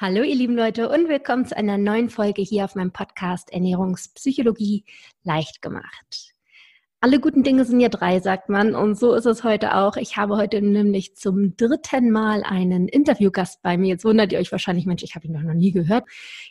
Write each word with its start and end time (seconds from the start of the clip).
Hallo 0.00 0.22
ihr 0.22 0.36
lieben 0.36 0.54
Leute 0.54 0.88
und 0.90 1.08
willkommen 1.08 1.44
zu 1.44 1.56
einer 1.56 1.76
neuen 1.76 2.08
Folge 2.08 2.40
hier 2.40 2.64
auf 2.64 2.76
meinem 2.76 2.92
Podcast 2.92 3.52
Ernährungspsychologie 3.52 4.84
leicht 5.24 5.60
gemacht. 5.60 6.36
Alle 7.00 7.18
guten 7.18 7.42
Dinge 7.42 7.64
sind 7.64 7.80
ja 7.80 7.88
drei, 7.88 8.20
sagt 8.20 8.48
man, 8.48 8.76
und 8.76 8.96
so 8.96 9.12
ist 9.14 9.26
es 9.26 9.42
heute 9.42 9.74
auch. 9.74 9.96
Ich 9.96 10.16
habe 10.16 10.36
heute 10.36 10.62
nämlich 10.62 11.16
zum 11.16 11.56
dritten 11.56 12.12
Mal 12.12 12.44
einen 12.44 12.86
Interviewgast 12.86 13.60
bei 13.60 13.76
mir. 13.76 13.88
Jetzt 13.88 14.04
wundert 14.04 14.30
ihr 14.30 14.38
euch 14.38 14.52
wahrscheinlich, 14.52 14.86
Mensch, 14.86 15.02
ich 15.02 15.16
habe 15.16 15.26
ihn 15.26 15.32
noch 15.32 15.42
nie 15.52 15.72
gehört. 15.72 16.04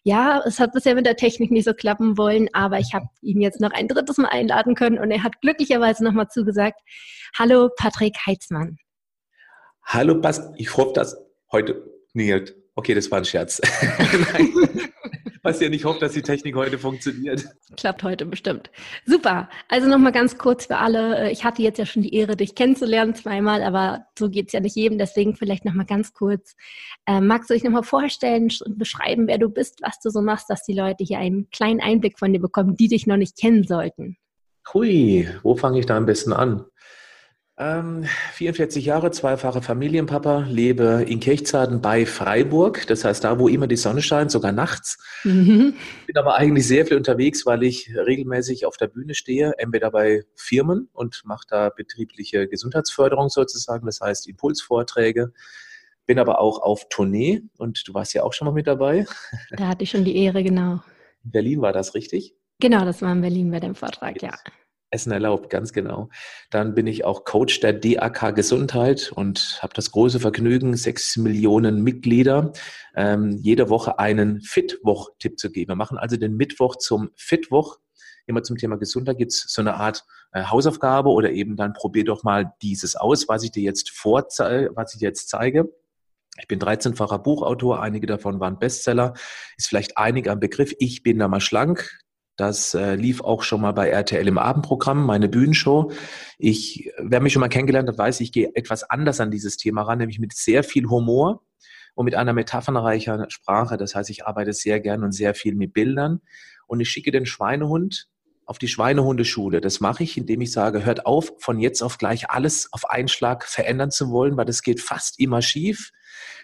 Ja, 0.04 0.44
es 0.46 0.60
hat 0.60 0.74
bisher 0.74 0.96
mit 0.96 1.06
der 1.06 1.16
Technik 1.16 1.50
nicht 1.50 1.64
so 1.64 1.74
klappen 1.74 2.18
wollen, 2.18 2.50
aber 2.52 2.80
ich 2.80 2.94
habe 2.94 3.08
ihn 3.22 3.40
jetzt 3.40 3.62
noch 3.62 3.72
ein 3.72 3.88
drittes 3.88 4.18
Mal 4.18 4.28
einladen 4.28 4.76
können 4.76 5.00
und 5.00 5.10
er 5.10 5.24
hat 5.24 5.40
glücklicherweise 5.40 6.04
nochmal 6.04 6.28
zugesagt. 6.28 6.82
Hallo, 7.40 7.70
Patrick 7.78 8.18
Heitzmann. 8.26 8.78
Hallo, 9.84 10.20
Bast. 10.20 10.52
Ich 10.58 10.76
hoffe, 10.76 10.92
dass 10.94 11.16
heute 11.50 11.90
nähert. 12.12 12.54
Okay, 12.78 12.94
das 12.94 13.10
war 13.10 13.18
ein 13.18 13.26
Scherz. 13.26 13.60
Was 15.42 15.60
ja 15.60 15.68
nicht 15.70 15.84
hofft, 15.84 16.04
dass 16.04 16.12
die 16.12 16.22
Technik 16.22 16.56
heute 16.56 16.78
funktioniert. 16.78 17.48
Klappt 17.76 18.04
heute 18.04 18.28
bestimmt. 18.28 18.70
Super. 19.06 19.50
Also 19.68 19.88
nochmal 19.88 20.12
ganz 20.12 20.38
kurz 20.38 20.68
für 20.68 20.78
alle. 20.78 21.32
Ich 21.32 21.44
hatte 21.44 21.64
jetzt 21.64 21.80
ja 21.80 21.88
schon 21.88 22.04
die 22.04 22.14
Ehre, 22.14 22.36
dich 22.36 22.54
kennenzulernen 22.54 23.16
zweimal, 23.16 23.64
aber 23.64 24.06
so 24.18 24.30
geht 24.30 24.48
es 24.48 24.54
ja 24.54 24.60
nicht 24.60 24.76
jedem. 24.76 25.00
Deswegen 25.00 25.36
vielleicht 25.36 25.66
nochmal 25.66 25.88
ganz 25.88 26.14
kurz. 26.14 26.56
Ähm, 27.08 27.26
magst 27.26 27.50
du 27.50 27.56
dich 27.56 27.64
nochmal 27.64 27.84
vorstellen 27.84 28.50
und 28.64 28.78
beschreiben, 28.78 29.28
wer 29.28 29.40
du 29.40 29.50
bist, 29.50 29.82
was 29.82 30.00
du 30.00 30.12
so 30.12 30.22
machst, 30.22 30.50
dass 30.50 30.64
die 30.64 30.76
Leute 30.76 31.04
hier 31.04 31.18
einen 31.18 31.50
kleinen 31.50 31.82
Einblick 31.82 32.20
von 32.20 32.32
dir 32.32 32.42
bekommen, 32.42 32.76
die 32.76 32.90
dich 32.90 33.08
noch 33.08 33.18
nicht 33.18 33.40
kennen 33.40 33.64
sollten? 33.64 34.18
Hui, 34.72 35.28
wo 35.42 35.56
fange 35.56 35.80
ich 35.80 35.88
da 35.88 35.98
am 35.98 36.06
besten 36.06 36.34
an? 36.34 36.66
Ähm, 37.60 38.06
44 38.34 38.86
Jahre, 38.86 39.10
zweifache 39.10 39.64
Familienpapa, 39.64 40.46
lebe 40.48 41.04
in 41.08 41.20
Kirchzarten 41.20 41.82
bei 41.82 42.06
Freiburg. 42.06 42.86
Das 42.86 43.04
heißt, 43.04 43.24
da, 43.24 43.40
wo 43.40 43.48
immer 43.48 43.66
die 43.66 43.78
Sonne 43.78 44.04
scheint, 44.04 44.30
sogar 44.30 44.52
nachts. 44.52 45.00
Mhm. 45.24 45.74
Bin 46.06 46.18
aber 46.18 46.36
eigentlich 46.36 46.68
sehr 46.68 46.86
viel 46.86 46.98
unterwegs, 46.98 47.48
weil 47.48 47.64
ich 47.64 47.92
regelmäßig 47.96 48.68
auf 48.68 48.78
der 48.78 48.88
Bühne 48.88 49.16
stehe, 49.16 49.54
entweder 49.58 49.90
bei 49.90 50.24
Firmen 50.36 50.90
und 50.94 51.24
mache 51.26 51.48
da 51.50 51.70
betriebliche 51.70 52.48
Gesundheitsförderung 52.48 53.30
sozusagen, 53.30 53.88
das 53.88 54.02
heißt 54.02 54.28
Impulsvorträge. 54.28 55.34
Bin 56.06 56.20
aber 56.20 56.40
auch 56.40 56.62
auf 56.62 56.88
Tournee 56.90 57.42
und 57.58 57.88
du 57.88 57.94
warst 57.96 58.14
ja 58.14 58.22
auch 58.22 58.34
schon 58.34 58.46
mal 58.46 58.54
mit 58.54 58.68
dabei. 58.68 59.08
Da 59.58 59.68
hatte 59.68 59.84
ich 59.84 59.90
schon 59.90 60.06
die 60.06 60.16
Ehre, 60.16 60.44
genau. 60.44 60.84
In 61.24 61.32
Berlin 61.32 61.62
war 61.62 61.74
das 61.74 61.96
richtig? 61.96 62.36
Genau, 62.60 62.86
das 62.86 63.02
war 63.02 63.12
in 63.12 63.22
Berlin 63.22 63.50
bei 63.50 63.60
dem 63.60 63.74
Vortrag, 63.74 64.22
ja. 64.22 64.32
Essen 64.90 65.12
erlaubt, 65.12 65.50
ganz 65.50 65.74
genau. 65.74 66.10
Dann 66.50 66.74
bin 66.74 66.88
ich 66.88 67.04
auch 67.04 67.26
Coach 67.26 67.60
der 67.60 67.74
DAK 67.74 68.34
Gesundheit 68.36 69.12
und 69.14 69.60
habe 69.62 69.74
das 69.74 69.92
große 69.92 70.20
Vergnügen, 70.20 70.76
sechs 70.78 71.18
Millionen 71.18 71.84
Mitglieder, 71.84 72.54
ähm, 72.96 73.38
jede 73.42 73.70
Woche 73.70 74.00
einen 74.00 74.42
Fitwoch-Tipp 74.42 75.38
zu 75.40 75.52
geben. 75.52 75.72
Wir 75.72 75.76
machen 75.76 75.98
also 75.98 76.16
den 76.16 76.38
Mittwoch 76.38 76.78
zum 76.78 77.12
Fitwoch. 77.16 77.78
Immer 78.28 78.44
zum 78.44 78.58
Thema 78.58 78.78
Gesundheit 78.78 79.18
gibt 79.18 79.32
es 79.34 79.46
so 79.48 79.62
eine 79.62 79.76
Art 79.76 80.06
äh, 80.32 80.44
Hausaufgabe 80.44 81.10
oder 81.10 81.32
eben 81.32 81.56
dann 81.56 81.74
probier 81.74 82.06
doch 82.06 82.24
mal 82.24 82.54
dieses 82.62 82.96
aus, 82.96 83.28
was 83.28 83.44
ich 83.44 83.52
dir 83.52 83.64
jetzt 83.64 83.90
vorzeige, 83.90 84.72
was 84.76 84.96
ich 84.96 85.02
jetzt 85.02 85.30
zeige. 85.30 85.70
Ich 86.40 86.48
bin 86.48 86.60
13-facher 86.60 87.20
Buchautor, 87.20 87.82
einige 87.82 88.06
davon 88.06 88.40
waren 88.40 88.60
Bestseller, 88.60 89.14
ist 89.58 89.68
vielleicht 89.68 89.98
einige 89.98 90.32
am 90.32 90.40
Begriff. 90.40 90.74
Ich 90.78 91.02
bin 91.04 91.18
da 91.20 91.28
mal 91.28 91.42
schlank, 91.42 92.00
das 92.38 92.76
äh, 92.76 92.96
lief 92.96 93.22
auch 93.22 93.42
schon 93.42 93.62
mal 93.62 93.72
bei 93.72 93.90
RTL 93.90 94.28
im 94.28 94.38
Abendprogramm, 94.38 95.04
meine 95.06 95.28
Bühnenshow. 95.28 95.92
Ich, 96.38 96.92
wer 97.00 97.20
mich 97.20 97.34
schon 97.34 97.40
mal 97.40 97.50
kennengelernt 97.50 97.90
hat, 97.90 97.98
weiß, 97.98 98.20
ich 98.22 98.32
gehe 98.32 98.52
etwas 98.56 98.84
anders 98.84 99.20
an 99.20 99.32
dieses 99.32 99.58
Thema 99.58 99.82
ran, 99.82 99.98
nämlich 99.98 100.20
mit 100.20 100.34
sehr 100.34 100.64
viel 100.64 100.88
Humor 100.88 101.42
und 101.96 102.06
mit 102.06 102.14
einer 102.14 102.34
metaphernreicher 102.34 103.26
Sprache. 103.30 103.76
Das 103.76 103.96
heißt, 103.96 104.12
ich 104.12 104.28
arbeite 104.28 104.54
sehr 104.54 104.80
gern 104.80 105.04
und 105.04 105.14
sehr 105.14 105.34
viel 105.34 105.56
mit 105.56 105.74
Bildern. 105.74 106.22
Und 106.68 106.80
ich 106.80 106.90
schicke 106.90 107.10
den 107.12 107.26
Schweinehund 107.26 108.08
auf 108.46 108.60
die 108.60 108.68
Schweinehundeschule. 108.68 109.60
Das 109.60 109.80
mache 109.80 110.04
ich, 110.04 110.16
indem 110.16 110.42
ich 110.42 110.52
sage, 110.52 110.86
hört 110.86 111.08
auf, 111.08 111.34
von 111.40 111.60
jetzt 111.60 111.82
auf 111.82 111.98
gleich 111.98 112.30
alles 112.30 112.72
auf 112.72 112.90
einen 112.90 113.08
Schlag 113.08 113.46
verändern 113.46 113.90
zu 113.90 114.12
wollen, 114.12 114.38
weil 114.38 114.46
das 114.46 114.62
geht 114.62 114.80
fast 114.80 115.20
immer 115.20 115.42
schief, 115.42 115.92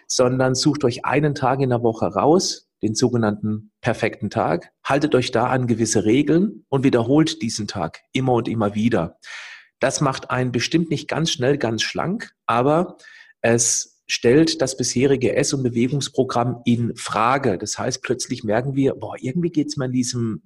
sondern 0.08 0.56
sucht 0.56 0.84
euch 0.84 1.04
einen 1.04 1.36
Tag 1.36 1.60
in 1.60 1.70
der 1.70 1.82
Woche 1.84 2.06
raus, 2.06 2.68
den 2.84 2.94
sogenannten 2.94 3.72
perfekten 3.80 4.30
Tag, 4.30 4.70
haltet 4.84 5.14
euch 5.14 5.30
da 5.30 5.46
an 5.46 5.66
gewisse 5.66 6.04
Regeln 6.04 6.64
und 6.68 6.84
wiederholt 6.84 7.40
diesen 7.40 7.66
Tag 7.66 8.02
immer 8.12 8.34
und 8.34 8.46
immer 8.46 8.74
wieder. 8.74 9.18
Das 9.80 10.00
macht 10.00 10.30
einen 10.30 10.52
bestimmt 10.52 10.90
nicht 10.90 11.08
ganz 11.08 11.30
schnell, 11.30 11.56
ganz 11.58 11.82
schlank, 11.82 12.32
aber 12.46 12.98
es 13.40 14.02
stellt 14.06 14.60
das 14.60 14.76
bisherige 14.76 15.34
Ess- 15.34 15.54
und 15.54 15.62
Bewegungsprogramm 15.62 16.60
in 16.66 16.94
Frage. 16.94 17.56
Das 17.56 17.78
heißt, 17.78 18.02
plötzlich 18.02 18.44
merken 18.44 18.76
wir, 18.76 18.94
boah, 18.94 19.16
irgendwie 19.18 19.50
geht 19.50 19.68
es 19.68 19.76
mir 19.78 19.86
an 19.86 19.92
diesem 19.92 20.42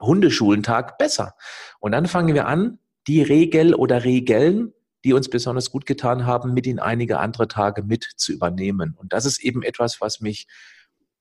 Hundeschulentag 0.00 0.98
besser. 0.98 1.34
Und 1.80 1.92
dann 1.92 2.06
fangen 2.06 2.34
wir 2.34 2.46
an, 2.46 2.78
die 3.06 3.22
Regel 3.22 3.74
oder 3.74 4.04
Regeln, 4.04 4.74
die 5.04 5.14
uns 5.14 5.30
besonders 5.30 5.70
gut 5.70 5.86
getan 5.86 6.26
haben, 6.26 6.52
mit 6.52 6.66
in 6.66 6.78
einige 6.78 7.18
andere 7.18 7.48
Tage 7.48 7.82
mit 7.82 8.04
zu 8.16 8.32
übernehmen. 8.32 8.94
Und 8.98 9.14
das 9.14 9.24
ist 9.24 9.42
eben 9.42 9.62
etwas, 9.62 10.02
was 10.02 10.20
mich 10.20 10.46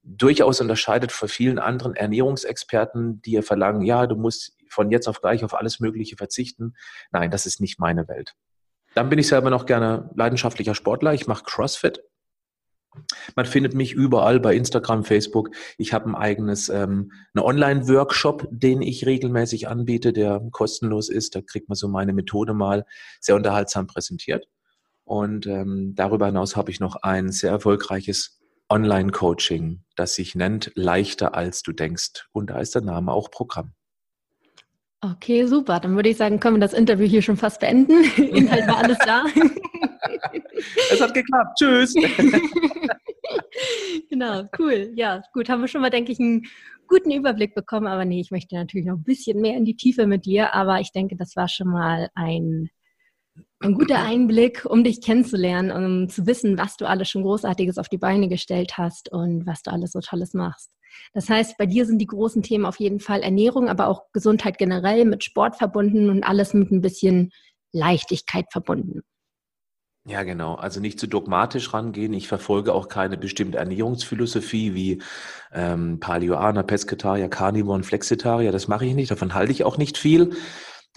durchaus 0.07 0.61
unterscheidet 0.61 1.11
von 1.11 1.27
vielen 1.27 1.59
anderen 1.59 1.93
Ernährungsexperten, 1.95 3.21
die 3.21 3.31
ja 3.31 3.41
verlangen, 3.41 3.81
ja, 3.81 4.07
du 4.07 4.15
musst 4.15 4.55
von 4.69 4.89
jetzt 4.89 5.07
auf 5.07 5.21
gleich 5.21 5.43
auf 5.43 5.53
alles 5.53 5.79
Mögliche 5.79 6.15
verzichten. 6.15 6.75
Nein, 7.11 7.29
das 7.31 7.45
ist 7.45 7.59
nicht 7.59 7.79
meine 7.79 8.07
Welt. 8.07 8.35
Dann 8.95 9.09
bin 9.09 9.19
ich 9.19 9.27
selber 9.27 9.49
noch 9.49 9.65
gerne 9.65 10.09
leidenschaftlicher 10.15 10.75
Sportler. 10.75 11.13
Ich 11.13 11.27
mache 11.27 11.43
CrossFit. 11.43 12.01
Man 13.35 13.45
findet 13.45 13.75
mich 13.75 13.93
überall 13.93 14.39
bei 14.39 14.55
Instagram, 14.55 15.03
Facebook. 15.03 15.51
Ich 15.77 15.93
habe 15.93 16.09
ein 16.09 16.15
eigenes, 16.15 16.69
ähm, 16.69 17.11
einen 17.33 17.45
Online-Workshop, 17.45 18.47
den 18.49 18.81
ich 18.81 19.05
regelmäßig 19.05 19.67
anbiete, 19.67 20.13
der 20.13 20.41
kostenlos 20.51 21.09
ist. 21.09 21.35
Da 21.35 21.41
kriegt 21.41 21.69
man 21.69 21.75
so 21.75 21.87
meine 21.87 22.13
Methode 22.13 22.53
mal 22.53 22.85
sehr 23.19 23.35
unterhaltsam 23.35 23.85
präsentiert. 23.85 24.47
Und 25.03 25.45
ähm, 25.45 25.93
darüber 25.95 26.25
hinaus 26.25 26.55
habe 26.55 26.71
ich 26.71 26.79
noch 26.79 26.95
ein 27.03 27.31
sehr 27.31 27.51
erfolgreiches 27.51 28.36
Online-Coaching, 28.69 29.83
das 29.95 30.15
sich 30.15 30.35
nennt 30.35 30.71
Leichter 30.75 31.35
als 31.35 31.63
du 31.63 31.71
denkst. 31.71 32.27
Und 32.31 32.49
da 32.49 32.59
ist 32.59 32.75
der 32.75 32.81
Name 32.81 33.11
auch 33.11 33.31
Programm. 33.31 33.73
Okay, 35.01 35.45
super. 35.45 35.79
Dann 35.79 35.95
würde 35.95 36.09
ich 36.09 36.17
sagen, 36.17 36.39
können 36.39 36.55
wir 36.55 36.61
das 36.61 36.73
Interview 36.73 37.05
hier 37.05 37.21
schon 37.21 37.37
fast 37.37 37.59
beenden. 37.59 38.03
Inhalt 38.17 38.67
war 38.67 38.77
alles 38.77 38.97
da. 38.99 39.25
es 40.91 40.99
hat 40.99 41.13
geklappt. 41.13 41.59
Tschüss. 41.59 41.93
genau, 44.09 44.43
cool. 44.57 44.91
Ja, 44.95 45.21
gut. 45.33 45.49
Haben 45.49 45.61
wir 45.61 45.67
schon 45.67 45.81
mal, 45.81 45.91
denke 45.91 46.11
ich, 46.11 46.19
einen 46.19 46.47
guten 46.87 47.11
Überblick 47.11 47.53
bekommen. 47.53 47.85
Aber 47.85 48.05
nee, 48.05 48.19
ich 48.19 48.31
möchte 48.31 48.55
natürlich 48.55 48.87
noch 48.87 48.95
ein 48.95 49.03
bisschen 49.03 49.39
mehr 49.39 49.55
in 49.55 49.65
die 49.65 49.75
Tiefe 49.75 50.07
mit 50.07 50.25
dir. 50.25 50.55
Aber 50.55 50.79
ich 50.79 50.91
denke, 50.91 51.15
das 51.15 51.35
war 51.35 51.47
schon 51.47 51.67
mal 51.67 52.09
ein 52.15 52.71
ein 53.59 53.73
guter 53.73 54.03
Einblick, 54.03 54.65
um 54.65 54.83
dich 54.83 55.01
kennenzulernen, 55.01 55.71
um 55.71 56.09
zu 56.09 56.27
wissen, 56.27 56.57
was 56.57 56.77
du 56.77 56.85
alles 56.85 57.09
schon 57.09 57.23
Großartiges 57.23 57.77
auf 57.77 57.89
die 57.89 57.97
Beine 57.97 58.27
gestellt 58.27 58.77
hast 58.77 59.11
und 59.11 59.45
was 59.47 59.63
du 59.63 59.71
alles 59.71 59.91
so 59.91 59.99
Tolles 59.99 60.33
machst. 60.33 60.71
Das 61.13 61.29
heißt, 61.29 61.57
bei 61.57 61.65
dir 61.65 61.85
sind 61.85 61.99
die 61.99 62.07
großen 62.07 62.43
Themen 62.43 62.65
auf 62.65 62.79
jeden 62.79 62.99
Fall 62.99 63.21
Ernährung, 63.21 63.69
aber 63.69 63.87
auch 63.87 64.03
Gesundheit 64.13 64.57
generell 64.57 65.05
mit 65.05 65.23
Sport 65.23 65.55
verbunden 65.55 66.09
und 66.09 66.23
alles 66.23 66.53
mit 66.53 66.71
ein 66.71 66.81
bisschen 66.81 67.31
Leichtigkeit 67.71 68.45
verbunden. 68.51 69.01
Ja, 70.05 70.23
genau. 70.23 70.55
Also 70.55 70.79
nicht 70.79 71.01
zu 71.01 71.07
dogmatisch 71.07 71.73
rangehen. 71.73 72.13
Ich 72.13 72.29
verfolge 72.29 72.73
auch 72.73 72.87
keine 72.87 73.17
bestimmte 73.17 73.57
Ernährungsphilosophie 73.57 74.73
wie 74.73 75.01
ähm, 75.51 75.99
Paleoaner, 75.99 76.63
Pesketarier, 76.63 77.27
Carnivoren, 77.27 77.83
Flexitarier. 77.83 78.53
Das 78.53 78.69
mache 78.69 78.85
ich 78.85 78.95
nicht. 78.95 79.11
Davon 79.11 79.33
halte 79.33 79.51
ich 79.51 79.65
auch 79.65 79.77
nicht 79.77 79.97
viel. 79.97 80.31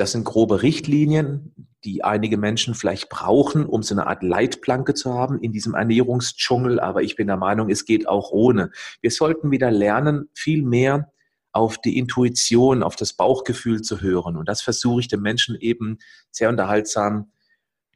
Das 0.00 0.12
sind 0.12 0.24
grobe 0.24 0.62
Richtlinien, 0.62 1.54
die 1.84 2.02
einige 2.02 2.38
Menschen 2.38 2.74
vielleicht 2.74 3.10
brauchen, 3.10 3.66
um 3.66 3.82
so 3.82 3.94
eine 3.94 4.06
Art 4.06 4.22
Leitplanke 4.22 4.94
zu 4.94 5.12
haben 5.12 5.38
in 5.40 5.52
diesem 5.52 5.74
Ernährungsdschungel. 5.74 6.80
Aber 6.80 7.02
ich 7.02 7.16
bin 7.16 7.26
der 7.26 7.36
Meinung, 7.36 7.68
es 7.68 7.84
geht 7.84 8.08
auch 8.08 8.30
ohne. 8.30 8.70
Wir 9.02 9.10
sollten 9.10 9.50
wieder 9.50 9.70
lernen, 9.70 10.30
viel 10.32 10.62
mehr 10.62 11.12
auf 11.52 11.76
die 11.76 11.98
Intuition, 11.98 12.82
auf 12.82 12.96
das 12.96 13.12
Bauchgefühl 13.12 13.82
zu 13.82 14.00
hören. 14.00 14.38
Und 14.38 14.48
das 14.48 14.62
versuche 14.62 15.00
ich 15.00 15.08
den 15.08 15.20
Menschen 15.20 15.54
eben 15.54 15.98
sehr 16.30 16.48
unterhaltsam 16.48 17.30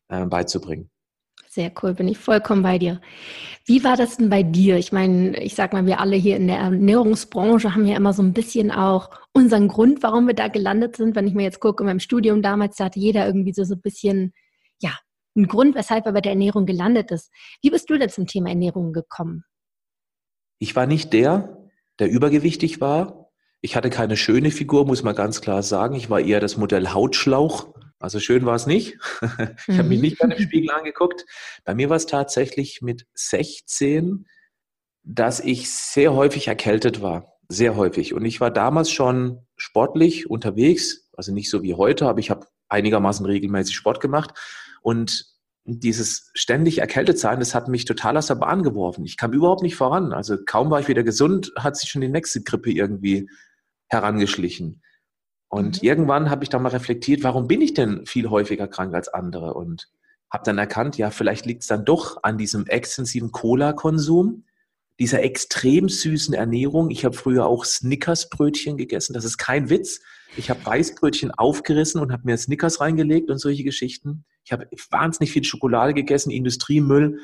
äh, 0.08 0.26
beizubringen. 0.26 0.90
Sehr 1.54 1.70
cool, 1.80 1.94
bin 1.94 2.08
ich 2.08 2.18
vollkommen 2.18 2.64
bei 2.64 2.78
dir. 2.78 3.00
Wie 3.64 3.84
war 3.84 3.96
das 3.96 4.16
denn 4.16 4.28
bei 4.28 4.42
dir? 4.42 4.76
Ich 4.76 4.90
meine, 4.90 5.40
ich 5.40 5.54
sag 5.54 5.72
mal, 5.72 5.86
wir 5.86 6.00
alle 6.00 6.16
hier 6.16 6.36
in 6.36 6.48
der 6.48 6.56
Ernährungsbranche 6.56 7.76
haben 7.76 7.86
ja 7.86 7.96
immer 7.96 8.12
so 8.12 8.24
ein 8.24 8.32
bisschen 8.32 8.72
auch 8.72 9.10
unseren 9.32 9.68
Grund, 9.68 10.02
warum 10.02 10.26
wir 10.26 10.34
da 10.34 10.48
gelandet 10.48 10.96
sind. 10.96 11.14
Wenn 11.14 11.28
ich 11.28 11.34
mir 11.34 11.44
jetzt 11.44 11.60
gucke, 11.60 11.84
in 11.84 11.86
meinem 11.86 12.00
Studium 12.00 12.42
damals, 12.42 12.74
da 12.74 12.86
hatte 12.86 12.98
jeder 12.98 13.24
irgendwie 13.24 13.52
so, 13.52 13.62
so 13.62 13.74
ein 13.74 13.80
bisschen, 13.80 14.32
ja, 14.82 14.98
einen 15.36 15.46
Grund, 15.46 15.76
weshalb 15.76 16.06
er 16.06 16.12
bei 16.12 16.20
der 16.20 16.32
Ernährung 16.32 16.66
gelandet 16.66 17.12
ist. 17.12 17.30
Wie 17.62 17.70
bist 17.70 17.88
du 17.88 17.96
denn 17.98 18.10
zum 18.10 18.26
Thema 18.26 18.48
Ernährung 18.48 18.92
gekommen? 18.92 19.44
Ich 20.58 20.74
war 20.74 20.86
nicht 20.86 21.12
der, 21.12 21.56
der 22.00 22.10
übergewichtig 22.10 22.80
war. 22.80 23.30
Ich 23.60 23.76
hatte 23.76 23.90
keine 23.90 24.16
schöne 24.16 24.50
Figur, 24.50 24.86
muss 24.86 25.04
man 25.04 25.14
ganz 25.14 25.40
klar 25.40 25.62
sagen. 25.62 25.94
Ich 25.94 26.10
war 26.10 26.18
eher 26.18 26.40
das 26.40 26.56
Modell 26.56 26.88
Hautschlauch. 26.88 27.72
Also 28.04 28.20
schön 28.20 28.46
war 28.46 28.54
es 28.54 28.66
nicht. 28.66 28.98
ich 29.22 29.68
mhm. 29.68 29.78
habe 29.78 29.88
mich 29.88 30.00
nicht 30.00 30.18
bei 30.18 30.28
dem 30.28 30.38
Spiegel 30.38 30.70
angeguckt. 30.70 31.26
Bei 31.64 31.74
mir 31.74 31.90
war 31.90 31.96
es 31.96 32.06
tatsächlich 32.06 32.82
mit 32.82 33.06
16 33.14 34.26
dass 35.04 35.40
ich 35.40 35.70
sehr 35.70 36.14
häufig 36.14 36.48
erkältet 36.48 37.02
war. 37.02 37.36
Sehr 37.48 37.76
häufig. 37.76 38.14
Und 38.14 38.24
ich 38.24 38.40
war 38.40 38.50
damals 38.50 38.90
schon 38.90 39.46
sportlich 39.56 40.30
unterwegs, 40.30 41.10
also 41.12 41.32
nicht 41.32 41.50
so 41.50 41.62
wie 41.62 41.74
heute, 41.74 42.08
aber 42.08 42.18
ich 42.18 42.30
habe 42.30 42.46
einigermaßen 42.68 43.24
regelmäßig 43.26 43.76
Sport 43.76 44.00
gemacht. 44.00 44.32
Und 44.80 45.26
dieses 45.66 46.30
ständig 46.34 46.78
erkältet 46.78 47.18
sein, 47.18 47.38
das 47.38 47.54
hat 47.54 47.68
mich 47.68 47.84
total 47.84 48.16
aus 48.16 48.26
der 48.26 48.34
Bahn 48.36 48.62
geworfen. 48.62 49.04
Ich 49.04 49.16
kam 49.16 49.32
überhaupt 49.32 49.62
nicht 49.62 49.76
voran. 49.76 50.12
Also 50.12 50.38
kaum 50.44 50.70
war 50.70 50.80
ich 50.80 50.88
wieder 50.88 51.02
gesund, 51.02 51.52
hat 51.56 51.76
sich 51.76 51.90
schon 51.90 52.00
die 52.00 52.08
nächste 52.08 52.42
Grippe 52.42 52.70
irgendwie 52.70 53.28
herangeschlichen. 53.88 54.82
Und 55.54 55.82
mhm. 55.82 55.88
irgendwann 55.88 56.30
habe 56.30 56.42
ich 56.42 56.50
dann 56.50 56.62
mal 56.62 56.70
reflektiert, 56.70 57.22
warum 57.22 57.46
bin 57.46 57.60
ich 57.60 57.74
denn 57.74 58.04
viel 58.06 58.28
häufiger 58.28 58.66
krank 58.66 58.92
als 58.92 59.06
andere? 59.06 59.54
Und 59.54 59.88
habe 60.28 60.42
dann 60.44 60.58
erkannt, 60.58 60.98
ja, 60.98 61.10
vielleicht 61.10 61.46
liegt 61.46 61.62
es 61.62 61.68
dann 61.68 61.84
doch 61.84 62.24
an 62.24 62.38
diesem 62.38 62.66
extensiven 62.66 63.30
Cola-Konsum, 63.30 64.42
dieser 64.98 65.22
extrem 65.22 65.88
süßen 65.88 66.34
Ernährung. 66.34 66.90
Ich 66.90 67.04
habe 67.04 67.14
früher 67.14 67.46
auch 67.46 67.64
Snickers-Brötchen 67.64 68.76
gegessen. 68.76 69.12
Das 69.12 69.24
ist 69.24 69.38
kein 69.38 69.70
Witz. 69.70 70.00
Ich 70.36 70.50
habe 70.50 70.66
Weißbrötchen 70.66 71.30
aufgerissen 71.30 72.00
und 72.00 72.10
habe 72.10 72.24
mir 72.24 72.36
Snickers 72.36 72.80
reingelegt 72.80 73.30
und 73.30 73.38
solche 73.38 73.62
Geschichten. 73.62 74.24
Ich 74.44 74.50
habe 74.50 74.66
wahnsinnig 74.90 75.30
viel 75.30 75.44
Schokolade 75.44 75.94
gegessen, 75.94 76.32
Industriemüll, 76.32 77.20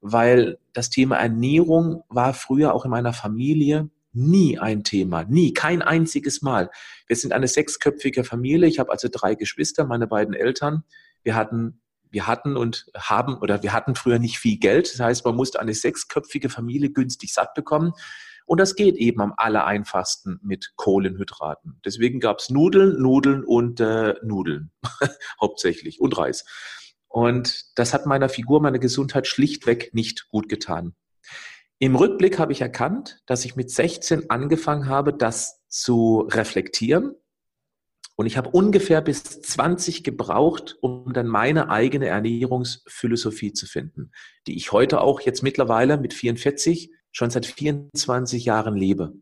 weil 0.00 0.56
das 0.72 0.88
Thema 0.88 1.16
Ernährung 1.16 2.04
war 2.08 2.32
früher 2.32 2.72
auch 2.72 2.86
in 2.86 2.90
meiner 2.90 3.12
Familie 3.12 3.90
nie 4.16 4.58
ein 4.58 4.82
Thema. 4.82 5.24
Nie, 5.24 5.52
kein 5.52 5.82
einziges 5.82 6.42
Mal. 6.42 6.70
Wir 7.06 7.16
sind 7.16 7.32
eine 7.32 7.48
sechsköpfige 7.48 8.24
Familie. 8.24 8.68
Ich 8.68 8.78
habe 8.78 8.90
also 8.90 9.08
drei 9.10 9.34
Geschwister, 9.34 9.84
meine 9.84 10.06
beiden 10.06 10.34
Eltern. 10.34 10.84
Wir 11.22 11.34
hatten 11.34 11.80
wir 12.10 12.26
hatten 12.26 12.56
und 12.56 12.86
haben 12.96 13.36
oder 13.36 13.62
wir 13.62 13.72
hatten 13.72 13.94
früher 13.94 14.18
nicht 14.18 14.38
viel 14.38 14.58
Geld. 14.58 14.90
Das 14.92 15.00
heißt, 15.00 15.24
man 15.24 15.34
musste 15.34 15.60
eine 15.60 15.74
sechsköpfige 15.74 16.48
Familie 16.48 16.90
günstig 16.90 17.34
satt 17.34 17.52
bekommen. 17.54 17.92
Und 18.46 18.58
das 18.60 18.76
geht 18.76 18.94
eben 18.96 19.20
am 19.20 19.34
aller 19.36 19.66
einfachsten 19.66 20.38
mit 20.42 20.72
Kohlenhydraten. 20.76 21.80
Deswegen 21.84 22.20
gab 22.20 22.38
es 22.38 22.48
Nudeln, 22.48 23.02
Nudeln 23.02 23.44
und 23.44 23.80
äh, 23.80 24.14
Nudeln 24.22 24.70
hauptsächlich 25.40 26.00
und 26.00 26.16
Reis. 26.16 26.44
Und 27.08 27.76
das 27.78 27.92
hat 27.92 28.06
meiner 28.06 28.28
Figur, 28.28 28.60
meiner 28.60 28.78
Gesundheit 28.78 29.26
schlichtweg 29.26 29.92
nicht 29.92 30.28
gut 30.28 30.48
getan. 30.48 30.94
Im 31.78 31.94
Rückblick 31.94 32.38
habe 32.38 32.52
ich 32.52 32.62
erkannt, 32.62 33.22
dass 33.26 33.44
ich 33.44 33.56
mit 33.56 33.70
16 33.70 34.30
angefangen 34.30 34.86
habe, 34.86 35.12
das 35.12 35.62
zu 35.68 36.26
reflektieren 36.30 37.14
und 38.16 38.24
ich 38.24 38.38
habe 38.38 38.48
ungefähr 38.48 39.02
bis 39.02 39.22
20 39.42 40.02
gebraucht, 40.02 40.78
um 40.80 41.12
dann 41.12 41.26
meine 41.26 41.68
eigene 41.68 42.06
Ernährungsphilosophie 42.06 43.52
zu 43.52 43.66
finden, 43.66 44.10
die 44.46 44.56
ich 44.56 44.72
heute 44.72 45.02
auch 45.02 45.20
jetzt 45.20 45.42
mittlerweile 45.42 45.98
mit 45.98 46.14
44 46.14 46.90
schon 47.12 47.28
seit 47.28 47.44
24 47.44 48.46
Jahren 48.46 48.74
lebe. 48.74 49.12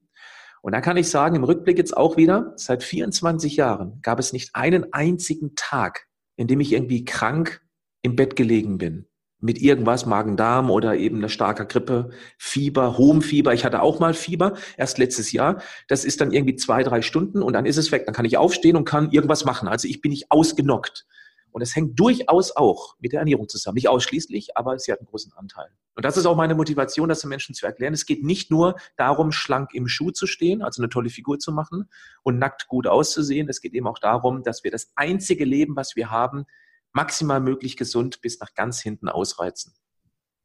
Und 0.62 0.72
da 0.72 0.80
kann 0.80 0.96
ich 0.96 1.10
sagen, 1.10 1.34
im 1.34 1.44
Rückblick 1.44 1.76
jetzt 1.76 1.96
auch 1.96 2.16
wieder, 2.16 2.52
seit 2.54 2.84
24 2.84 3.56
Jahren 3.56 4.00
gab 4.00 4.20
es 4.20 4.32
nicht 4.32 4.54
einen 4.54 4.92
einzigen 4.92 5.56
Tag, 5.56 6.06
in 6.36 6.46
dem 6.46 6.60
ich 6.60 6.72
irgendwie 6.72 7.04
krank 7.04 7.62
im 8.02 8.14
Bett 8.14 8.36
gelegen 8.36 8.78
bin 8.78 9.08
mit 9.44 9.60
irgendwas, 9.60 10.06
Magen-Darm 10.06 10.70
oder 10.70 10.96
eben 10.96 11.18
eine 11.18 11.28
starke 11.28 11.66
Grippe, 11.66 12.10
Fieber, 12.38 12.96
hohem 12.96 13.20
Fieber. 13.20 13.52
Ich 13.52 13.66
hatte 13.66 13.82
auch 13.82 14.00
mal 14.00 14.14
Fieber, 14.14 14.54
erst 14.78 14.96
letztes 14.96 15.32
Jahr. 15.32 15.60
Das 15.86 16.06
ist 16.06 16.22
dann 16.22 16.32
irgendwie 16.32 16.56
zwei, 16.56 16.82
drei 16.82 17.02
Stunden 17.02 17.42
und 17.42 17.52
dann 17.52 17.66
ist 17.66 17.76
es 17.76 17.92
weg. 17.92 18.06
Dann 18.06 18.14
kann 18.14 18.24
ich 18.24 18.38
aufstehen 18.38 18.74
und 18.74 18.86
kann 18.86 19.10
irgendwas 19.10 19.44
machen. 19.44 19.68
Also 19.68 19.86
ich 19.86 20.00
bin 20.00 20.12
nicht 20.12 20.30
ausgenockt. 20.30 21.04
Und 21.50 21.60
es 21.60 21.76
hängt 21.76 22.00
durchaus 22.00 22.56
auch 22.56 22.96
mit 23.00 23.12
der 23.12 23.20
Ernährung 23.20 23.46
zusammen. 23.46 23.74
Nicht 23.74 23.88
ausschließlich, 23.88 24.56
aber 24.56 24.78
sie 24.78 24.90
hat 24.90 25.00
einen 25.00 25.08
großen 25.08 25.34
Anteil. 25.34 25.68
Und 25.94 26.06
das 26.06 26.16
ist 26.16 26.24
auch 26.24 26.36
meine 26.36 26.54
Motivation, 26.54 27.10
das 27.10 27.20
den 27.20 27.28
Menschen 27.28 27.54
zu 27.54 27.66
erklären. 27.66 27.92
Es 27.92 28.06
geht 28.06 28.24
nicht 28.24 28.50
nur 28.50 28.76
darum, 28.96 29.30
schlank 29.30 29.74
im 29.74 29.86
Schuh 29.86 30.10
zu 30.10 30.26
stehen, 30.26 30.62
also 30.62 30.82
eine 30.82 30.88
tolle 30.88 31.10
Figur 31.10 31.38
zu 31.38 31.52
machen 31.52 31.90
und 32.22 32.38
nackt 32.38 32.66
gut 32.66 32.86
auszusehen. 32.86 33.46
Es 33.48 33.60
geht 33.60 33.74
eben 33.74 33.86
auch 33.86 33.98
darum, 33.98 34.42
dass 34.42 34.64
wir 34.64 34.70
das 34.70 34.90
einzige 34.96 35.44
Leben, 35.44 35.76
was 35.76 35.96
wir 35.96 36.10
haben, 36.10 36.46
maximal 36.94 37.40
möglich 37.40 37.76
gesund 37.76 38.22
bis 38.22 38.40
nach 38.40 38.54
ganz 38.54 38.80
hinten 38.80 39.08
ausreizen. 39.08 39.74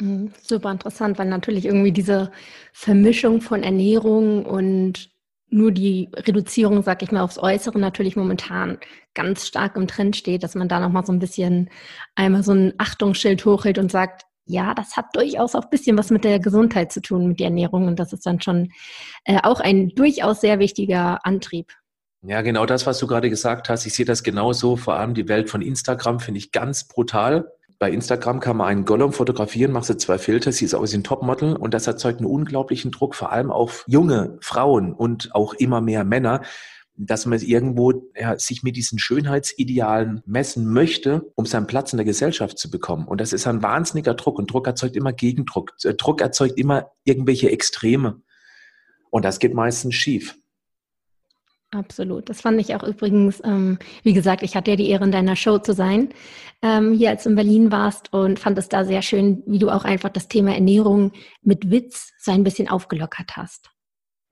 Mhm, 0.01 0.33
super 0.41 0.71
interessant, 0.71 1.17
weil 1.17 1.27
natürlich 1.27 1.65
irgendwie 1.65 1.91
diese 1.91 2.31
Vermischung 2.73 3.41
von 3.41 3.63
Ernährung 3.63 4.45
und 4.45 5.11
nur 5.51 5.71
die 5.71 6.09
Reduzierung, 6.13 6.83
sag 6.83 7.01
ich 7.01 7.11
mal, 7.11 7.21
aufs 7.21 7.39
Äußere 7.39 7.79
natürlich 7.79 8.15
momentan 8.15 8.77
ganz 9.13 9.47
stark 9.47 9.75
im 9.75 9.87
Trend 9.87 10.15
steht, 10.15 10.43
dass 10.43 10.55
man 10.55 10.69
da 10.69 10.79
nochmal 10.79 11.05
so 11.05 11.11
ein 11.11 11.19
bisschen 11.19 11.69
einmal 12.15 12.43
so 12.43 12.53
ein 12.53 12.73
Achtungsschild 12.77 13.43
hochhält 13.45 13.79
und 13.79 13.91
sagt, 13.91 14.25
ja, 14.45 14.73
das 14.73 14.97
hat 14.97 15.07
durchaus 15.13 15.55
auch 15.55 15.63
ein 15.63 15.69
bisschen 15.69 15.97
was 15.97 16.09
mit 16.09 16.23
der 16.23 16.39
Gesundheit 16.39 16.91
zu 16.91 17.01
tun, 17.01 17.27
mit 17.27 17.39
der 17.39 17.47
Ernährung. 17.47 17.87
Und 17.87 17.99
das 17.99 18.13
ist 18.13 18.25
dann 18.25 18.41
schon 18.41 18.71
äh, 19.25 19.39
auch 19.43 19.59
ein 19.59 19.89
durchaus 19.89 20.41
sehr 20.41 20.59
wichtiger 20.59 21.23
Antrieb. 21.25 21.71
Ja, 22.21 22.41
genau 22.41 22.65
das, 22.65 22.85
was 22.85 22.99
du 22.99 23.07
gerade 23.07 23.29
gesagt 23.29 23.69
hast. 23.69 23.85
Ich 23.85 23.93
sehe 23.93 24.05
das 24.05 24.23
genauso. 24.23 24.75
Vor 24.75 24.95
allem 24.95 25.13
die 25.13 25.29
Welt 25.29 25.49
von 25.49 25.61
Instagram 25.61 26.19
finde 26.19 26.39
ich 26.39 26.51
ganz 26.51 26.83
brutal. 26.83 27.51
Bei 27.79 27.89
Instagram 27.89 28.41
kann 28.41 28.57
man 28.57 28.67
einen 28.67 28.83
Gollum 28.83 29.13
fotografieren, 29.13 29.71
machst 29.71 29.89
du 29.89 29.95
zwei 29.95 30.17
Filter, 30.17 30.51
siehst 30.51 30.75
aus 30.75 30.91
wie 30.91 30.97
ein 30.97 31.03
Topmodel 31.05 31.55
und 31.55 31.73
das 31.73 31.87
erzeugt 31.87 32.19
einen 32.19 32.27
unglaublichen 32.27 32.91
Druck, 32.91 33.15
vor 33.15 33.31
allem 33.31 33.51
auf 33.51 33.85
junge 33.87 34.37
Frauen 34.41 34.91
und 34.91 35.33
auch 35.33 35.53
immer 35.53 35.79
mehr 35.79 36.03
Männer, 36.03 36.41
dass 36.97 37.25
man 37.25 37.39
irgendwo 37.39 37.93
ja, 38.19 38.37
sich 38.37 38.63
mit 38.63 38.75
diesen 38.75 38.99
Schönheitsidealen 38.99 40.21
messen 40.25 40.69
möchte, 40.73 41.31
um 41.35 41.45
seinen 41.45 41.67
Platz 41.67 41.93
in 41.93 41.97
der 41.97 42.05
Gesellschaft 42.05 42.59
zu 42.59 42.69
bekommen. 42.69 43.07
Und 43.07 43.21
das 43.21 43.31
ist 43.31 43.47
ein 43.47 43.63
wahnsinniger 43.63 44.15
Druck 44.15 44.37
und 44.37 44.51
Druck 44.51 44.67
erzeugt 44.67 44.97
immer 44.97 45.13
Gegendruck. 45.13 45.73
Druck 45.97 46.19
erzeugt 46.19 46.57
immer 46.59 46.91
irgendwelche 47.05 47.49
Extreme. 47.49 48.21
Und 49.09 49.23
das 49.23 49.39
geht 49.39 49.53
meistens 49.53 49.95
schief. 49.95 50.35
Absolut. 51.71 52.29
Das 52.29 52.41
fand 52.41 52.59
ich 52.59 52.73
auch 52.73 52.83
übrigens, 52.83 53.41
ähm, 53.45 53.77
wie 54.01 54.13
gesagt, 54.13 54.41
ich 54.41 54.55
hatte 54.55 54.71
ja 54.71 54.77
die 54.77 54.89
Ehre, 54.89 55.03
in 55.03 55.11
deiner 55.11 55.35
Show 55.35 55.59
zu 55.59 55.73
sein, 55.73 56.09
ähm, 56.63 56.93
hier 56.93 57.09
als 57.09 57.23
du 57.23 57.29
in 57.29 57.35
Berlin 57.35 57.71
warst 57.71 58.11
und 58.11 58.39
fand 58.39 58.57
es 58.57 58.69
da 58.69 58.83
sehr 58.85 59.03
schön, 59.03 59.43
wie 59.45 59.59
du 59.59 59.69
auch 59.69 59.85
einfach 59.85 60.09
das 60.09 60.27
Thema 60.27 60.55
Ernährung 60.55 61.11
mit 61.43 61.69
Witz 61.69 62.11
so 62.17 62.31
ein 62.31 62.43
bisschen 62.43 62.69
aufgelockert 62.69 63.37
hast. 63.37 63.69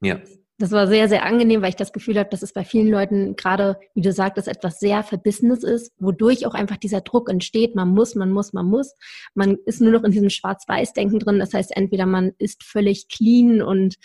Ja. 0.02 0.20
Das 0.60 0.72
war 0.72 0.88
sehr, 0.88 1.08
sehr 1.08 1.24
angenehm, 1.24 1.62
weil 1.62 1.70
ich 1.70 1.76
das 1.76 1.94
Gefühl 1.94 2.18
habe, 2.18 2.32
dass 2.32 2.42
es 2.42 2.52
bei 2.52 2.64
vielen 2.64 2.88
Leuten 2.88 3.36
gerade, 3.36 3.80
wie 3.94 4.02
du 4.02 4.12
sagtest, 4.12 4.48
etwas 4.48 4.80
sehr 4.80 5.04
Verbissenes 5.04 5.64
ist, 5.64 5.94
wodurch 6.00 6.48
auch 6.48 6.56
einfach 6.56 6.78
dieser 6.78 7.02
Druck 7.02 7.30
entsteht. 7.30 7.76
Man 7.76 7.90
muss, 7.90 8.16
man 8.16 8.32
muss, 8.32 8.54
man 8.54 8.66
muss. 8.66 8.96
Man 9.36 9.58
ist 9.68 9.82
nur 9.82 9.92
noch 9.92 10.04
in 10.04 10.12
diesem 10.12 10.32
Schwarz-Weiß-Denken 10.32 11.20
drin. 11.20 11.38
Das 11.38 11.54
heißt, 11.54 11.78
entweder 11.78 12.08
man 12.08 12.32
ist 12.40 12.64
völlig 12.64 13.08
clean 13.08 13.62
und 13.62 13.98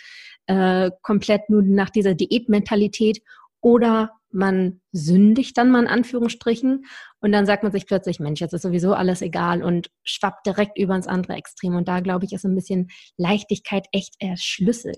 äh, 0.47 0.91
komplett 1.01 1.49
nur 1.49 1.61
nach 1.61 1.89
dieser 1.89 2.13
Diätmentalität 2.13 3.21
oder 3.61 4.11
man 4.33 4.81
sündigt 4.91 5.57
dann 5.57 5.69
mal 5.69 5.83
in 5.83 5.87
Anführungsstrichen 5.87 6.85
und 7.21 7.31
dann 7.31 7.45
sagt 7.45 7.63
man 7.63 7.71
sich 7.71 7.85
plötzlich, 7.85 8.19
Mensch, 8.19 8.41
jetzt 8.41 8.53
ist 8.53 8.63
sowieso 8.63 8.93
alles 8.93 9.21
egal 9.21 9.63
und 9.63 9.89
schwappt 10.03 10.45
direkt 10.45 10.77
über 10.77 10.95
ins 10.95 11.07
andere 11.07 11.33
Extrem. 11.33 11.75
Und 11.75 11.87
da 11.87 11.99
glaube 11.99 12.25
ich, 12.25 12.33
ist 12.33 12.45
ein 12.45 12.55
bisschen 12.55 12.89
Leichtigkeit 13.15 13.85
echt 13.91 14.15
der 14.21 14.35
Schlüssel. 14.37 14.93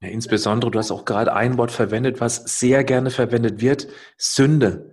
Ja, 0.00 0.08
insbesondere, 0.08 0.70
du 0.70 0.78
hast 0.78 0.90
auch 0.90 1.04
gerade 1.04 1.34
ein 1.34 1.58
Wort 1.58 1.72
verwendet, 1.72 2.20
was 2.20 2.36
sehr 2.58 2.84
gerne 2.84 3.10
verwendet 3.10 3.60
wird, 3.60 3.88
Sünde. 4.16 4.92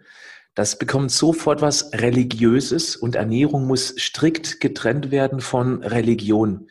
Das 0.56 0.78
bekommt 0.78 1.12
sofort 1.12 1.62
was 1.62 1.94
Religiöses 1.94 2.96
und 2.96 3.16
Ernährung 3.16 3.66
muss 3.66 3.96
strikt 3.98 4.60
getrennt 4.60 5.12
werden 5.12 5.40
von 5.40 5.84
Religion 5.84 6.70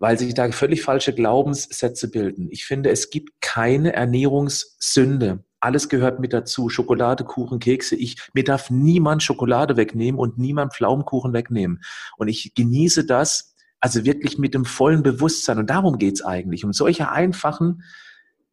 weil 0.00 0.18
sich 0.18 0.34
da 0.34 0.50
völlig 0.50 0.82
falsche 0.82 1.14
Glaubenssätze 1.14 2.10
bilden. 2.10 2.48
Ich 2.50 2.64
finde, 2.64 2.90
es 2.90 3.10
gibt 3.10 3.40
keine 3.40 3.92
Ernährungssünde. 3.92 5.44
Alles 5.60 5.90
gehört 5.90 6.20
mit 6.20 6.32
dazu. 6.32 6.70
Schokolade, 6.70 7.22
Kuchen, 7.24 7.58
Kekse. 7.58 7.96
Ich, 7.96 8.16
mir 8.32 8.42
darf 8.42 8.70
niemand 8.70 9.22
Schokolade 9.22 9.76
wegnehmen 9.76 10.18
und 10.18 10.38
niemand 10.38 10.74
Pflaumenkuchen 10.74 11.34
wegnehmen. 11.34 11.82
Und 12.16 12.28
ich 12.28 12.54
genieße 12.54 13.04
das 13.04 13.54
also 13.78 14.06
wirklich 14.06 14.38
mit 14.38 14.54
dem 14.54 14.64
vollen 14.64 15.02
Bewusstsein. 15.02 15.58
Und 15.58 15.68
darum 15.68 15.98
geht's 15.98 16.24
eigentlich. 16.24 16.64
Um 16.64 16.72
solche 16.72 17.10
einfachen 17.10 17.82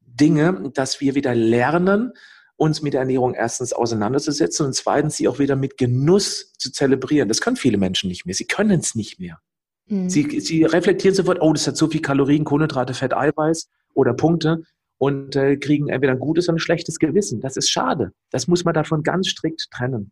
Dinge, 0.01 0.69
dass 0.73 0.99
wir 0.99 1.15
wieder 1.15 1.33
lernen, 1.33 2.11
uns 2.57 2.81
mit 2.81 2.93
der 2.93 3.01
Ernährung 3.01 3.35
erstens 3.35 3.71
auseinanderzusetzen 3.71 4.65
und 4.65 4.73
zweitens 4.73 5.15
sie 5.15 5.29
auch 5.29 5.39
wieder 5.39 5.55
mit 5.55 5.77
Genuss 5.77 6.53
zu 6.57 6.73
zelebrieren. 6.73 7.29
Das 7.29 7.39
können 7.39 7.55
viele 7.55 7.77
Menschen 7.77 8.09
nicht 8.09 8.25
mehr. 8.25 8.35
Sie 8.35 8.47
können 8.47 8.81
es 8.81 8.95
nicht 8.95 9.19
mehr. 9.19 9.39
Mhm. 9.87 10.09
Sie, 10.09 10.39
sie 10.39 10.63
reflektieren 10.63 11.15
sofort, 11.15 11.41
oh, 11.41 11.53
das 11.53 11.67
hat 11.67 11.77
so 11.77 11.87
viel 11.87 12.01
Kalorien, 12.01 12.43
Kohlenhydrate, 12.43 12.93
Fett, 12.93 13.13
Eiweiß 13.13 13.69
oder 13.93 14.13
Punkte 14.13 14.63
und 14.97 15.35
äh, 15.35 15.57
kriegen 15.57 15.89
entweder 15.89 16.13
ein 16.13 16.19
gutes 16.19 16.47
oder 16.47 16.57
ein 16.57 16.59
schlechtes 16.59 16.99
Gewissen. 16.99 17.41
Das 17.41 17.57
ist 17.57 17.69
schade. 17.69 18.11
Das 18.31 18.47
muss 18.47 18.65
man 18.65 18.73
davon 18.73 19.03
ganz 19.03 19.27
strikt 19.27 19.69
trennen. 19.71 20.11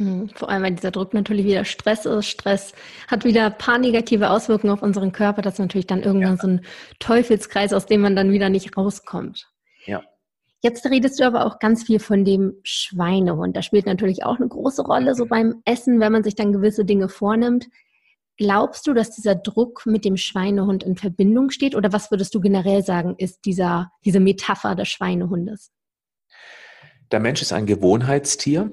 Mhm. 0.00 0.28
Vor 0.34 0.48
allem, 0.48 0.62
weil 0.62 0.74
dieser 0.74 0.90
Druck 0.90 1.12
natürlich 1.12 1.44
wieder 1.44 1.64
Stress 1.64 2.06
ist. 2.06 2.26
Stress 2.26 2.72
hat 3.08 3.24
wieder 3.24 3.46
ein 3.46 3.58
paar 3.58 3.78
negative 3.78 4.30
Auswirkungen 4.30 4.72
auf 4.72 4.82
unseren 4.82 5.12
Körper. 5.12 5.42
Das 5.42 5.54
ist 5.54 5.60
natürlich 5.60 5.86
dann 5.86 6.02
irgendwann 6.02 6.36
ja. 6.36 6.40
so 6.40 6.48
ein 6.48 6.60
Teufelskreis, 6.98 7.72
aus 7.72 7.86
dem 7.86 8.00
man 8.00 8.16
dann 8.16 8.30
wieder 8.30 8.48
nicht 8.48 8.76
rauskommt. 8.76 9.48
Ja. 9.86 10.02
Jetzt 10.60 10.86
redest 10.86 11.20
du 11.20 11.24
aber 11.24 11.46
auch 11.46 11.58
ganz 11.58 11.84
viel 11.84 12.00
von 12.00 12.24
dem 12.24 12.54
Schweinehund. 12.62 13.56
Das 13.56 13.64
spielt 13.64 13.86
natürlich 13.86 14.24
auch 14.24 14.36
eine 14.36 14.48
große 14.48 14.82
Rolle 14.82 15.14
so 15.14 15.26
beim 15.26 15.62
Essen, 15.64 16.00
wenn 16.00 16.12
man 16.12 16.24
sich 16.24 16.34
dann 16.34 16.52
gewisse 16.52 16.84
Dinge 16.84 17.08
vornimmt. 17.08 17.68
Glaubst 18.38 18.86
du, 18.86 18.94
dass 18.94 19.10
dieser 19.10 19.34
Druck 19.34 19.84
mit 19.84 20.04
dem 20.04 20.16
Schweinehund 20.16 20.84
in 20.84 20.96
Verbindung 20.96 21.50
steht? 21.50 21.74
Oder 21.74 21.92
was 21.92 22.12
würdest 22.12 22.34
du 22.34 22.40
generell 22.40 22.84
sagen, 22.84 23.16
ist 23.18 23.44
dieser, 23.44 23.90
diese 24.04 24.20
Metapher 24.20 24.76
des 24.76 24.88
Schweinehundes? 24.88 25.72
Der 27.10 27.18
Mensch 27.18 27.42
ist 27.42 27.52
ein 27.52 27.66
Gewohnheitstier. 27.66 28.70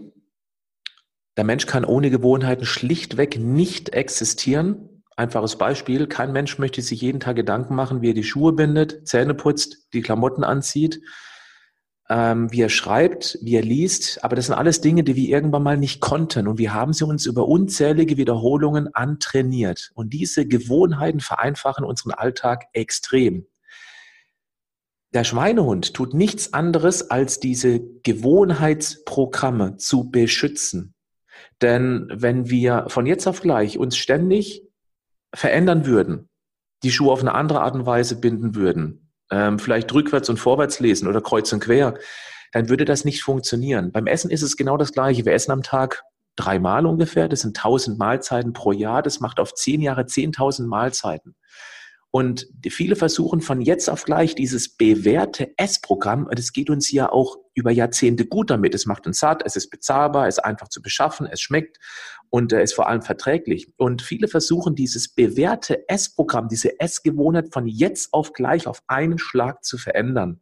Der 1.35 1.43
Mensch 1.43 1.65
kann 1.65 1.83
ohne 1.83 2.11
Gewohnheiten 2.11 2.65
schlichtweg 2.65 3.39
nicht 3.39 3.89
existieren. 3.89 5.03
Einfaches 5.17 5.57
Beispiel, 5.57 6.07
kein 6.07 6.31
Mensch 6.31 6.59
möchte 6.59 6.81
sich 6.81 7.01
jeden 7.01 7.19
Tag 7.19 7.35
Gedanken 7.35 7.73
machen, 7.73 8.01
wie 8.01 8.09
er 8.09 8.13
die 8.13 8.23
Schuhe 8.23 8.53
bindet, 8.53 9.07
Zähne 9.07 9.33
putzt, 9.33 9.87
die 9.93 10.01
Klamotten 10.01 10.43
anzieht 10.43 11.01
ähm, 12.09 12.51
wie 12.51 12.61
er 12.61 12.69
schreibt, 12.69 13.39
wie 13.41 13.55
er 13.55 13.63
liest. 13.63 14.23
Aber 14.23 14.35
das 14.35 14.47
sind 14.47 14.55
alles 14.55 14.81
Dinge, 14.81 15.03
die 15.03 15.15
wir 15.15 15.29
irgendwann 15.29 15.63
mal 15.63 15.77
nicht 15.77 16.01
konnten. 16.01 16.47
Und 16.47 16.57
wir 16.57 16.73
haben 16.73 16.93
sie 16.93 17.05
uns 17.05 17.25
über 17.25 17.47
unzählige 17.47 18.17
Wiederholungen 18.17 18.93
antrainiert. 18.93 19.91
Und 19.95 20.13
diese 20.13 20.47
Gewohnheiten 20.47 21.19
vereinfachen 21.19 21.85
unseren 21.85 22.11
Alltag 22.11 22.65
extrem. 22.73 23.47
Der 25.13 25.23
Schweinehund 25.23 25.93
tut 25.93 26.13
nichts 26.13 26.53
anderes, 26.53 27.09
als 27.09 27.39
diese 27.39 27.79
Gewohnheitsprogramme 28.03 29.77
zu 29.77 30.11
beschützen. 30.11 30.93
Denn 31.61 32.07
wenn 32.11 32.49
wir 32.49 32.85
von 32.89 33.05
jetzt 33.05 33.25
auf 33.25 33.41
gleich 33.41 33.77
uns 33.77 33.97
ständig 33.97 34.63
verändern 35.33 35.85
würden, 35.85 36.29
die 36.83 36.91
Schuhe 36.91 37.11
auf 37.11 37.21
eine 37.21 37.33
andere 37.33 37.61
Art 37.61 37.75
und 37.75 37.85
Weise 37.85 38.19
binden 38.19 38.55
würden, 38.55 39.04
ähm, 39.31 39.59
vielleicht 39.59 39.93
rückwärts 39.93 40.29
und 40.29 40.37
vorwärts 40.37 40.79
lesen 40.79 41.07
oder 41.07 41.21
kreuz 41.21 41.51
und 41.53 41.59
quer, 41.59 41.95
dann 42.51 42.69
würde 42.69 42.85
das 42.85 43.05
nicht 43.05 43.23
funktionieren. 43.23 43.91
Beim 43.91 44.07
Essen 44.07 44.31
ist 44.31 44.41
es 44.41 44.55
genau 44.55 44.77
das 44.77 44.93
Gleiche. 44.93 45.25
Wir 45.25 45.33
essen 45.33 45.51
am 45.51 45.63
Tag 45.63 46.03
dreimal 46.35 46.85
ungefähr. 46.85 47.27
Das 47.27 47.41
sind 47.41 47.57
1000 47.57 47.97
Mahlzeiten 47.97 48.53
pro 48.53 48.71
Jahr. 48.71 49.01
Das 49.01 49.19
macht 49.19 49.39
auf 49.39 49.53
zehn 49.53 49.81
Jahre 49.81 50.03
10.000 50.03 50.67
Mahlzeiten. 50.67 51.35
Und 52.15 52.47
viele 52.69 52.95
versuchen 52.95 53.41
von 53.41 53.59
jetzt 53.59 53.89
auf 53.89 54.05
gleich 54.05 54.35
dieses 54.35 54.77
bewährte 54.77 55.51
Essprogramm, 55.57 56.29
das 56.31 56.53
geht 56.53 56.69
uns 56.69 56.89
ja 56.89 57.11
auch 57.11 57.35
über 57.55 57.71
Jahrzehnte 57.71 58.25
gut 58.25 58.49
damit. 58.49 58.73
Es 58.73 58.85
macht 58.85 59.05
uns 59.05 59.19
satt, 59.19 59.43
es 59.45 59.57
ist 59.57 59.69
bezahlbar, 59.69 60.29
es 60.29 60.37
ist 60.37 60.45
einfach 60.45 60.69
zu 60.69 60.81
beschaffen, 60.81 61.27
es 61.29 61.41
schmeckt 61.41 61.77
und 62.29 62.53
äh, 62.53 62.63
ist 62.63 62.73
vor 62.73 62.87
allem 62.87 63.01
verträglich. 63.01 63.71
Und 63.77 64.01
viele 64.01 64.27
versuchen 64.27 64.75
dieses 64.75 65.09
bewährte 65.13 65.87
Essprogramm, 65.89 66.47
diese 66.47 66.79
Essgewohnheit 66.79 67.53
von 67.53 67.67
jetzt 67.67 68.13
auf 68.13 68.33
gleich 68.33 68.67
auf 68.67 68.81
einen 68.87 69.17
Schlag 69.17 69.63
zu 69.63 69.77
verändern. 69.77 70.41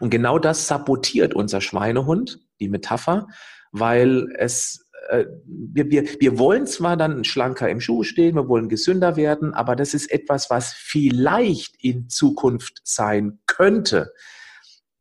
Und 0.00 0.10
genau 0.10 0.38
das 0.38 0.66
sabotiert 0.66 1.34
unser 1.34 1.60
Schweinehund, 1.60 2.40
die 2.60 2.68
Metapher, 2.68 3.26
weil 3.72 4.28
es 4.36 4.86
äh, 5.08 5.26
wir, 5.46 5.90
wir, 5.90 6.04
wir 6.20 6.38
wollen 6.38 6.66
zwar 6.66 6.96
dann 6.96 7.24
schlanker 7.24 7.68
im 7.68 7.80
Schuh 7.80 8.02
stehen, 8.02 8.36
wir 8.36 8.48
wollen 8.48 8.68
gesünder 8.68 9.16
werden, 9.16 9.54
aber 9.54 9.76
das 9.76 9.94
ist 9.94 10.10
etwas, 10.10 10.50
was 10.50 10.72
vielleicht 10.72 11.82
in 11.82 12.08
Zukunft 12.08 12.80
sein 12.84 13.40
könnte. 13.46 14.12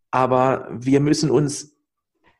Aber 0.09 0.67
wir 0.71 0.99
müssen 0.99 1.31
uns 1.31 1.70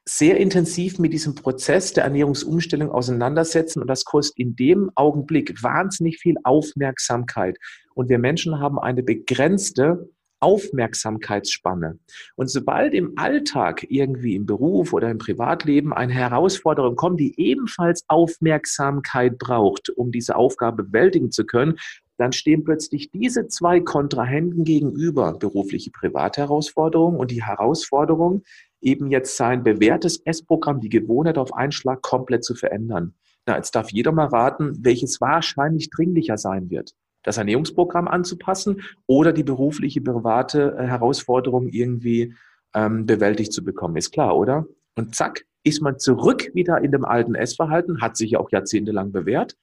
sehr 0.05 0.38
intensiv 0.38 1.00
mit 1.00 1.13
diesem 1.13 1.36
Prozess 1.36 1.93
der 1.93 2.03
Ernährungsumstellung 2.05 2.91
auseinandersetzen 2.91 3.81
und 3.81 3.88
das 3.88 4.03
kostet 4.03 4.39
in 4.39 4.55
dem 4.55 4.89
Augenblick 4.96 5.62
wahnsinnig 5.62 6.17
viel 6.17 6.36
Aufmerksamkeit. 6.43 7.58
Und 7.93 8.10
wir 8.10 8.17
Menschen 8.17 8.60
haben 8.60 8.79
eine 8.79 9.03
begrenzte 9.03 10.10
Aufmerksamkeitsspanne. 10.41 12.00
Und 12.36 12.50
sobald 12.50 12.93
im 12.96 13.13
Alltag 13.15 13.86
irgendwie 13.89 14.36
im 14.36 14.48
Beruf 14.48 14.91
oder 14.91 15.12
im 15.12 15.20
Privatleben 15.20 15.93
eine 15.93 16.13
Herausforderung 16.13 16.96
kommt, 16.96 17.20
die 17.20 17.39
ebenfalls 17.39 18.03
Aufmerksamkeit 18.08 19.38
braucht, 19.38 19.89
um 19.89 20.12
diese 20.12 20.36
Aufgabe 20.36 20.84
bewältigen 20.84 21.31
zu 21.31 21.46
können, 21.46 21.77
dann 22.17 22.34
stehen 22.34 22.63
plötzlich 22.63 23.12
diese 23.12 23.48
zwei 23.48 23.79
Kontrahenten 23.79 24.63
gegenüber, 24.63 25.38
berufliche 25.38 25.91
Privatherausforderung 25.91 27.17
und 27.17 27.31
die 27.31 27.43
Herausforderung, 27.43 28.43
eben 28.81 29.09
jetzt 29.09 29.38
sein 29.38 29.63
bewährtes 29.63 30.21
Essprogramm, 30.25 30.79
die 30.79 30.89
Gewohnheit 30.89 31.38
auf 31.38 31.53
einen 31.53 31.71
Schlag 31.71 32.01
komplett 32.01 32.43
zu 32.43 32.55
verändern. 32.55 33.13
Na, 33.45 33.55
jetzt 33.55 33.75
darf 33.75 33.91
jeder 33.91 34.11
mal 34.11 34.27
raten, 34.27 34.77
welches 34.81 35.21
wahrscheinlich 35.21 35.89
dringlicher 35.89 36.38
sein 36.38 36.69
wird 36.69 36.93
das 37.23 37.38
Ernährungsprogramm 37.38 38.07
anzupassen 38.07 38.81
oder 39.07 39.33
die 39.33 39.43
berufliche, 39.43 40.01
private 40.01 40.75
äh, 40.77 40.88
Herausforderung 40.88 41.67
irgendwie 41.67 42.33
ähm, 42.73 43.05
bewältigt 43.05 43.53
zu 43.53 43.63
bekommen. 43.63 43.97
Ist 43.97 44.11
klar, 44.11 44.35
oder? 44.35 44.65
Und 44.95 45.15
zack, 45.15 45.45
ist 45.63 45.81
man 45.81 46.00
zurück 46.00 46.50
wieder 46.53 46.81
in 46.81 46.91
dem 46.91 47.05
alten 47.05 47.35
Essverhalten, 47.35 48.01
hat 48.01 48.17
sich 48.17 48.31
ja 48.31 48.39
auch 48.39 48.51
jahrzehntelang 48.51 49.11
bewährt. 49.11 49.55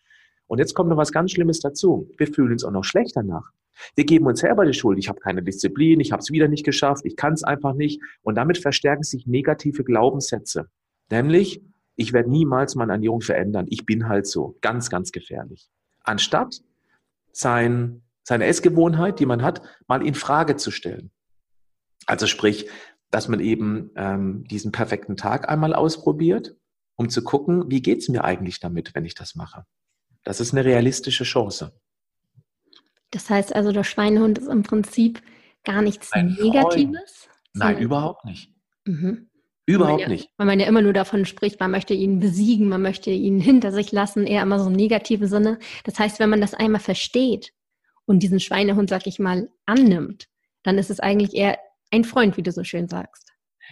Und 0.47 0.59
jetzt 0.59 0.75
kommt 0.75 0.89
noch 0.89 0.97
was 0.97 1.13
ganz 1.13 1.33
Schlimmes 1.33 1.61
dazu. 1.61 2.11
Wir 2.17 2.29
fühlen 2.29 2.53
uns 2.53 2.65
auch 2.65 2.71
noch 2.71 2.85
schlecht 2.85 3.17
danach. 3.17 3.51
Wir 3.95 4.05
geben 4.05 4.27
uns 4.27 4.41
selber 4.41 4.65
die 4.65 4.75
Schuld. 4.75 4.99
Ich 4.99 5.09
habe 5.09 5.21
keine 5.21 5.43
Disziplin, 5.43 6.01
ich 6.01 6.13
habe 6.13 6.21
es 6.21 6.31
wieder 6.31 6.49
nicht 6.49 6.65
geschafft, 6.65 7.05
ich 7.05 7.17
kann 7.17 7.33
es 7.33 7.45
einfach 7.45 7.75
nicht. 7.75 8.03
Und 8.23 8.37
damit 8.37 8.59
verstärken 8.59 9.03
sich 9.03 9.27
negative 9.27 9.85
Glaubenssätze. 9.85 10.69
Nämlich, 11.11 11.63
ich 11.97 12.13
werde 12.13 12.31
niemals 12.31 12.75
meine 12.75 12.93
Ernährung 12.93 13.21
verändern. 13.21 13.67
Ich 13.69 13.85
bin 13.87 14.09
halt 14.09 14.27
so. 14.27 14.57
Ganz, 14.61 14.91
ganz 14.91 15.13
gefährlich. 15.13 15.69
Anstatt 16.03 16.63
sein, 17.33 18.03
seine 18.23 18.47
Essgewohnheit, 18.47 19.21
die 19.21 19.27
man 19.27 19.43
hat, 19.43 19.63
mal 19.87 20.07
in 20.07 20.15
Frage 20.15 20.57
zu 20.57 20.71
stellen. 20.71 21.11
Also 22.07 22.27
sprich, 22.27 22.69
dass 23.11 23.29
man 23.29 23.41
eben 23.41 23.91
ähm, 23.97 24.45
diesen 24.45 24.73
perfekten 24.73 25.17
Tag 25.17 25.49
einmal 25.49 25.75
ausprobiert, 25.75 26.57
um 26.97 27.09
zu 27.09 27.23
gucken, 27.23 27.71
wie 27.71 27.81
geht 27.81 27.99
es 27.99 28.09
mir 28.09 28.25
eigentlich 28.25 28.61
damit, 28.61 28.95
wenn 28.95 29.05
ich 29.05 29.15
das 29.15 29.35
mache. 29.35 29.65
Das 30.25 30.41
ist 30.41 30.53
eine 30.53 30.65
realistische 30.65 31.25
Chance. 31.25 31.73
Das 33.11 33.31
heißt 33.31 33.55
also, 33.55 33.73
der 33.73 33.85
Schweinehund 33.85 34.39
ist 34.39 34.49
im 34.49 34.63
Prinzip 34.63 35.23
gar 35.65 35.83
nichts 35.83 36.13
Ein 36.13 36.37
Negatives? 36.41 37.29
Nein, 37.55 37.79
überhaupt 37.79 38.25
nicht. 38.25 38.53
Mhm. 38.85 39.29
Überhaupt 39.67 40.01
ja, 40.01 40.09
nicht. 40.09 40.31
Weil 40.39 40.47
man 40.47 40.61
ja 40.61 40.67
immer 40.67 40.81
nur 40.81 40.95
davon 40.95 41.27
spricht, 41.27 41.61
man 41.61 41.71
möchte 41.71 41.93
ihn 41.93 42.21
besiegen, 42.21 42.71
man 42.71 42.81
möchte 42.81 43.11
ihn 43.11 43.39
hinter 43.39 43.71
sich 43.71 43.93
lassen, 43.93 44.27
eher 44.27 44.43
immer 44.43 44.59
so 44.59 44.71
im 44.71 44.77
negativen 44.77 45.29
Sinne. 45.29 45.59
Das 45.85 45.99
heißt, 45.99 46.21
wenn 46.21 46.31
man 46.31 46.41
das 46.41 46.55
einmal 46.55 46.81
versteht 46.81 47.53
und 48.07 48.23
diesen 48.23 48.41
Schweinehund, 48.41 48.89
sag 48.89 49.07
ich 49.07 49.19
mal, 49.19 49.51
annimmt, 49.67 50.29
dann 50.63 50.79
ist 50.79 50.91
es 50.91 51.01
eigentlich 51.01 51.35
eher 51.35 51.59
ein 51.91 52.05
Freund, 52.05 52.39
wie 52.39 52.43
du 52.43 52.51
so 52.51 52.65
schön 52.65 52.89
sagst. 52.89 53.28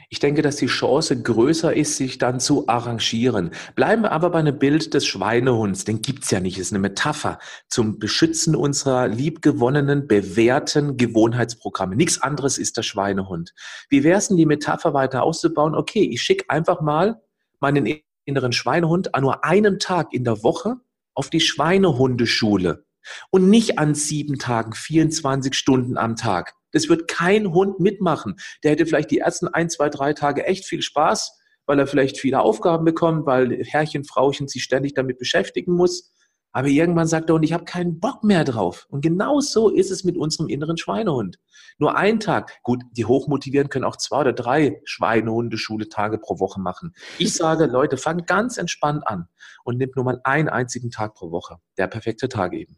Ich 0.08 0.20
denke, 0.20 0.42
dass 0.42 0.56
die 0.56 0.66
Chance 0.66 1.20
größer 1.20 1.74
ist, 1.74 1.96
sich 1.96 2.18
dann 2.18 2.38
zu 2.38 2.68
arrangieren. 2.68 3.50
Bleiben 3.74 4.02
wir 4.02 4.12
aber 4.12 4.30
bei 4.30 4.38
einem 4.38 4.58
Bild 4.58 4.94
des 4.94 5.06
Schweinehunds. 5.06 5.84
Den 5.84 6.02
gibt's 6.02 6.30
ja 6.30 6.40
nicht. 6.40 6.58
Das 6.58 6.66
ist 6.66 6.72
eine 6.72 6.80
Metapher 6.80 7.38
zum 7.68 7.98
Beschützen 7.98 8.54
unserer 8.54 9.08
liebgewonnenen, 9.08 10.06
bewährten 10.06 10.96
Gewohnheitsprogramme. 10.96 11.96
Nichts 11.96 12.22
anderes 12.22 12.58
ist 12.58 12.76
der 12.76 12.82
Schweinehund. 12.82 13.52
Wie 13.88 14.04
wäre 14.04 14.18
es 14.18 14.28
denn, 14.28 14.36
die 14.36 14.46
Metapher 14.46 14.94
weiter 14.94 15.22
auszubauen? 15.22 15.74
Okay, 15.74 16.04
ich 16.04 16.22
schicke 16.22 16.48
einfach 16.48 16.80
mal 16.80 17.20
meinen 17.60 18.00
inneren 18.24 18.52
Schweinehund 18.52 19.14
an 19.14 19.22
nur 19.22 19.44
einem 19.44 19.78
Tag 19.78 20.12
in 20.12 20.24
der 20.24 20.42
Woche 20.42 20.76
auf 21.14 21.30
die 21.30 21.40
Schweinehundeschule 21.40 22.84
und 23.30 23.48
nicht 23.48 23.78
an 23.78 23.94
sieben 23.94 24.38
Tagen, 24.38 24.72
24 24.72 25.54
Stunden 25.54 25.96
am 25.96 26.16
Tag. 26.16 26.54
Das 26.76 26.90
wird 26.90 27.08
kein 27.08 27.54
Hund 27.54 27.80
mitmachen. 27.80 28.36
Der 28.62 28.72
hätte 28.72 28.84
vielleicht 28.84 29.10
die 29.10 29.20
ersten 29.20 29.48
ein, 29.48 29.70
zwei, 29.70 29.88
drei 29.88 30.12
Tage 30.12 30.44
echt 30.44 30.66
viel 30.66 30.82
Spaß, 30.82 31.40
weil 31.64 31.78
er 31.78 31.86
vielleicht 31.86 32.18
viele 32.18 32.40
Aufgaben 32.40 32.84
bekommt, 32.84 33.24
weil 33.24 33.64
Herrchen, 33.64 34.04
Frauchen 34.04 34.46
sich 34.46 34.62
ständig 34.62 34.92
damit 34.92 35.16
beschäftigen 35.16 35.72
muss. 35.72 36.12
Aber 36.52 36.68
irgendwann 36.68 37.06
sagt 37.06 37.30
er, 37.30 37.36
und 37.36 37.44
ich 37.44 37.54
habe 37.54 37.64
keinen 37.64 37.98
Bock 37.98 38.24
mehr 38.24 38.44
drauf. 38.44 38.84
Und 38.90 39.00
genau 39.00 39.40
so 39.40 39.70
ist 39.70 39.90
es 39.90 40.04
mit 40.04 40.18
unserem 40.18 40.50
inneren 40.50 40.76
Schweinehund. 40.76 41.38
Nur 41.78 41.96
ein 41.96 42.20
Tag, 42.20 42.62
gut, 42.62 42.82
die 42.92 43.06
hochmotivieren 43.06 43.70
können 43.70 43.86
auch 43.86 43.96
zwei 43.96 44.20
oder 44.20 44.34
drei 44.34 44.82
Schweinehundeschule-Tage 44.84 46.18
pro 46.18 46.40
Woche 46.40 46.60
machen. 46.60 46.92
Ich 47.16 47.32
sage, 47.32 47.64
Leute, 47.64 47.96
fangt 47.96 48.26
ganz 48.26 48.58
entspannt 48.58 49.06
an 49.06 49.28
und 49.64 49.78
nehmt 49.78 49.96
nur 49.96 50.04
mal 50.04 50.20
einen 50.24 50.50
einzigen 50.50 50.90
Tag 50.90 51.14
pro 51.14 51.30
Woche. 51.30 51.56
Der 51.78 51.86
perfekte 51.86 52.28
Tag 52.28 52.52
eben. 52.52 52.76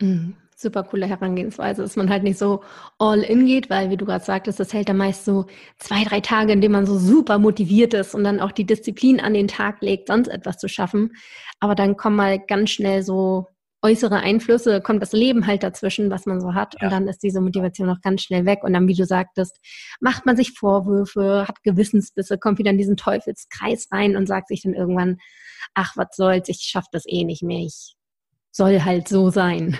Mhm 0.00 0.34
super 0.62 0.84
coole 0.84 1.06
Herangehensweise, 1.06 1.82
dass 1.82 1.96
man 1.96 2.08
halt 2.08 2.22
nicht 2.22 2.38
so 2.38 2.62
all 2.98 3.20
in 3.20 3.46
geht, 3.46 3.68
weil, 3.70 3.90
wie 3.90 3.96
du 3.96 4.06
gerade 4.06 4.24
sagtest, 4.24 4.60
das 4.60 4.72
hält 4.72 4.88
dann 4.88 4.96
meist 4.96 5.24
so 5.24 5.46
zwei, 5.78 6.04
drei 6.04 6.20
Tage, 6.20 6.52
in 6.52 6.60
denen 6.60 6.72
man 6.72 6.86
so 6.86 6.98
super 6.98 7.38
motiviert 7.38 7.94
ist 7.94 8.14
und 8.14 8.24
dann 8.24 8.40
auch 8.40 8.52
die 8.52 8.66
Disziplin 8.66 9.20
an 9.20 9.34
den 9.34 9.48
Tag 9.48 9.82
legt, 9.82 10.08
sonst 10.08 10.28
etwas 10.28 10.58
zu 10.58 10.68
schaffen. 10.68 11.12
Aber 11.60 11.74
dann 11.74 11.96
kommen 11.96 12.16
mal 12.16 12.38
ganz 12.38 12.70
schnell 12.70 13.02
so 13.02 13.46
äußere 13.82 14.20
Einflüsse, 14.20 14.80
kommt 14.80 15.02
das 15.02 15.12
Leben 15.12 15.46
halt 15.46 15.64
dazwischen, 15.64 16.08
was 16.10 16.24
man 16.24 16.40
so 16.40 16.54
hat. 16.54 16.74
Ja. 16.80 16.86
Und 16.86 16.92
dann 16.92 17.08
ist 17.08 17.22
diese 17.22 17.40
Motivation 17.40 17.90
auch 17.90 18.00
ganz 18.00 18.22
schnell 18.22 18.46
weg. 18.46 18.60
Und 18.62 18.72
dann, 18.72 18.86
wie 18.86 18.94
du 18.94 19.04
sagtest, 19.04 19.58
macht 20.00 20.24
man 20.24 20.36
sich 20.36 20.52
Vorwürfe, 20.52 21.46
hat 21.48 21.62
Gewissensbisse, 21.64 22.38
kommt 22.38 22.58
wieder 22.58 22.70
in 22.70 22.78
diesen 22.78 22.96
Teufelskreis 22.96 23.88
rein 23.90 24.16
und 24.16 24.28
sagt 24.28 24.48
sich 24.48 24.62
dann 24.62 24.74
irgendwann, 24.74 25.18
ach, 25.74 25.96
was 25.96 26.08
soll's, 26.14 26.48
ich 26.48 26.60
schaff 26.60 26.86
das 26.92 27.04
eh 27.06 27.24
nicht 27.24 27.42
mehr, 27.42 27.58
ich 27.60 27.94
soll 28.52 28.82
halt 28.82 29.08
so 29.08 29.30
sein. 29.30 29.78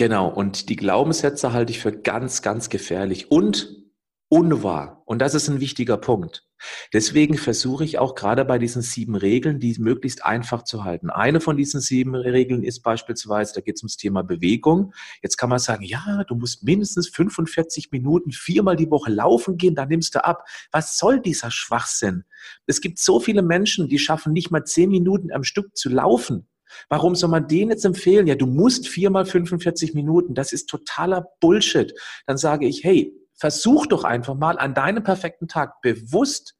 Genau, 0.00 0.28
und 0.28 0.70
die 0.70 0.76
Glaubenssätze 0.76 1.52
halte 1.52 1.72
ich 1.72 1.78
für 1.78 1.92
ganz, 1.92 2.40
ganz 2.40 2.70
gefährlich 2.70 3.30
und 3.30 3.84
unwahr. 4.30 5.02
Und 5.04 5.18
das 5.18 5.34
ist 5.34 5.50
ein 5.50 5.60
wichtiger 5.60 5.98
Punkt. 5.98 6.48
Deswegen 6.94 7.36
versuche 7.36 7.84
ich 7.84 7.98
auch 7.98 8.14
gerade 8.14 8.46
bei 8.46 8.58
diesen 8.58 8.80
sieben 8.80 9.14
Regeln, 9.14 9.60
die 9.60 9.76
möglichst 9.78 10.24
einfach 10.24 10.62
zu 10.62 10.84
halten. 10.84 11.10
Eine 11.10 11.42
von 11.42 11.58
diesen 11.58 11.82
sieben 11.82 12.14
Regeln 12.14 12.62
ist 12.62 12.80
beispielsweise, 12.80 13.52
da 13.54 13.60
geht 13.60 13.76
es 13.76 13.82
ums 13.82 13.98
Thema 13.98 14.22
Bewegung. 14.22 14.94
Jetzt 15.22 15.36
kann 15.36 15.50
man 15.50 15.58
sagen, 15.58 15.84
ja, 15.84 16.24
du 16.26 16.34
musst 16.34 16.64
mindestens 16.64 17.10
45 17.10 17.90
Minuten 17.92 18.32
viermal 18.32 18.76
die 18.76 18.90
Woche 18.90 19.10
laufen 19.10 19.58
gehen, 19.58 19.74
dann 19.74 19.90
nimmst 19.90 20.14
du 20.14 20.24
ab. 20.24 20.46
Was 20.72 20.96
soll 20.96 21.20
dieser 21.20 21.50
Schwachsinn? 21.50 22.24
Es 22.64 22.80
gibt 22.80 22.98
so 22.98 23.20
viele 23.20 23.42
Menschen, 23.42 23.86
die 23.86 23.98
schaffen 23.98 24.32
nicht 24.32 24.50
mal 24.50 24.64
zehn 24.64 24.88
Minuten 24.88 25.30
am 25.30 25.44
Stück 25.44 25.76
zu 25.76 25.90
laufen. 25.90 26.46
Warum 26.88 27.14
soll 27.14 27.30
man 27.30 27.48
denen 27.48 27.70
jetzt 27.70 27.84
empfehlen? 27.84 28.26
Ja, 28.26 28.34
du 28.34 28.46
musst 28.46 28.88
viermal 28.88 29.26
45 29.26 29.94
Minuten. 29.94 30.34
Das 30.34 30.52
ist 30.52 30.66
totaler 30.68 31.26
Bullshit. 31.40 31.94
Dann 32.26 32.36
sage 32.36 32.66
ich, 32.66 32.84
hey, 32.84 33.12
versuch 33.34 33.86
doch 33.86 34.04
einfach 34.04 34.34
mal 34.34 34.58
an 34.58 34.74
deinem 34.74 35.02
perfekten 35.02 35.48
Tag 35.48 35.80
bewusst 35.82 36.54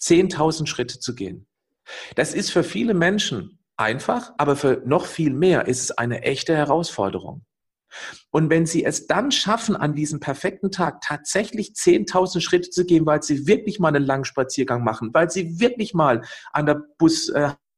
10.000 0.00 0.66
Schritte 0.66 0.98
zu 0.98 1.14
gehen. 1.14 1.46
Das 2.16 2.34
ist 2.34 2.50
für 2.50 2.64
viele 2.64 2.94
Menschen 2.94 3.58
einfach, 3.76 4.32
aber 4.38 4.56
für 4.56 4.82
noch 4.84 5.06
viel 5.06 5.32
mehr 5.32 5.66
ist 5.66 5.82
es 5.82 5.90
eine 5.92 6.22
echte 6.22 6.56
Herausforderung. 6.56 7.44
Und 8.30 8.48
wenn 8.48 8.64
Sie 8.64 8.84
es 8.84 9.06
dann 9.06 9.30
schaffen, 9.30 9.76
an 9.76 9.94
diesem 9.94 10.18
perfekten 10.18 10.70
Tag 10.70 11.02
tatsächlich 11.02 11.72
10.000 11.72 12.40
Schritte 12.40 12.70
zu 12.70 12.86
gehen, 12.86 13.04
weil 13.04 13.22
Sie 13.22 13.46
wirklich 13.46 13.78
mal 13.78 13.88
einen 13.88 14.06
langen 14.06 14.24
Spaziergang 14.24 14.82
machen, 14.82 15.10
weil 15.12 15.30
Sie 15.30 15.60
wirklich 15.60 15.92
mal 15.92 16.22
an 16.52 16.66
der 16.66 16.82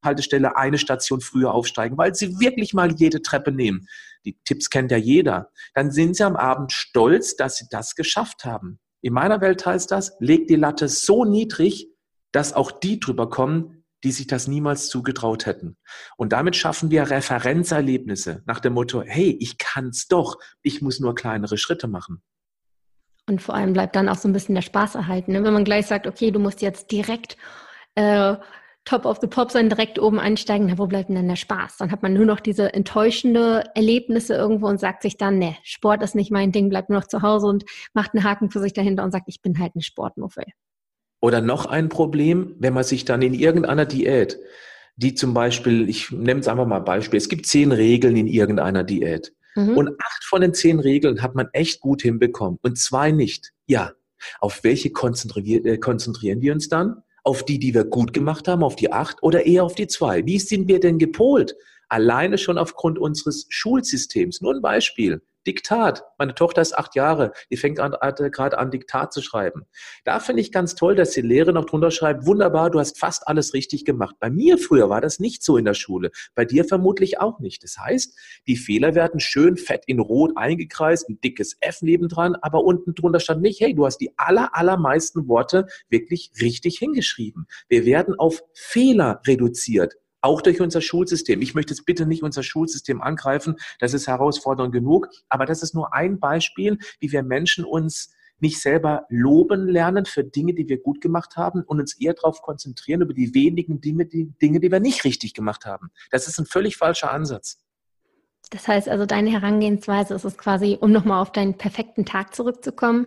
Bushaltestelle 0.04 0.56
eine 0.56 0.78
Station 0.78 1.20
früher 1.20 1.52
aufsteigen, 1.52 1.96
weil 1.96 2.14
Sie 2.14 2.38
wirklich 2.38 2.75
mal 2.75 2.92
jede 2.92 3.23
Treppe 3.23 3.52
nehmen, 3.52 3.87
die 4.25 4.38
Tipps 4.44 4.68
kennt 4.68 4.90
ja 4.90 4.99
jeder, 4.99 5.50
dann 5.75 5.90
sind 5.90 6.16
Sie 6.16 6.25
am 6.25 6.37
Abend 6.37 6.73
stolz, 6.73 7.37
dass 7.37 7.56
Sie 7.56 7.66
das 7.70 7.94
geschafft 7.94 8.44
haben. 8.44 8.78
In 9.00 9.14
meiner 9.14 9.40
Welt 9.40 9.64
heißt 9.64 9.90
das, 9.90 10.14
leg 10.20 10.46
die 10.46 10.56
Latte 10.56 10.88
so 10.88 11.25
niedrig, 11.25 11.88
dass 12.32 12.52
auch 12.52 12.70
die 12.70 13.00
drüber 13.00 13.30
kommen, 13.30 13.84
die 14.02 14.12
sich 14.12 14.26
das 14.26 14.46
niemals 14.46 14.88
zugetraut 14.88 15.46
hätten. 15.46 15.76
Und 16.18 16.32
damit 16.32 16.56
schaffen 16.56 16.90
wir 16.90 17.11
Referenzerlebnisse 17.11 18.42
nach 18.44 18.61
dem 18.61 18.75
Motto, 18.75 19.02
hey, 19.02 19.37
ich 19.40 19.56
kann's 19.56 20.08
doch, 20.08 20.37
ich 20.62 20.82
muss 20.82 21.00
nur 21.00 21.14
kleinere 21.14 21.56
Schritte 21.56 21.88
machen. 21.88 22.23
Und 23.26 23.40
vor 23.40 23.54
allem 23.54 23.73
bleibt 23.73 23.96
dann 23.96 24.11
auch 24.11 24.18
so 24.18 24.28
ein 24.28 24.34
bisschen 24.34 24.54
der 24.54 24.62
Spaß 24.62 24.96
erhalten. 24.96 25.32
Ne? 25.32 25.42
Wenn 25.42 25.54
man 25.54 25.64
gleich 25.64 25.87
sagt, 25.87 26.06
okay, 26.06 26.30
du 26.30 26.38
musst 26.38 26.61
jetzt 26.61 26.90
direkt 26.90 27.38
äh, 27.94 28.37
Top 28.85 29.07
of 29.07 29.19
the 29.23 29.26
Pop 29.26 29.50
sein, 29.50 29.71
direkt 29.71 29.99
oben 29.99 30.21
einsteigen, 30.21 30.67
na, 30.69 30.76
wo 30.76 30.87
bleibt 30.87 31.09
denn 31.09 31.26
der 31.26 31.37
Spaß? 31.37 31.79
Dann 31.79 31.91
hat 31.91 32.03
man 32.03 32.12
nur 32.12 32.26
noch 32.26 32.41
diese 32.41 32.75
enttäuschende 32.75 33.64
Erlebnisse 33.75 34.35
irgendwo 34.35 34.67
und 34.67 34.79
sagt 34.79 35.03
sich 35.03 35.17
dann, 35.17 35.38
ne, 35.38 35.57
Sport 35.62 36.03
ist 36.03 36.14
nicht 36.14 36.31
mein 36.31 36.53
Ding, 36.53 36.69
bleibt 36.69 36.91
nur 36.91 37.00
noch 37.00 37.09
zu 37.09 37.23
Hause 37.23 37.47
und 37.47 37.64
macht 37.95 38.14
einen 38.14 38.25
Haken 38.25 38.50
für 38.50 38.61
sich 38.61 38.75
dahinter 38.75 39.03
und 39.03 39.11
sagt, 39.11 39.25
ich 39.29 39.41
bin 39.41 39.59
halt 39.59 39.73
eine 39.75 39.83
Sportmuffel. 39.83 40.45
Oder 41.21 41.41
noch 41.41 41.64
ein 41.64 41.88
Problem, 41.88 42.55
wenn 42.59 42.75
man 42.75 42.85
sich 42.85 43.07
dann 43.07 43.23
in 43.23 43.33
irgendeiner 43.33 43.87
Diät, 43.87 44.38
die 44.97 45.14
zum 45.14 45.33
Beispiel, 45.33 45.88
ich 45.88 46.11
nehme 46.11 46.41
es 46.41 46.49
einfach 46.49 46.67
mal 46.67 46.81
Beispiel, 46.81 47.17
es 47.17 47.31
gibt 47.31 47.47
zehn 47.47 47.73
Regeln 47.73 48.17
in 48.17 48.26
irgendeiner 48.26 48.85
Diät. 48.85 49.33
Mhm. 49.55 49.79
Und 49.79 49.88
acht 49.88 50.25
von 50.25 50.43
den 50.43 50.53
zehn 50.53 50.81
Regeln 50.81 51.23
hat 51.23 51.35
man 51.35 51.49
echt 51.53 51.81
gut 51.81 52.03
hinbekommen 52.03 52.59
und 52.62 52.79
zwei 52.79 53.12
nicht. 53.12 53.53
Ja, 53.67 53.93
auf 54.41 54.64
welche 54.64 54.88
äh, 54.88 55.79
konzentrieren 55.79 56.41
wir 56.43 56.53
uns 56.53 56.69
dann? 56.69 57.03
Auf 57.25 57.45
die, 57.45 57.59
die 57.59 57.75
wir 57.75 57.85
gut 57.85 58.12
gemacht 58.12 58.47
haben, 58.47 58.62
auf 58.62 58.76
die 58.76 58.93
acht 58.93 59.23
oder 59.23 59.47
eher 59.47 59.64
auf 59.64 59.75
die 59.75 59.88
zwei? 59.88 60.25
Wie 60.26 60.38
sind 60.38 60.69
wir 60.69 60.78
denn 60.78 60.99
gepolt? 60.99 61.57
Alleine 61.88 62.38
schon 62.38 62.59
aufgrund 62.59 62.99
unseres 62.99 63.47
Schulsystems. 63.49 64.40
Nur 64.40 64.54
ein 64.54 64.62
Beispiel. 64.62 65.23
Diktat. 65.46 66.04
Meine 66.18 66.34
Tochter 66.34 66.62
ist 66.62 66.76
acht 66.76 66.94
Jahre, 66.94 67.32
die 67.50 67.56
fängt 67.56 67.80
an, 67.80 67.94
gerade 68.30 68.58
an, 68.58 68.70
Diktat 68.70 69.12
zu 69.12 69.22
schreiben. 69.22 69.66
Da 70.04 70.20
finde 70.20 70.42
ich 70.42 70.52
ganz 70.52 70.74
toll, 70.74 70.94
dass 70.94 71.10
die 71.10 71.20
Lehre 71.20 71.52
noch 71.52 71.66
drunter 71.66 71.90
schreibt, 71.90 72.26
wunderbar, 72.26 72.70
du 72.70 72.78
hast 72.78 72.98
fast 72.98 73.28
alles 73.28 73.54
richtig 73.54 73.84
gemacht. 73.84 74.16
Bei 74.20 74.30
mir 74.30 74.58
früher 74.58 74.88
war 74.88 75.00
das 75.00 75.20
nicht 75.20 75.42
so 75.42 75.56
in 75.56 75.64
der 75.64 75.74
Schule, 75.74 76.10
bei 76.34 76.44
dir 76.44 76.64
vermutlich 76.64 77.20
auch 77.20 77.40
nicht. 77.40 77.62
Das 77.62 77.78
heißt, 77.78 78.18
die 78.46 78.56
Fehler 78.56 78.94
werden 78.94 79.20
schön 79.20 79.56
fett 79.56 79.84
in 79.86 80.00
rot 80.00 80.32
eingekreist, 80.36 81.08
ein 81.08 81.20
dickes 81.20 81.56
F 81.60 81.82
nebendran, 81.82 82.36
aber 82.36 82.64
unten 82.64 82.94
drunter 82.94 83.20
stand 83.20 83.42
nicht, 83.42 83.60
hey, 83.60 83.74
du 83.74 83.86
hast 83.86 83.98
die 83.98 84.12
aller, 84.16 84.56
allermeisten 84.56 85.28
Worte 85.28 85.66
wirklich 85.88 86.33
richtig 86.40 86.78
hingeschrieben. 86.78 87.46
Wir 87.68 87.85
werden 87.85 88.14
auf 88.18 88.42
Fehler 88.54 89.20
reduziert 89.26 89.94
auch 90.24 90.40
durch 90.40 90.60
unser 90.60 90.80
Schulsystem. 90.80 91.42
Ich 91.42 91.54
möchte 91.54 91.74
jetzt 91.74 91.84
bitte 91.84 92.06
nicht 92.06 92.22
unser 92.22 92.42
Schulsystem 92.42 93.02
angreifen, 93.02 93.56
das 93.78 93.92
ist 93.92 94.08
herausfordernd 94.08 94.72
genug, 94.72 95.08
aber 95.28 95.44
das 95.44 95.62
ist 95.62 95.74
nur 95.74 95.92
ein 95.92 96.18
Beispiel, 96.18 96.78
wie 96.98 97.12
wir 97.12 97.22
Menschen 97.22 97.64
uns 97.64 98.14
nicht 98.40 98.60
selber 98.60 99.04
loben 99.10 99.68
lernen 99.68 100.06
für 100.06 100.24
Dinge, 100.24 100.54
die 100.54 100.66
wir 100.66 100.80
gut 100.80 101.00
gemacht 101.02 101.37
haben 101.37 101.62
und 101.62 101.78
uns 101.78 102.00
eher 102.00 102.14
darauf 102.14 102.40
konzentrieren 102.40 103.02
über 103.02 103.12
die 103.12 103.34
wenigen 103.34 103.80
Dinge 103.80 104.06
die, 104.06 104.32
Dinge, 104.40 104.60
die 104.60 104.72
wir 104.72 104.80
nicht 104.80 105.04
richtig 105.04 105.34
gemacht 105.34 105.66
haben. 105.66 105.90
Das 106.10 106.26
ist 106.26 106.38
ein 106.38 106.46
völlig 106.46 106.78
falscher 106.78 107.12
Ansatz. 107.12 107.60
Das 108.50 108.66
heißt 108.66 108.88
also, 108.88 109.04
deine 109.04 109.30
Herangehensweise 109.30 110.14
ist 110.14 110.24
es 110.24 110.38
quasi, 110.38 110.78
um 110.80 110.90
nochmal 110.90 111.20
auf 111.20 111.32
deinen 111.32 111.58
perfekten 111.58 112.06
Tag 112.06 112.34
zurückzukommen, 112.34 113.06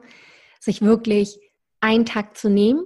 sich 0.60 0.82
wirklich 0.82 1.40
einen 1.80 2.06
Tag 2.06 2.38
zu 2.38 2.50
nehmen, 2.50 2.86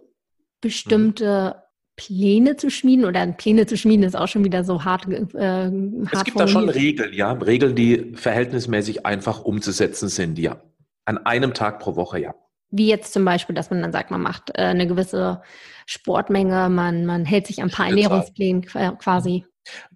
bestimmte 0.61 1.61
Pläne 1.95 2.55
zu 2.55 2.69
schmieden 2.69 3.05
oder 3.05 3.25
Pläne 3.27 3.65
zu 3.65 3.77
schmieden 3.77 4.03
ist 4.03 4.15
auch 4.15 4.27
schon 4.27 4.43
wieder 4.43 4.63
so 4.63 4.83
hart. 4.83 5.07
Äh, 5.07 5.25
hart 5.35 5.73
es 6.11 6.23
gibt 6.23 6.39
da 6.39 6.47
schon 6.47 6.69
Regeln, 6.69 7.13
ja, 7.13 7.31
Regeln, 7.33 7.75
die 7.75 8.13
verhältnismäßig 8.15 9.05
einfach 9.05 9.43
umzusetzen 9.43 10.09
sind, 10.09 10.39
ja. 10.39 10.61
An 11.05 11.17
einem 11.19 11.53
Tag 11.53 11.79
pro 11.79 11.95
Woche, 11.95 12.19
ja. 12.19 12.35
Wie 12.69 12.87
jetzt 12.87 13.11
zum 13.11 13.25
Beispiel, 13.25 13.53
dass 13.53 13.69
man 13.69 13.81
dann 13.81 13.91
sagt, 13.91 14.11
man 14.11 14.21
macht 14.21 14.51
äh, 14.51 14.61
eine 14.61 14.87
gewisse 14.87 15.41
Sportmenge, 15.85 16.69
man, 16.69 17.05
man 17.05 17.25
hält 17.25 17.47
sich 17.47 17.61
an 17.61 17.67
ein 17.67 17.71
paar 17.71 17.87
Ernährungsplänen 17.87 18.63
quasi. 18.63 19.45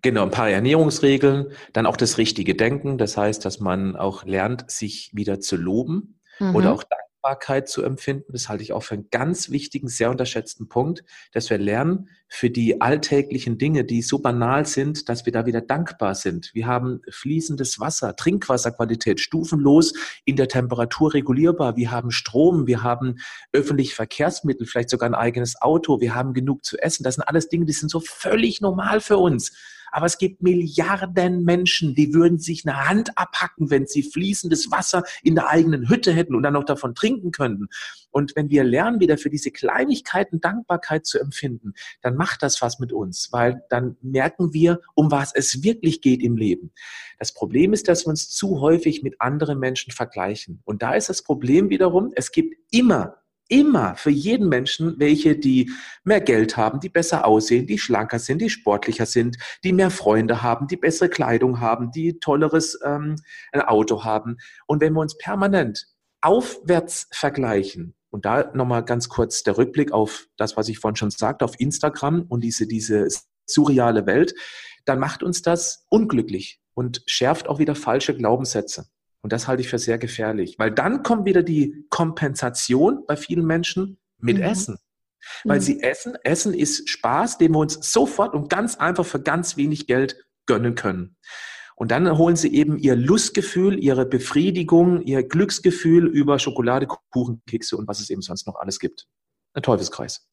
Genau, 0.01 0.23
ein 0.23 0.31
paar 0.31 0.49
Ernährungsregeln, 0.49 1.47
dann 1.73 1.85
auch 1.85 1.97
das 1.97 2.17
richtige 2.17 2.55
Denken. 2.55 2.97
Das 2.97 3.17
heißt, 3.17 3.43
dass 3.45 3.59
man 3.59 3.95
auch 3.95 4.25
lernt, 4.25 4.69
sich 4.69 5.11
wieder 5.13 5.39
zu 5.39 5.55
loben 5.55 6.19
mhm. 6.39 6.55
oder 6.55 6.73
auch 6.73 6.83
Dankbarkeit 7.25 7.67
zu 7.67 7.83
empfinden. 7.83 8.31
Das 8.31 8.49
halte 8.49 8.61
ich 8.61 8.71
auch 8.71 8.83
für 8.83 8.93
einen 8.93 9.09
ganz 9.09 9.49
wichtigen, 9.49 9.87
sehr 9.87 10.11
unterschätzten 10.11 10.69
Punkt, 10.69 11.03
dass 11.31 11.49
wir 11.49 11.57
lernen 11.57 12.09
für 12.27 12.51
die 12.51 12.81
alltäglichen 12.81 13.57
Dinge, 13.57 13.83
die 13.83 14.03
so 14.03 14.19
banal 14.19 14.65
sind, 14.67 15.09
dass 15.09 15.25
wir 15.25 15.33
da 15.33 15.47
wieder 15.47 15.61
dankbar 15.61 16.13
sind. 16.13 16.51
Wir 16.53 16.67
haben 16.67 17.01
fließendes 17.09 17.79
Wasser, 17.79 18.15
Trinkwasserqualität, 18.15 19.19
stufenlos 19.19 19.93
in 20.23 20.35
der 20.35 20.47
Temperatur 20.47 21.15
regulierbar. 21.15 21.75
Wir 21.75 21.89
haben 21.89 22.11
Strom, 22.11 22.67
wir 22.67 22.83
haben 22.83 23.17
öffentliche 23.51 23.95
Verkehrsmittel, 23.95 24.67
vielleicht 24.67 24.91
sogar 24.91 25.09
ein 25.09 25.15
eigenes 25.15 25.59
Auto. 25.61 25.99
Wir 26.01 26.13
haben 26.13 26.33
genug 26.33 26.63
zu 26.63 26.77
essen. 26.77 27.03
Das 27.03 27.15
sind 27.15 27.23
alles 27.23 27.49
Dinge, 27.49 27.65
die 27.65 27.73
sind 27.73 27.89
so 27.89 27.99
völlig 27.99 28.61
normal 28.61 29.01
für 29.01 29.17
uns. 29.17 29.51
Aber 29.95 30.07
es 30.07 30.17
gibt 30.17 30.43
Milliarden 30.43 31.45
Menschen, 31.45 31.95
die 31.95 32.13
würden 32.13 32.37
sich 32.37 32.67
eine 32.67 32.89
Hand 32.89 33.17
abhacken, 33.17 33.69
wenn 33.69 33.87
sie 33.87 34.03
fließendes 34.03 34.69
Wasser 34.69 35.03
in 35.23 35.35
der 35.35 35.47
eigenen 35.47 35.87
Hütte 35.87 36.11
hätten 36.11 36.35
und 36.35 36.43
dann 36.43 36.51
noch 36.51 36.65
davon 36.65 36.95
trinken 36.95 37.31
könnten. 37.31 37.69
Und 38.11 38.35
wenn 38.35 38.49
wir 38.49 38.65
lernen, 38.65 38.99
wieder 38.99 39.17
für 39.17 39.29
diese 39.29 39.51
Kleinigkeiten 39.51 40.41
Dankbarkeit 40.41 41.05
zu 41.05 41.17
empfinden, 41.17 41.75
dann 42.01 42.17
macht 42.17 42.43
das 42.43 42.61
was 42.61 42.77
mit 42.77 42.91
uns, 42.91 43.29
weil 43.31 43.63
dann 43.69 43.95
merken 44.01 44.51
wir, 44.51 44.81
um 44.95 45.11
was 45.11 45.33
es 45.33 45.63
wirklich 45.63 46.01
geht 46.01 46.21
im 46.21 46.35
Leben. 46.35 46.73
Das 47.17 47.33
Problem 47.33 47.71
ist, 47.71 47.87
dass 47.87 48.05
wir 48.05 48.09
uns 48.09 48.29
zu 48.29 48.59
häufig 48.59 49.01
mit 49.01 49.21
anderen 49.21 49.59
Menschen 49.59 49.93
vergleichen. 49.93 50.61
Und 50.65 50.81
da 50.81 50.95
ist 50.95 51.07
das 51.07 51.23
Problem 51.23 51.69
wiederum, 51.69 52.11
es 52.17 52.33
gibt 52.33 52.53
immer 52.69 53.15
immer 53.47 53.95
für 53.95 54.09
jeden 54.09 54.49
Menschen 54.49 54.99
welche, 54.99 55.35
die 55.35 55.71
mehr 56.03 56.21
Geld 56.21 56.57
haben, 56.57 56.79
die 56.79 56.89
besser 56.89 57.25
aussehen, 57.25 57.67
die 57.67 57.77
schlanker 57.77 58.19
sind, 58.19 58.41
die 58.41 58.49
sportlicher 58.49 59.05
sind, 59.05 59.37
die 59.63 59.73
mehr 59.73 59.91
Freunde 59.91 60.41
haben, 60.41 60.67
die 60.67 60.77
bessere 60.77 61.09
Kleidung 61.09 61.59
haben, 61.59 61.91
die 61.91 62.19
tolleres 62.19 62.79
ähm, 62.83 63.15
Auto 63.53 64.03
haben. 64.03 64.37
Und 64.67 64.81
wenn 64.81 64.93
wir 64.93 65.01
uns 65.01 65.17
permanent 65.17 65.87
aufwärts 66.21 67.07
vergleichen, 67.11 67.95
und 68.15 68.23
da 68.23 68.49
nochmal 68.53 68.85
ganz 68.85 69.09
kurz 69.09 69.43
der 69.43 69.57
Rückblick 69.57 69.91
auf 69.91 70.29
das, 70.37 70.55
was 70.55 70.69
ich 70.69 70.79
vorhin 70.79 70.95
schon 70.95 71.11
sagte, 71.11 71.43
auf 71.43 71.59
Instagram 71.59 72.21
und 72.29 72.45
diese, 72.45 72.65
diese 72.65 73.09
surreale 73.45 74.05
Welt, 74.05 74.33
dann 74.85 74.99
macht 74.99 75.21
uns 75.21 75.41
das 75.41 75.85
unglücklich 75.89 76.61
und 76.73 77.03
schärft 77.07 77.49
auch 77.49 77.59
wieder 77.59 77.75
falsche 77.75 78.15
Glaubenssätze. 78.15 78.87
Und 79.25 79.33
das 79.33 79.47
halte 79.47 79.61
ich 79.61 79.69
für 79.69 79.79
sehr 79.79 79.97
gefährlich, 79.97 80.59
weil 80.59 80.69
dann 80.69 81.01
kommt 81.01 81.25
wieder 81.25 81.41
die 81.41 81.87
Kompensation 81.89 83.07
bei 83.07 83.15
vielen 83.17 83.43
Menschen 83.43 83.97
mit 84.19 84.37
mhm. 84.37 84.43
Essen. 84.43 84.77
Weil 85.43 85.57
mhm. 85.57 85.63
sie 85.63 85.81
essen, 85.81 86.13
Essen 86.23 86.53
ist 86.53 86.87
Spaß, 86.87 87.39
den 87.39 87.53
wir 87.53 87.57
uns 87.57 87.91
sofort 87.91 88.35
und 88.35 88.51
ganz 88.51 88.75
einfach 88.75 89.03
für 89.03 89.19
ganz 89.19 89.57
wenig 89.57 89.87
Geld 89.87 90.23
gönnen 90.45 90.75
können. 90.75 91.17
Und 91.75 91.89
dann 91.89 92.19
holen 92.19 92.35
sie 92.35 92.53
eben 92.53 92.77
ihr 92.77 92.95
Lustgefühl, 92.95 93.83
ihre 93.83 94.05
Befriedigung, 94.05 95.01
ihr 95.01 95.27
Glücksgefühl 95.27 96.05
über 96.05 96.37
Schokolade, 96.37 96.85
Kuchen, 97.09 97.41
Kekse 97.47 97.77
und 97.77 97.87
was 97.87 98.01
es 98.01 98.11
eben 98.11 98.21
sonst 98.21 98.45
noch 98.45 98.57
alles 98.57 98.77
gibt. 98.77 99.07
Ein 99.55 99.63
Teufelskreis. 99.63 100.29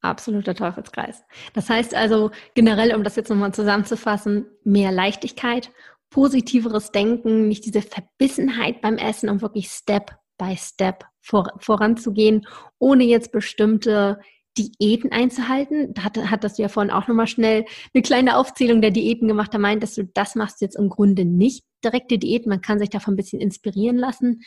Absoluter 0.00 0.54
Teufelskreis. 0.54 1.24
Das 1.52 1.68
heißt 1.68 1.94
also 1.94 2.30
generell, 2.54 2.94
um 2.94 3.04
das 3.04 3.16
jetzt 3.16 3.28
nochmal 3.28 3.52
zusammenzufassen, 3.52 4.46
mehr 4.64 4.92
Leichtigkeit 4.92 5.70
positiveres 6.10 6.90
Denken, 6.90 7.48
nicht 7.48 7.64
diese 7.64 7.82
Verbissenheit 7.82 8.80
beim 8.80 8.96
Essen, 8.96 9.28
um 9.28 9.40
wirklich 9.40 9.68
Step 9.70 10.16
by 10.38 10.56
Step 10.56 11.04
vor, 11.20 11.52
voranzugehen, 11.58 12.46
ohne 12.78 13.04
jetzt 13.04 13.32
bestimmte 13.32 14.20
Diäten 14.58 15.12
einzuhalten. 15.12 15.94
Da 15.94 16.04
hat, 16.04 16.16
hat 16.16 16.44
das 16.44 16.58
ja 16.58 16.68
vorhin 16.68 16.90
auch 16.90 17.06
nochmal 17.08 17.26
schnell 17.26 17.64
eine 17.94 18.02
kleine 18.02 18.36
Aufzählung 18.36 18.80
der 18.80 18.90
Diäten 18.90 19.28
gemacht. 19.28 19.54
Da 19.54 19.58
meintest 19.58 19.96
du, 19.96 20.04
das 20.04 20.34
machst 20.34 20.60
du 20.60 20.64
jetzt 20.64 20.76
im 20.76 20.88
Grunde 20.88 21.24
nicht 21.24 21.64
direkte 21.84 22.18
Diäten. 22.18 22.50
Man 22.50 22.60
kann 22.60 22.78
sich 22.78 22.90
davon 22.90 23.14
ein 23.14 23.16
bisschen 23.16 23.40
inspirieren 23.40 23.96
lassen. 23.96 24.42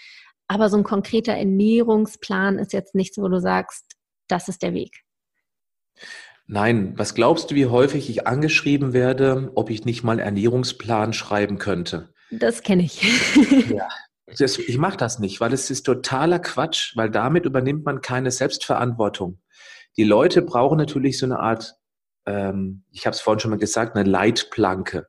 Aber 0.47 0.69
so 0.69 0.77
ein 0.77 0.83
konkreter 0.83 1.33
Ernährungsplan 1.33 2.59
ist 2.59 2.73
jetzt 2.73 2.95
nichts, 2.95 3.17
wo 3.17 3.27
du 3.27 3.39
sagst, 3.39 3.95
das 4.27 4.49
ist 4.49 4.61
der 4.61 4.73
Weg. 4.73 5.03
Nein, 6.45 6.93
was 6.97 7.15
glaubst 7.15 7.51
du, 7.51 7.55
wie 7.55 7.67
häufig 7.67 8.09
ich 8.09 8.27
angeschrieben 8.27 8.93
werde, 8.93 9.51
ob 9.55 9.69
ich 9.69 9.85
nicht 9.85 10.03
mal 10.03 10.13
einen 10.13 10.19
Ernährungsplan 10.19 11.13
schreiben 11.13 11.57
könnte? 11.57 12.09
Das 12.31 12.63
kenne 12.63 12.83
ich. 12.83 13.01
ja. 13.69 13.87
Das, 14.37 14.57
ich 14.57 14.77
mache 14.77 14.97
das 14.97 15.19
nicht, 15.19 15.39
weil 15.41 15.53
es 15.53 15.69
ist 15.69 15.83
totaler 15.83 16.39
Quatsch, 16.39 16.95
weil 16.95 17.09
damit 17.09 17.45
übernimmt 17.45 17.85
man 17.85 18.01
keine 18.01 18.31
Selbstverantwortung. 18.31 19.39
Die 19.97 20.03
Leute 20.03 20.41
brauchen 20.41 20.77
natürlich 20.77 21.19
so 21.19 21.25
eine 21.25 21.39
Art, 21.39 21.75
ähm, 22.25 22.83
ich 22.91 23.05
habe 23.05 23.13
es 23.13 23.21
vorhin 23.21 23.39
schon 23.39 23.51
mal 23.51 23.59
gesagt, 23.59 23.95
eine 23.95 24.09
Leitplanke. 24.09 25.07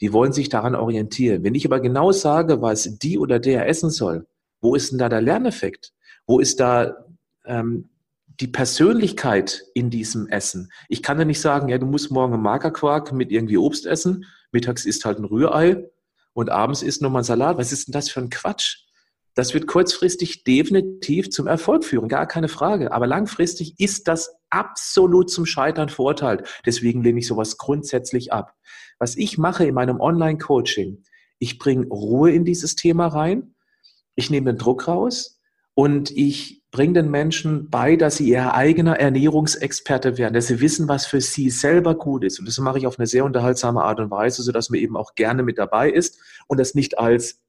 Die 0.00 0.12
wollen 0.12 0.32
sich 0.32 0.48
daran 0.48 0.74
orientieren. 0.74 1.44
Wenn 1.44 1.54
ich 1.54 1.66
aber 1.66 1.78
genau 1.80 2.10
sage, 2.10 2.60
was 2.62 2.98
die 2.98 3.18
oder 3.18 3.38
der 3.38 3.68
essen 3.68 3.90
soll, 3.90 4.26
wo 4.60 4.74
ist 4.74 4.90
denn 4.90 4.98
da 4.98 5.08
der 5.08 5.20
Lerneffekt? 5.20 5.92
Wo 6.26 6.40
ist 6.40 6.58
da 6.58 6.96
ähm, 7.44 7.90
die 8.40 8.48
Persönlichkeit 8.48 9.64
in 9.74 9.90
diesem 9.90 10.28
Essen? 10.28 10.70
Ich 10.88 11.02
kann 11.02 11.18
ja 11.18 11.24
nicht 11.24 11.40
sagen, 11.40 11.68
ja, 11.68 11.78
du 11.78 11.86
musst 11.86 12.10
morgen 12.10 12.40
Magerquark 12.40 13.12
mit 13.12 13.30
irgendwie 13.32 13.58
Obst 13.58 13.86
essen, 13.86 14.26
mittags 14.52 14.84
isst 14.84 15.04
halt 15.04 15.18
ein 15.18 15.24
Rührei 15.24 15.84
und 16.32 16.50
abends 16.50 16.82
isst 16.82 17.02
nochmal 17.02 17.22
ein 17.22 17.24
Salat. 17.24 17.58
Was 17.58 17.72
ist 17.72 17.88
denn 17.88 17.92
das 17.92 18.10
für 18.10 18.20
ein 18.20 18.30
Quatsch? 18.30 18.84
Das 19.34 19.52
wird 19.52 19.66
kurzfristig 19.66 20.44
definitiv 20.44 21.30
zum 21.30 21.48
Erfolg 21.48 21.84
führen, 21.84 22.08
gar 22.08 22.26
keine 22.26 22.48
Frage. 22.48 22.92
Aber 22.92 23.06
langfristig 23.06 23.74
ist 23.78 24.06
das 24.06 24.36
absolut 24.50 25.28
zum 25.28 25.44
Scheitern 25.44 25.88
verurteilt. 25.88 26.46
Deswegen 26.64 27.02
lehne 27.02 27.18
ich 27.18 27.26
sowas 27.26 27.58
grundsätzlich 27.58 28.32
ab. 28.32 28.54
Was 28.98 29.16
ich 29.16 29.38
mache 29.38 29.66
in 29.66 29.74
meinem 29.74 30.00
Online-Coaching, 30.00 31.02
ich 31.40 31.58
bringe 31.58 31.86
Ruhe 31.88 32.30
in 32.30 32.44
dieses 32.44 32.76
Thema 32.76 33.08
rein, 33.08 33.54
ich 34.14 34.30
nehme 34.30 34.52
den 34.52 34.58
Druck 34.58 34.86
raus 34.86 35.40
und 35.74 36.12
ich 36.12 36.62
bringe 36.74 36.94
den 36.94 37.10
Menschen 37.10 37.70
bei, 37.70 37.94
dass 37.94 38.16
sie 38.16 38.28
ihr 38.28 38.52
eigener 38.52 38.98
Ernährungsexperte 38.98 40.18
werden, 40.18 40.34
dass 40.34 40.48
sie 40.48 40.60
wissen, 40.60 40.88
was 40.88 41.06
für 41.06 41.20
sie 41.20 41.48
selber 41.48 41.94
gut 41.94 42.24
ist. 42.24 42.40
Und 42.40 42.48
das 42.48 42.58
mache 42.58 42.78
ich 42.78 42.88
auf 42.88 42.98
eine 42.98 43.06
sehr 43.06 43.24
unterhaltsame 43.24 43.84
Art 43.84 44.00
und 44.00 44.10
Weise, 44.10 44.42
sodass 44.42 44.70
man 44.70 44.80
eben 44.80 44.96
auch 44.96 45.14
gerne 45.14 45.44
mit 45.44 45.56
dabei 45.56 45.88
ist 45.88 46.18
und 46.48 46.58
das 46.58 46.74
nicht 46.74 46.98
als 46.98 47.40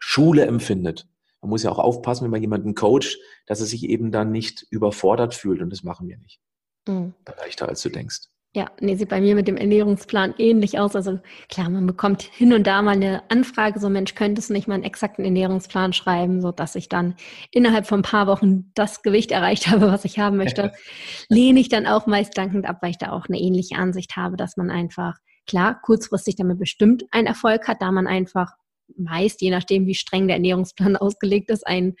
Schule 0.00 0.46
empfindet. 0.46 1.06
Man 1.40 1.50
muss 1.50 1.62
ja 1.62 1.70
auch 1.70 1.78
aufpassen, 1.78 2.24
wenn 2.24 2.32
man 2.32 2.40
jemanden 2.40 2.74
coacht, 2.74 3.20
dass 3.46 3.60
er 3.60 3.66
sich 3.66 3.84
eben 3.84 4.10
dann 4.10 4.32
nicht 4.32 4.66
überfordert 4.68 5.36
fühlt. 5.36 5.62
Und 5.62 5.70
das 5.70 5.84
machen 5.84 6.08
wir 6.08 6.18
nicht. 6.18 6.40
Mhm. 6.88 7.14
Leichter, 7.38 7.68
als 7.68 7.82
du 7.82 7.88
denkst. 7.88 8.22
Ja, 8.54 8.70
nee, 8.80 8.96
sieht 8.96 9.10
bei 9.10 9.20
mir 9.20 9.34
mit 9.34 9.48
dem 9.48 9.58
Ernährungsplan 9.58 10.34
ähnlich 10.38 10.78
aus. 10.78 10.96
Also 10.96 11.18
klar, 11.50 11.68
man 11.68 11.86
bekommt 11.86 12.22
hin 12.22 12.54
und 12.54 12.66
da 12.66 12.80
mal 12.80 12.92
eine 12.92 13.22
Anfrage, 13.30 13.78
so 13.78 13.90
Mensch, 13.90 14.14
könntest 14.14 14.48
du 14.48 14.54
nicht 14.54 14.66
mal 14.66 14.74
einen 14.74 14.82
exakten 14.82 15.26
Ernährungsplan 15.26 15.92
schreiben, 15.92 16.40
so 16.40 16.52
dass 16.52 16.74
ich 16.74 16.88
dann 16.88 17.16
innerhalb 17.50 17.86
von 17.86 18.00
ein 18.00 18.02
paar 18.02 18.26
Wochen 18.26 18.70
das 18.74 19.02
Gewicht 19.02 19.30
erreicht 19.30 19.66
habe, 19.70 19.88
was 19.88 20.06
ich 20.06 20.18
haben 20.18 20.38
möchte. 20.38 20.72
Lehne 21.28 21.60
ich 21.60 21.68
dann 21.68 21.86
auch 21.86 22.06
meist 22.06 22.38
dankend 22.38 22.66
ab, 22.66 22.78
weil 22.80 22.90
ich 22.90 22.98
da 22.98 23.12
auch 23.12 23.26
eine 23.28 23.38
ähnliche 23.38 23.76
Ansicht 23.76 24.16
habe, 24.16 24.38
dass 24.38 24.56
man 24.56 24.70
einfach, 24.70 25.18
klar, 25.46 25.78
kurzfristig 25.82 26.36
damit 26.36 26.58
bestimmt 26.58 27.04
einen 27.10 27.26
Erfolg 27.26 27.68
hat, 27.68 27.82
da 27.82 27.92
man 27.92 28.06
einfach 28.06 28.52
meist, 28.96 29.42
je 29.42 29.50
nachdem, 29.50 29.86
wie 29.86 29.94
streng 29.94 30.28
der 30.28 30.36
Ernährungsplan 30.36 30.96
ausgelegt 30.96 31.50
ist, 31.50 31.66
ein 31.66 31.94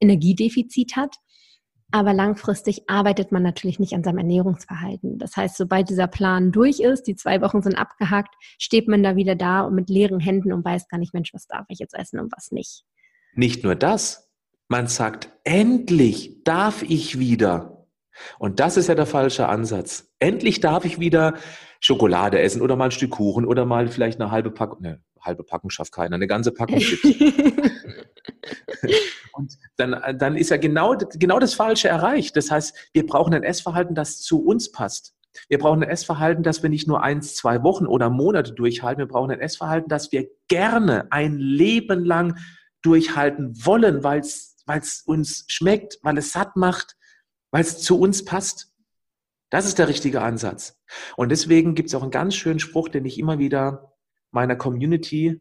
Energiedefizit 0.00 0.96
hat. 0.96 1.16
Aber 1.92 2.14
langfristig 2.14 2.88
arbeitet 2.88 3.32
man 3.32 3.42
natürlich 3.42 3.78
nicht 3.78 3.92
an 3.92 4.02
seinem 4.02 4.18
Ernährungsverhalten. 4.18 5.18
Das 5.18 5.36
heißt, 5.36 5.58
sobald 5.58 5.90
dieser 5.90 6.06
Plan 6.06 6.50
durch 6.50 6.80
ist, 6.80 7.02
die 7.02 7.14
zwei 7.14 7.42
Wochen 7.42 7.60
sind 7.60 7.74
abgehakt, 7.74 8.34
steht 8.58 8.88
man 8.88 9.02
da 9.02 9.14
wieder 9.14 9.34
da 9.34 9.60
und 9.60 9.74
mit 9.74 9.90
leeren 9.90 10.18
Händen 10.18 10.52
und 10.52 10.64
weiß 10.64 10.88
gar 10.88 10.96
nicht, 10.96 11.12
Mensch, 11.12 11.34
was 11.34 11.46
darf 11.46 11.66
ich 11.68 11.78
jetzt 11.78 11.94
essen 11.94 12.18
und 12.18 12.32
was 12.34 12.50
nicht. 12.50 12.84
Nicht 13.34 13.62
nur 13.62 13.74
das. 13.74 14.30
Man 14.68 14.86
sagt, 14.86 15.28
endlich 15.44 16.42
darf 16.44 16.82
ich 16.82 17.18
wieder. 17.18 17.86
Und 18.38 18.58
das 18.58 18.78
ist 18.78 18.88
ja 18.88 18.94
der 18.94 19.06
falsche 19.06 19.48
Ansatz. 19.48 20.10
Endlich 20.18 20.60
darf 20.60 20.86
ich 20.86 20.98
wieder 20.98 21.34
Schokolade 21.80 22.40
essen 22.40 22.62
oder 22.62 22.74
mal 22.74 22.86
ein 22.86 22.90
Stück 22.90 23.10
Kuchen 23.10 23.44
oder 23.44 23.66
mal 23.66 23.88
vielleicht 23.88 24.18
eine 24.18 24.30
halbe 24.30 24.50
Packung, 24.50 24.80
ne, 24.80 25.02
halbe 25.20 25.44
Packung 25.44 25.68
schafft 25.68 25.92
keiner, 25.92 26.14
eine 26.14 26.26
ganze 26.26 26.52
Packung 26.52 26.78
Chips. 26.78 27.02
und 29.32 29.58
dann, 29.76 29.96
dann 30.18 30.36
ist 30.36 30.50
ja 30.50 30.56
genau, 30.56 30.96
genau 31.14 31.38
das 31.38 31.54
Falsche 31.54 31.88
erreicht. 31.88 32.36
Das 32.36 32.50
heißt, 32.50 32.90
wir 32.92 33.06
brauchen 33.06 33.34
ein 33.34 33.42
Essverhalten, 33.42 33.94
das 33.94 34.20
zu 34.20 34.44
uns 34.44 34.70
passt. 34.70 35.14
Wir 35.48 35.58
brauchen 35.58 35.82
ein 35.82 35.88
Essverhalten, 35.88 36.42
das 36.42 36.62
wir 36.62 36.70
nicht 36.70 36.86
nur 36.86 37.02
eins, 37.02 37.36
zwei 37.36 37.62
Wochen 37.62 37.86
oder 37.86 38.10
Monate 38.10 38.52
durchhalten. 38.52 38.98
Wir 38.98 39.08
brauchen 39.08 39.30
ein 39.30 39.40
Essverhalten, 39.40 39.88
das 39.88 40.12
wir 40.12 40.28
gerne 40.48 41.10
ein 41.10 41.38
Leben 41.38 42.04
lang 42.04 42.38
durchhalten 42.82 43.54
wollen, 43.64 44.04
weil 44.04 44.20
es 44.20 45.02
uns 45.06 45.44
schmeckt, 45.48 45.98
weil 46.02 46.18
es 46.18 46.32
satt 46.32 46.56
macht, 46.56 46.96
weil 47.50 47.62
es 47.62 47.78
zu 47.78 47.98
uns 47.98 48.24
passt. 48.24 48.72
Das 49.50 49.66
ist 49.66 49.78
der 49.78 49.88
richtige 49.88 50.22
Ansatz. 50.22 50.78
Und 51.16 51.30
deswegen 51.30 51.74
gibt 51.74 51.88
es 51.88 51.94
auch 51.94 52.02
einen 52.02 52.10
ganz 52.10 52.34
schönen 52.34 52.58
Spruch, 52.58 52.88
den 52.88 53.04
ich 53.04 53.18
immer 53.18 53.38
wieder 53.38 53.94
meiner 54.30 54.56
Community 54.56 55.40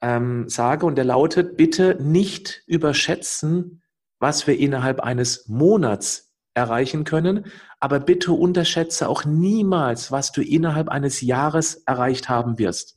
ähm, 0.00 0.48
sage, 0.48 0.86
und 0.86 0.96
der 0.96 1.04
lautet, 1.04 1.56
bitte 1.56 1.96
nicht 2.00 2.62
überschätzen, 2.66 3.82
was 4.20 4.46
wir 4.46 4.58
innerhalb 4.58 5.00
eines 5.00 5.48
Monats 5.48 6.32
erreichen 6.54 7.04
können, 7.04 7.46
aber 7.78 8.00
bitte 8.00 8.32
unterschätze 8.32 9.08
auch 9.08 9.24
niemals, 9.24 10.10
was 10.10 10.32
du 10.32 10.42
innerhalb 10.42 10.88
eines 10.88 11.20
Jahres 11.20 11.82
erreicht 11.86 12.28
haben 12.28 12.58
wirst. 12.58 12.96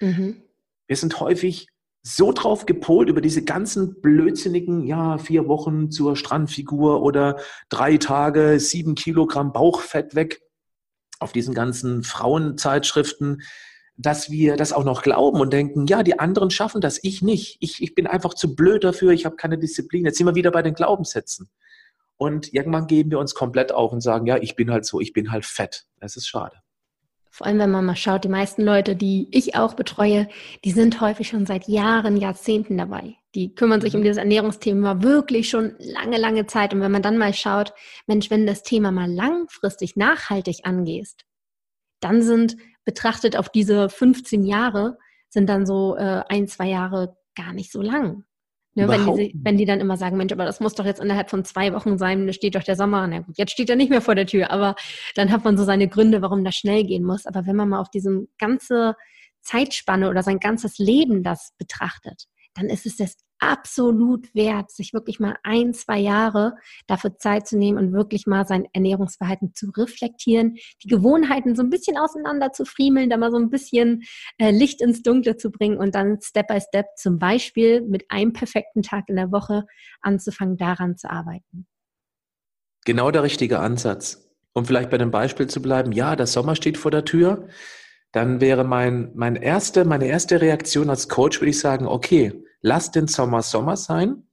Mhm. 0.00 0.42
Wir 0.86 0.96
sind 0.96 1.20
häufig 1.20 1.68
so 2.02 2.32
drauf 2.32 2.66
gepolt 2.66 3.08
über 3.08 3.20
diese 3.20 3.44
ganzen 3.44 4.00
blödsinnigen, 4.00 4.84
ja, 4.86 5.18
vier 5.18 5.46
Wochen 5.46 5.90
zur 5.90 6.16
Strandfigur 6.16 7.02
oder 7.02 7.38
drei 7.68 7.96
Tage, 7.96 8.58
sieben 8.58 8.94
Kilogramm 8.94 9.52
Bauchfett 9.52 10.14
weg 10.14 10.42
auf 11.20 11.32
diesen 11.32 11.54
ganzen 11.54 12.02
Frauenzeitschriften, 12.02 13.42
dass 13.96 14.30
wir 14.30 14.56
das 14.56 14.72
auch 14.72 14.84
noch 14.84 15.02
glauben 15.02 15.40
und 15.40 15.52
denken, 15.52 15.86
ja, 15.86 16.02
die 16.02 16.18
anderen 16.18 16.50
schaffen 16.50 16.80
das, 16.80 16.98
ich 17.02 17.22
nicht. 17.22 17.58
Ich, 17.60 17.82
ich 17.82 17.94
bin 17.94 18.06
einfach 18.06 18.34
zu 18.34 18.54
blöd 18.54 18.84
dafür, 18.84 19.12
ich 19.12 19.24
habe 19.24 19.36
keine 19.36 19.58
Disziplin. 19.58 20.04
Jetzt 20.04 20.18
sind 20.18 20.26
wir 20.26 20.34
wieder 20.34 20.50
bei 20.50 20.62
den 20.62 20.74
Glaubenssätzen. 20.74 21.50
Und 22.16 22.52
irgendwann 22.52 22.86
geben 22.86 23.10
wir 23.10 23.18
uns 23.18 23.34
komplett 23.34 23.72
auf 23.72 23.92
und 23.92 24.00
sagen, 24.00 24.26
ja, 24.26 24.36
ich 24.36 24.56
bin 24.56 24.70
halt 24.70 24.84
so, 24.84 25.00
ich 25.00 25.12
bin 25.12 25.32
halt 25.32 25.44
fett. 25.44 25.86
Das 25.98 26.16
ist 26.16 26.28
schade. 26.28 26.56
Vor 27.30 27.46
allem, 27.46 27.58
wenn 27.58 27.70
man 27.70 27.86
mal 27.86 27.96
schaut, 27.96 28.24
die 28.24 28.28
meisten 28.28 28.62
Leute, 28.62 28.94
die 28.94 29.26
ich 29.30 29.56
auch 29.56 29.72
betreue, 29.72 30.28
die 30.64 30.70
sind 30.70 31.00
häufig 31.00 31.28
schon 31.28 31.46
seit 31.46 31.66
Jahren, 31.66 32.18
Jahrzehnten 32.18 32.76
dabei. 32.76 33.16
Die 33.34 33.54
kümmern 33.54 33.80
sich 33.80 33.94
um 33.94 34.00
mhm. 34.00 34.04
dieses 34.04 34.18
Ernährungsthema 34.18 35.02
wirklich 35.02 35.48
schon 35.48 35.74
lange, 35.78 36.18
lange 36.18 36.46
Zeit. 36.46 36.74
Und 36.74 36.82
wenn 36.82 36.92
man 36.92 37.00
dann 37.00 37.16
mal 37.16 37.32
schaut, 37.32 37.72
Mensch, 38.06 38.30
wenn 38.30 38.46
das 38.46 38.62
Thema 38.62 38.92
mal 38.92 39.10
langfristig 39.10 39.96
nachhaltig 39.96 40.60
angehst, 40.64 41.24
dann 42.00 42.20
sind 42.22 42.56
betrachtet 42.84 43.36
auf 43.36 43.48
diese 43.48 43.88
15 43.88 44.44
Jahre, 44.44 44.98
sind 45.28 45.48
dann 45.48 45.66
so 45.66 45.96
äh, 45.96 46.22
ein, 46.28 46.48
zwei 46.48 46.68
Jahre 46.68 47.16
gar 47.34 47.52
nicht 47.52 47.72
so 47.72 47.80
lang. 47.80 48.24
Ne, 48.74 48.88
wenn, 48.88 49.14
die, 49.16 49.34
wenn 49.34 49.58
die 49.58 49.66
dann 49.66 49.80
immer 49.80 49.98
sagen, 49.98 50.16
Mensch, 50.16 50.32
aber 50.32 50.46
das 50.46 50.60
muss 50.60 50.74
doch 50.74 50.86
jetzt 50.86 51.00
innerhalb 51.00 51.28
von 51.28 51.44
zwei 51.44 51.74
Wochen 51.74 51.98
sein, 51.98 52.26
da 52.26 52.32
steht 52.32 52.54
doch 52.54 52.62
der 52.62 52.76
Sommer. 52.76 53.06
Na 53.06 53.18
gut, 53.18 53.36
jetzt 53.36 53.52
steht 53.52 53.68
er 53.68 53.76
nicht 53.76 53.90
mehr 53.90 54.00
vor 54.00 54.14
der 54.14 54.26
Tür, 54.26 54.50
aber 54.50 54.76
dann 55.14 55.30
hat 55.30 55.44
man 55.44 55.58
so 55.58 55.64
seine 55.64 55.88
Gründe, 55.88 56.22
warum 56.22 56.42
das 56.42 56.54
schnell 56.54 56.84
gehen 56.84 57.04
muss. 57.04 57.26
Aber 57.26 57.46
wenn 57.46 57.56
man 57.56 57.68
mal 57.68 57.80
auf 57.80 57.90
diesem 57.90 58.28
ganze 58.38 58.94
Zeitspanne 59.42 60.08
oder 60.08 60.22
sein 60.22 60.38
ganzes 60.38 60.78
Leben 60.78 61.22
das 61.22 61.52
betrachtet, 61.58 62.28
dann 62.54 62.70
ist 62.70 62.86
es 62.86 62.96
das 62.96 63.16
absolut 63.42 64.32
wert, 64.34 64.70
sich 64.70 64.94
wirklich 64.94 65.18
mal 65.18 65.36
ein, 65.42 65.74
zwei 65.74 65.98
Jahre 65.98 66.54
dafür 66.86 67.18
Zeit 67.18 67.48
zu 67.48 67.58
nehmen 67.58 67.76
und 67.76 67.92
wirklich 67.92 68.26
mal 68.26 68.46
sein 68.46 68.66
Ernährungsverhalten 68.72 69.52
zu 69.52 69.70
reflektieren, 69.70 70.56
die 70.82 70.88
Gewohnheiten 70.88 71.56
so 71.56 71.62
ein 71.62 71.70
bisschen 71.70 71.98
auseinander 71.98 72.52
zu 72.52 72.64
friemeln, 72.64 73.10
da 73.10 73.16
mal 73.16 73.32
so 73.32 73.38
ein 73.38 73.50
bisschen 73.50 74.04
äh, 74.38 74.52
Licht 74.52 74.80
ins 74.80 75.02
Dunkle 75.02 75.36
zu 75.36 75.50
bringen 75.50 75.76
und 75.76 75.96
dann 75.96 76.20
Step 76.22 76.46
by 76.46 76.60
Step 76.60 76.86
zum 76.96 77.18
Beispiel 77.18 77.80
mit 77.82 78.04
einem 78.10 78.32
perfekten 78.32 78.82
Tag 78.82 79.08
in 79.08 79.16
der 79.16 79.32
Woche 79.32 79.64
anzufangen, 80.00 80.56
daran 80.56 80.96
zu 80.96 81.10
arbeiten. 81.10 81.66
Genau 82.84 83.10
der 83.10 83.24
richtige 83.24 83.58
Ansatz. 83.58 84.28
Um 84.54 84.66
vielleicht 84.66 84.90
bei 84.90 84.98
dem 84.98 85.10
Beispiel 85.10 85.48
zu 85.48 85.60
bleiben, 85.60 85.92
ja, 85.92 86.14
der 86.14 86.26
Sommer 86.26 86.54
steht 86.54 86.76
vor 86.78 86.90
der 86.90 87.04
Tür, 87.04 87.48
dann 88.12 88.40
wäre 88.40 88.62
mein, 88.62 89.10
mein 89.14 89.34
erste, 89.34 89.84
meine 89.84 90.06
erste 90.06 90.40
Reaktion 90.40 90.90
als 90.90 91.08
Coach, 91.08 91.40
würde 91.40 91.50
ich 91.50 91.58
sagen, 91.58 91.86
okay, 91.86 92.44
lass 92.62 92.90
den 92.90 93.06
Sommer 93.08 93.42
Sommer 93.42 93.76
sein. 93.76 94.26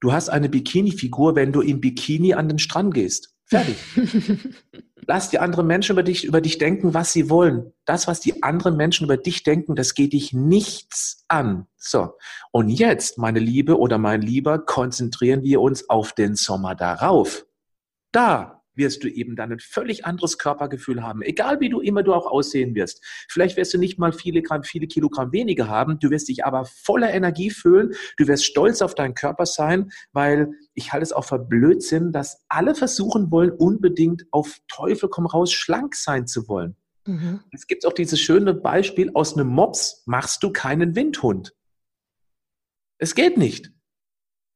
Du 0.00 0.12
hast 0.12 0.28
eine 0.28 0.48
Bikini-Figur, 0.48 1.36
wenn 1.36 1.52
du 1.52 1.60
im 1.60 1.80
Bikini 1.80 2.34
an 2.34 2.48
den 2.48 2.58
Strand 2.58 2.92
gehst. 2.92 3.34
Fertig. 3.46 3.76
lass 5.06 5.30
die 5.30 5.38
anderen 5.38 5.66
Menschen 5.66 5.92
über 5.92 6.02
dich, 6.02 6.24
über 6.24 6.40
dich 6.40 6.58
denken, 6.58 6.94
was 6.94 7.12
sie 7.12 7.30
wollen. 7.30 7.72
Das, 7.84 8.06
was 8.06 8.20
die 8.20 8.42
anderen 8.42 8.76
Menschen 8.76 9.04
über 9.04 9.16
dich 9.16 9.42
denken, 9.42 9.76
das 9.76 9.94
geht 9.94 10.12
dich 10.12 10.32
nichts 10.32 11.24
an. 11.28 11.66
So. 11.76 12.14
Und 12.52 12.68
jetzt, 12.68 13.18
meine 13.18 13.38
Liebe 13.38 13.78
oder 13.78 13.98
mein 13.98 14.22
Lieber, 14.22 14.58
konzentrieren 14.58 15.42
wir 15.42 15.60
uns 15.60 15.88
auf 15.88 16.12
den 16.12 16.36
Sommer 16.36 16.74
darauf. 16.74 17.46
Da 18.12 18.53
wirst 18.76 19.04
du 19.04 19.08
eben 19.08 19.36
dann 19.36 19.52
ein 19.52 19.60
völlig 19.60 20.04
anderes 20.04 20.38
Körpergefühl 20.38 21.02
haben, 21.02 21.22
egal 21.22 21.60
wie 21.60 21.68
du 21.68 21.80
immer 21.80 22.02
du 22.02 22.12
auch 22.12 22.26
aussehen 22.26 22.74
wirst. 22.74 23.04
Vielleicht 23.28 23.56
wirst 23.56 23.74
du 23.74 23.78
nicht 23.78 23.98
mal 23.98 24.12
viele 24.12 24.42
Gramm, 24.42 24.62
viele 24.64 24.86
Kilogramm 24.86 25.32
weniger 25.32 25.68
haben, 25.68 25.98
du 25.98 26.10
wirst 26.10 26.28
dich 26.28 26.44
aber 26.44 26.64
voller 26.64 27.12
Energie 27.12 27.50
fühlen, 27.50 27.92
du 28.16 28.26
wirst 28.26 28.44
stolz 28.44 28.82
auf 28.82 28.94
deinen 28.94 29.14
Körper 29.14 29.46
sein, 29.46 29.90
weil 30.12 30.52
ich 30.74 30.92
halte 30.92 31.04
es 31.04 31.12
auch 31.12 31.24
für 31.24 31.38
Blödsinn, 31.38 32.12
dass 32.12 32.44
alle 32.48 32.74
versuchen 32.74 33.30
wollen, 33.30 33.50
unbedingt 33.50 34.24
auf 34.30 34.58
Teufel 34.68 35.08
komm 35.08 35.26
raus 35.26 35.52
schlank 35.52 35.94
sein 35.94 36.26
zu 36.26 36.48
wollen. 36.48 36.76
Mhm. 37.06 37.40
Es 37.52 37.66
gibt 37.66 37.86
auch 37.86 37.92
dieses 37.92 38.20
schöne 38.20 38.54
Beispiel, 38.54 39.10
aus 39.14 39.36
einem 39.36 39.48
Mops 39.48 40.02
machst 40.06 40.42
du 40.42 40.50
keinen 40.50 40.94
Windhund. 40.94 41.54
Es 42.98 43.14
geht 43.14 43.36
nicht. 43.36 43.70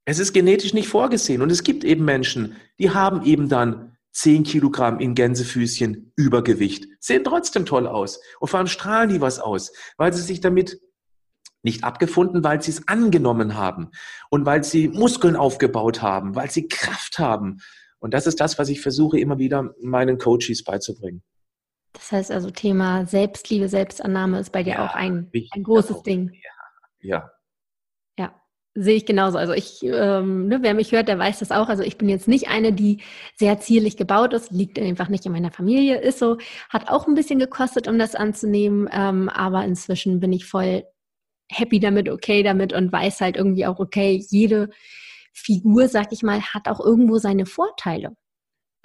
Es 0.04 0.18
ist 0.18 0.33
genetisch 0.33 0.72
nicht 0.72 0.88
vorgesehen. 0.88 1.42
Und 1.42 1.52
es 1.52 1.62
gibt 1.62 1.85
eben 1.85 2.04
Menschen, 2.04 2.57
die 2.78 2.90
haben 2.90 3.24
eben 3.24 3.48
dann 3.48 3.97
10 4.12 4.42
Kilogramm 4.44 5.00
in 5.00 5.14
Gänsefüßchen 5.14 6.12
Übergewicht, 6.16 6.86
sehen 7.00 7.24
trotzdem 7.24 7.66
toll 7.66 7.86
aus 7.86 8.20
und 8.40 8.48
vor 8.48 8.58
allem 8.58 8.66
strahlen 8.66 9.10
die 9.10 9.20
was 9.20 9.38
aus, 9.38 9.72
weil 9.96 10.12
sie 10.12 10.22
sich 10.22 10.40
damit 10.40 10.80
nicht 11.62 11.84
abgefunden, 11.84 12.44
weil 12.44 12.62
sie 12.62 12.70
es 12.70 12.88
angenommen 12.88 13.54
haben 13.54 13.90
und 14.30 14.46
weil 14.46 14.64
sie 14.64 14.88
Muskeln 14.88 15.36
aufgebaut 15.36 16.02
haben, 16.02 16.34
weil 16.34 16.50
sie 16.50 16.68
Kraft 16.68 17.18
haben. 17.18 17.58
Und 17.98 18.14
das 18.14 18.26
ist 18.26 18.40
das, 18.40 18.58
was 18.58 18.68
ich 18.68 18.80
versuche 18.80 19.18
immer 19.18 19.38
wieder 19.38 19.74
meinen 19.82 20.18
Coaches 20.18 20.62
beizubringen. 20.64 21.22
Das 21.92 22.12
heißt 22.12 22.30
also 22.30 22.50
Thema 22.50 23.06
Selbstliebe, 23.06 23.68
Selbstannahme 23.68 24.38
ist 24.38 24.52
bei 24.52 24.62
dir 24.62 24.74
ja, 24.74 24.86
auch 24.86 24.94
ein, 24.94 25.30
ein 25.50 25.62
großes 25.62 26.02
Ding. 26.02 26.30
Ja. 27.00 27.18
ja. 27.18 27.30
Sehe 28.80 28.94
ich 28.94 29.06
genauso. 29.06 29.38
Also 29.38 29.54
ich, 29.54 29.82
ähm, 29.82 30.46
ne, 30.46 30.58
wer 30.62 30.72
mich 30.72 30.92
hört, 30.92 31.08
der 31.08 31.18
weiß 31.18 31.40
das 31.40 31.50
auch. 31.50 31.68
Also 31.68 31.82
ich 31.82 31.98
bin 31.98 32.08
jetzt 32.08 32.28
nicht 32.28 32.48
eine, 32.48 32.72
die 32.72 33.02
sehr 33.34 33.58
zierlich 33.58 33.96
gebaut 33.96 34.32
ist, 34.34 34.52
liegt 34.52 34.78
einfach 34.78 35.08
nicht 35.08 35.26
in 35.26 35.32
meiner 35.32 35.50
Familie, 35.50 36.00
ist 36.00 36.20
so, 36.20 36.38
hat 36.68 36.88
auch 36.88 37.08
ein 37.08 37.16
bisschen 37.16 37.40
gekostet, 37.40 37.88
um 37.88 37.98
das 37.98 38.14
anzunehmen, 38.14 38.88
ähm, 38.92 39.28
aber 39.30 39.64
inzwischen 39.64 40.20
bin 40.20 40.32
ich 40.32 40.44
voll 40.46 40.84
happy 41.50 41.80
damit, 41.80 42.08
okay 42.08 42.44
damit 42.44 42.72
und 42.72 42.92
weiß 42.92 43.20
halt 43.20 43.36
irgendwie 43.36 43.66
auch, 43.66 43.80
okay, 43.80 44.24
jede 44.30 44.70
Figur, 45.32 45.88
sag 45.88 46.12
ich 46.12 46.22
mal, 46.22 46.40
hat 46.40 46.68
auch 46.68 46.78
irgendwo 46.78 47.18
seine 47.18 47.46
Vorteile. 47.46 48.14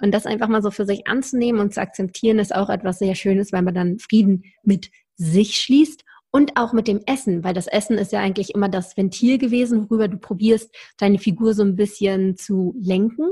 Und 0.02 0.12
das 0.12 0.26
einfach 0.26 0.48
mal 0.48 0.62
so 0.62 0.72
für 0.72 0.86
sich 0.86 1.06
anzunehmen 1.06 1.60
und 1.60 1.72
zu 1.72 1.80
akzeptieren, 1.80 2.40
ist 2.40 2.52
auch 2.52 2.68
etwas 2.68 2.98
sehr 2.98 3.14
Schönes, 3.14 3.52
weil 3.52 3.62
man 3.62 3.74
dann 3.74 4.00
Frieden 4.00 4.42
mit 4.64 4.90
sich 5.14 5.60
schließt 5.60 6.04
und 6.34 6.56
auch 6.56 6.72
mit 6.72 6.88
dem 6.88 7.00
Essen, 7.06 7.44
weil 7.44 7.54
das 7.54 7.68
Essen 7.68 7.96
ist 7.96 8.10
ja 8.10 8.18
eigentlich 8.18 8.56
immer 8.56 8.68
das 8.68 8.96
Ventil 8.96 9.38
gewesen, 9.38 9.88
worüber 9.88 10.08
du 10.08 10.16
probierst, 10.16 10.74
deine 10.98 11.20
Figur 11.20 11.54
so 11.54 11.62
ein 11.62 11.76
bisschen 11.76 12.36
zu 12.36 12.74
lenken. 12.76 13.30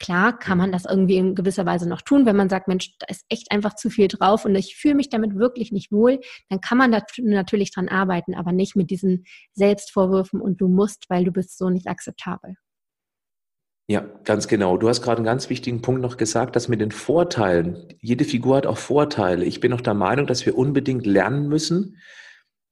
Klar 0.00 0.36
kann 0.36 0.58
man 0.58 0.72
das 0.72 0.84
irgendwie 0.84 1.18
in 1.18 1.36
gewisser 1.36 1.66
Weise 1.66 1.88
noch 1.88 2.02
tun, 2.02 2.26
wenn 2.26 2.34
man 2.34 2.48
sagt, 2.48 2.66
Mensch, 2.66 2.98
da 2.98 3.06
ist 3.08 3.24
echt 3.28 3.52
einfach 3.52 3.76
zu 3.76 3.90
viel 3.90 4.08
drauf 4.08 4.44
und 4.44 4.56
ich 4.56 4.74
fühle 4.74 4.96
mich 4.96 5.08
damit 5.08 5.36
wirklich 5.36 5.70
nicht 5.70 5.92
wohl, 5.92 6.18
dann 6.48 6.60
kann 6.60 6.78
man 6.78 6.90
da 6.90 7.04
natürlich 7.18 7.72
dran 7.72 7.88
arbeiten, 7.88 8.34
aber 8.34 8.50
nicht 8.50 8.74
mit 8.74 8.90
diesen 8.90 9.24
Selbstvorwürfen 9.52 10.40
und 10.40 10.60
du 10.60 10.66
musst, 10.66 11.08
weil 11.10 11.22
du 11.22 11.30
bist 11.30 11.56
so 11.56 11.70
nicht 11.70 11.86
akzeptabel. 11.86 12.56
Ja, 13.86 14.00
ganz 14.24 14.48
genau. 14.48 14.78
Du 14.78 14.88
hast 14.88 15.02
gerade 15.02 15.18
einen 15.18 15.26
ganz 15.26 15.48
wichtigen 15.48 15.80
Punkt 15.80 16.02
noch 16.02 16.16
gesagt, 16.16 16.56
dass 16.56 16.66
mit 16.66 16.80
den 16.80 16.90
Vorteilen, 16.90 17.86
jede 18.00 18.24
Figur 18.24 18.56
hat 18.56 18.66
auch 18.66 18.78
Vorteile. 18.78 19.44
Ich 19.44 19.60
bin 19.60 19.70
noch 19.70 19.80
der 19.80 19.94
Meinung, 19.94 20.26
dass 20.26 20.44
wir 20.44 20.58
unbedingt 20.58 21.06
lernen 21.06 21.46
müssen, 21.46 21.98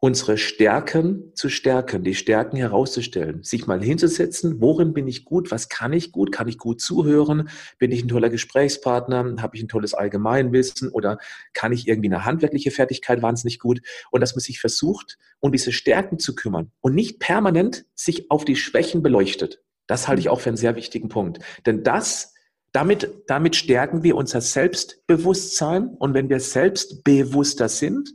unsere 0.03 0.39
Stärken 0.39 1.31
zu 1.35 1.51
stärken, 1.51 2.03
die 2.03 2.15
Stärken 2.15 2.57
herauszustellen, 2.57 3.43
sich 3.43 3.67
mal 3.67 3.83
hinzusetzen, 3.83 4.61
worin 4.61 4.95
bin 4.95 5.07
ich 5.07 5.27
gut, 5.27 5.51
was 5.51 5.69
kann 5.69 5.93
ich 5.93 6.11
gut, 6.11 6.33
kann 6.33 6.49
ich 6.49 6.57
gut 6.57 6.81
zuhören, 6.81 7.51
bin 7.79 7.93
ich 7.93 8.03
ein 8.03 8.09
toller 8.09 8.31
Gesprächspartner, 8.31 9.37
habe 9.43 9.57
ich 9.57 9.63
ein 9.63 9.69
tolles 9.69 9.93
Allgemeinwissen 9.93 10.89
oder 10.89 11.19
kann 11.53 11.73
ich 11.73 11.87
irgendwie 11.87 12.09
eine 12.09 12.25
handwerkliche 12.25 12.71
Fertigkeit 12.71 13.21
wahnsinnig 13.21 13.59
gut 13.59 13.83
und 14.11 14.23
dass 14.23 14.35
man 14.35 14.41
sich 14.41 14.59
versucht, 14.59 15.19
um 15.39 15.53
diese 15.53 15.71
Stärken 15.71 16.19
zu 16.19 16.35
kümmern 16.35 16.73
und 16.81 16.95
nicht 16.95 17.19
permanent 17.19 17.85
sich 17.95 18.31
auf 18.31 18.47
die 18.47 18.57
Schwächen 18.57 19.03
beleuchtet. 19.03 19.63
Das 19.87 20.09
halte 20.09 20.21
ich 20.21 20.31
auch 20.31 20.41
für 20.41 20.49
einen 20.49 20.57
sehr 20.57 20.77
wichtigen 20.77 21.11
Punkt. 21.11 21.41
Denn 21.67 21.83
das, 21.83 22.33
damit, 22.73 23.11
damit 23.27 23.57
stärken 23.57 24.03
wir 24.03 24.17
unser 24.17 24.41
Selbstbewusstsein. 24.41 25.89
Und 25.99 26.15
wenn 26.15 26.29
wir 26.29 26.39
selbstbewusster 26.39 27.69
sind, 27.69 28.15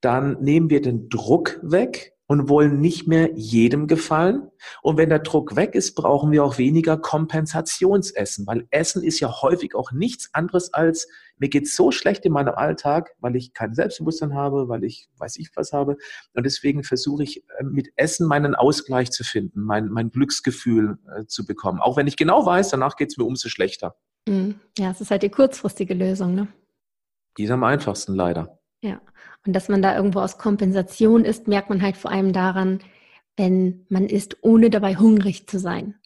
dann 0.00 0.40
nehmen 0.40 0.70
wir 0.70 0.80
den 0.80 1.08
Druck 1.08 1.58
weg 1.62 2.14
und 2.30 2.48
wollen 2.48 2.80
nicht 2.80 3.08
mehr 3.08 3.30
jedem 3.34 3.88
gefallen. 3.88 4.52
Und 4.82 4.96
wenn 4.96 5.08
der 5.08 5.18
Druck 5.18 5.56
weg 5.56 5.74
ist, 5.74 5.96
brauchen 5.96 6.30
wir 6.30 6.44
auch 6.44 6.58
weniger 6.58 6.96
Kompensationsessen, 6.96 8.46
weil 8.46 8.68
Essen 8.70 9.02
ist 9.02 9.18
ja 9.18 9.42
häufig 9.42 9.74
auch 9.74 9.90
nichts 9.90 10.30
anderes 10.32 10.72
als, 10.72 11.08
mir 11.38 11.48
geht 11.48 11.66
so 11.66 11.90
schlecht 11.90 12.24
in 12.24 12.32
meinem 12.32 12.54
Alltag, 12.54 13.10
weil 13.18 13.34
ich 13.34 13.52
kein 13.52 13.74
Selbstbewusstsein 13.74 14.34
habe, 14.34 14.68
weil 14.68 14.84
ich 14.84 15.08
weiß 15.18 15.38
ich 15.38 15.50
was 15.56 15.72
habe. 15.72 15.96
Und 16.34 16.46
deswegen 16.46 16.84
versuche 16.84 17.24
ich 17.24 17.42
äh, 17.58 17.64
mit 17.64 17.88
Essen 17.96 18.28
meinen 18.28 18.54
Ausgleich 18.54 19.10
zu 19.10 19.24
finden, 19.24 19.62
mein, 19.62 19.88
mein 19.88 20.12
Glücksgefühl 20.12 20.98
äh, 21.12 21.24
zu 21.26 21.44
bekommen. 21.44 21.80
Auch 21.80 21.96
wenn 21.96 22.06
ich 22.06 22.16
genau 22.16 22.46
weiß, 22.46 22.68
danach 22.68 22.94
geht 22.94 23.08
es 23.10 23.18
mir 23.18 23.24
umso 23.24 23.48
schlechter. 23.48 23.96
Mhm. 24.28 24.60
Ja, 24.78 24.92
es 24.92 25.00
ist 25.00 25.10
halt 25.10 25.24
die 25.24 25.30
kurzfristige 25.30 25.94
Lösung, 25.94 26.36
ne? 26.36 26.46
Die 27.38 27.44
ist 27.44 27.50
am 27.50 27.64
einfachsten 27.64 28.14
leider. 28.14 28.59
Ja, 28.82 29.00
und 29.46 29.54
dass 29.54 29.68
man 29.68 29.82
da 29.82 29.96
irgendwo 29.96 30.20
aus 30.20 30.38
Kompensation 30.38 31.24
ist, 31.24 31.48
merkt 31.48 31.68
man 31.68 31.82
halt 31.82 31.96
vor 31.96 32.10
allem 32.10 32.32
daran, 32.32 32.80
wenn 33.36 33.86
man 33.88 34.06
isst, 34.06 34.38
ohne 34.42 34.70
dabei 34.70 34.96
hungrig 34.96 35.46
zu 35.46 35.58
sein. 35.58 36.00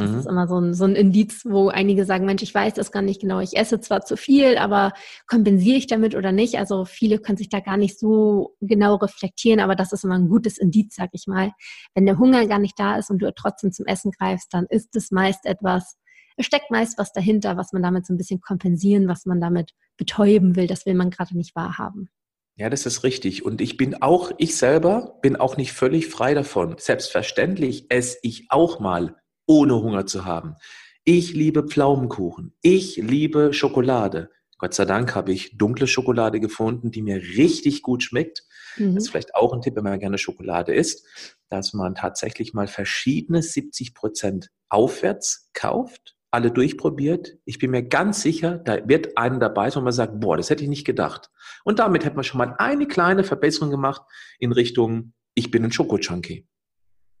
Das 0.00 0.10
mhm. 0.10 0.18
ist 0.18 0.26
immer 0.26 0.48
so 0.48 0.58
ein, 0.58 0.74
so 0.74 0.84
ein 0.84 0.94
Indiz, 0.94 1.42
wo 1.44 1.68
einige 1.68 2.04
sagen, 2.04 2.24
Mensch, 2.24 2.42
ich 2.42 2.54
weiß 2.54 2.74
das 2.74 2.90
gar 2.90 3.02
nicht 3.02 3.20
genau, 3.20 3.40
ich 3.40 3.56
esse 3.56 3.80
zwar 3.80 4.02
zu 4.02 4.16
viel, 4.16 4.56
aber 4.56 4.92
kompensiere 5.26 5.76
ich 5.76 5.86
damit 5.86 6.14
oder 6.14 6.32
nicht? 6.32 6.58
Also 6.58 6.84
viele 6.84 7.18
können 7.18 7.38
sich 7.38 7.48
da 7.48 7.60
gar 7.60 7.76
nicht 7.76 7.98
so 7.98 8.56
genau 8.60 8.96
reflektieren, 8.96 9.60
aber 9.60 9.74
das 9.74 9.92
ist 9.92 10.04
immer 10.04 10.14
ein 10.14 10.28
gutes 10.28 10.58
Indiz, 10.58 10.94
sag 10.96 11.10
ich 11.12 11.26
mal. 11.26 11.52
Wenn 11.94 12.06
der 12.06 12.18
Hunger 12.18 12.46
gar 12.46 12.58
nicht 12.58 12.78
da 12.78 12.96
ist 12.96 13.10
und 13.10 13.20
du 13.20 13.32
trotzdem 13.34 13.72
zum 13.72 13.86
Essen 13.86 14.10
greifst, 14.10 14.52
dann 14.52 14.66
ist 14.68 14.96
es 14.96 15.10
meist 15.10 15.44
etwas, 15.44 15.96
es 16.40 16.46
steckt 16.46 16.70
meist 16.70 16.98
was 16.98 17.12
dahinter, 17.12 17.56
was 17.56 17.72
man 17.72 17.82
damit 17.82 18.06
so 18.06 18.12
ein 18.12 18.16
bisschen 18.16 18.40
kompensieren, 18.40 19.08
was 19.08 19.26
man 19.26 19.40
damit 19.40 19.72
betäuben 19.96 20.56
will. 20.56 20.66
Das 20.66 20.86
will 20.86 20.94
man 20.94 21.10
gerade 21.10 21.36
nicht 21.36 21.54
wahrhaben. 21.54 22.08
Ja, 22.56 22.68
das 22.68 22.84
ist 22.84 23.04
richtig. 23.04 23.44
Und 23.44 23.60
ich 23.60 23.76
bin 23.76 24.02
auch, 24.02 24.32
ich 24.38 24.56
selber 24.56 25.18
bin 25.22 25.36
auch 25.36 25.56
nicht 25.56 25.72
völlig 25.72 26.08
frei 26.08 26.34
davon. 26.34 26.76
Selbstverständlich 26.78 27.86
esse 27.90 28.18
ich 28.22 28.46
auch 28.50 28.80
mal, 28.80 29.16
ohne 29.46 29.76
Hunger 29.76 30.06
zu 30.06 30.24
haben. 30.24 30.56
Ich 31.04 31.32
liebe 31.32 31.66
Pflaumenkuchen. 31.66 32.54
Ich 32.60 32.96
liebe 32.96 33.52
Schokolade. 33.52 34.30
Gott 34.58 34.74
sei 34.74 34.84
Dank 34.84 35.14
habe 35.14 35.32
ich 35.32 35.56
dunkle 35.56 35.86
Schokolade 35.86 36.38
gefunden, 36.38 36.90
die 36.90 37.00
mir 37.00 37.16
richtig 37.16 37.80
gut 37.80 38.02
schmeckt. 38.02 38.44
Mhm. 38.76 38.94
Das 38.94 39.04
ist 39.04 39.10
vielleicht 39.10 39.34
auch 39.34 39.54
ein 39.54 39.62
Tipp, 39.62 39.76
wenn 39.76 39.84
man 39.84 39.98
gerne 39.98 40.18
Schokolade 40.18 40.74
isst, 40.74 41.06
dass 41.48 41.72
man 41.72 41.94
tatsächlich 41.94 42.52
mal 42.52 42.66
verschiedene 42.66 43.42
70 43.42 43.94
Prozent 43.94 44.50
aufwärts 44.68 45.48
kauft 45.54 46.16
alle 46.30 46.50
durchprobiert. 46.50 47.38
Ich 47.44 47.58
bin 47.58 47.70
mir 47.70 47.82
ganz 47.82 48.22
sicher, 48.22 48.58
da 48.58 48.88
wird 48.88 49.16
einen 49.16 49.40
dabei 49.40 49.70
sein, 49.70 49.82
wo 49.82 49.84
man 49.84 49.92
sagt, 49.92 50.20
boah, 50.20 50.36
das 50.36 50.50
hätte 50.50 50.62
ich 50.62 50.68
nicht 50.68 50.86
gedacht. 50.86 51.30
Und 51.64 51.78
damit 51.78 52.04
hätte 52.04 52.16
man 52.16 52.24
schon 52.24 52.38
mal 52.38 52.54
eine 52.58 52.86
kleine 52.86 53.24
Verbesserung 53.24 53.70
gemacht 53.70 54.02
in 54.38 54.52
Richtung, 54.52 55.12
ich 55.34 55.50
bin 55.50 55.64
ein 55.64 55.72
Schoko-Junkie. 55.72 56.46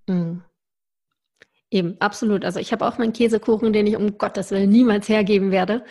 Mhm. 0.08 0.42
Eben, 1.72 1.96
absolut. 2.00 2.44
Also 2.44 2.58
ich 2.58 2.72
habe 2.72 2.84
auch 2.84 2.98
meinen 2.98 3.12
Käsekuchen, 3.12 3.72
den 3.72 3.86
ich 3.86 3.96
um 3.96 4.18
Gottes 4.18 4.50
Willen 4.50 4.70
niemals 4.70 5.08
hergeben 5.08 5.52
werde. 5.52 5.84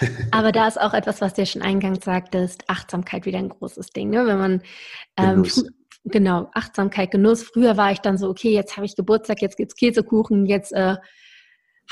Aber 0.30 0.50
da 0.50 0.66
ist 0.66 0.80
auch 0.80 0.94
etwas, 0.94 1.20
was 1.20 1.34
dir 1.34 1.44
schon 1.44 1.60
eingangs 1.60 2.04
sagtest, 2.04 2.64
Achtsamkeit 2.68 3.26
wieder 3.26 3.38
ein 3.38 3.50
großes 3.50 3.90
Ding. 3.90 4.08
Ne? 4.08 4.26
Wenn 4.26 4.38
man 4.38 4.62
ähm, 5.18 5.46
genau, 6.04 6.50
Achtsamkeit, 6.54 7.10
Genuss. 7.10 7.42
Früher 7.42 7.76
war 7.76 7.92
ich 7.92 7.98
dann 7.98 8.16
so, 8.16 8.30
okay, 8.30 8.52
jetzt 8.52 8.76
habe 8.76 8.86
ich 8.86 8.96
Geburtstag, 8.96 9.42
jetzt 9.42 9.58
gibt's 9.58 9.76
Käsekuchen, 9.76 10.46
jetzt 10.46 10.72
äh, 10.72 10.96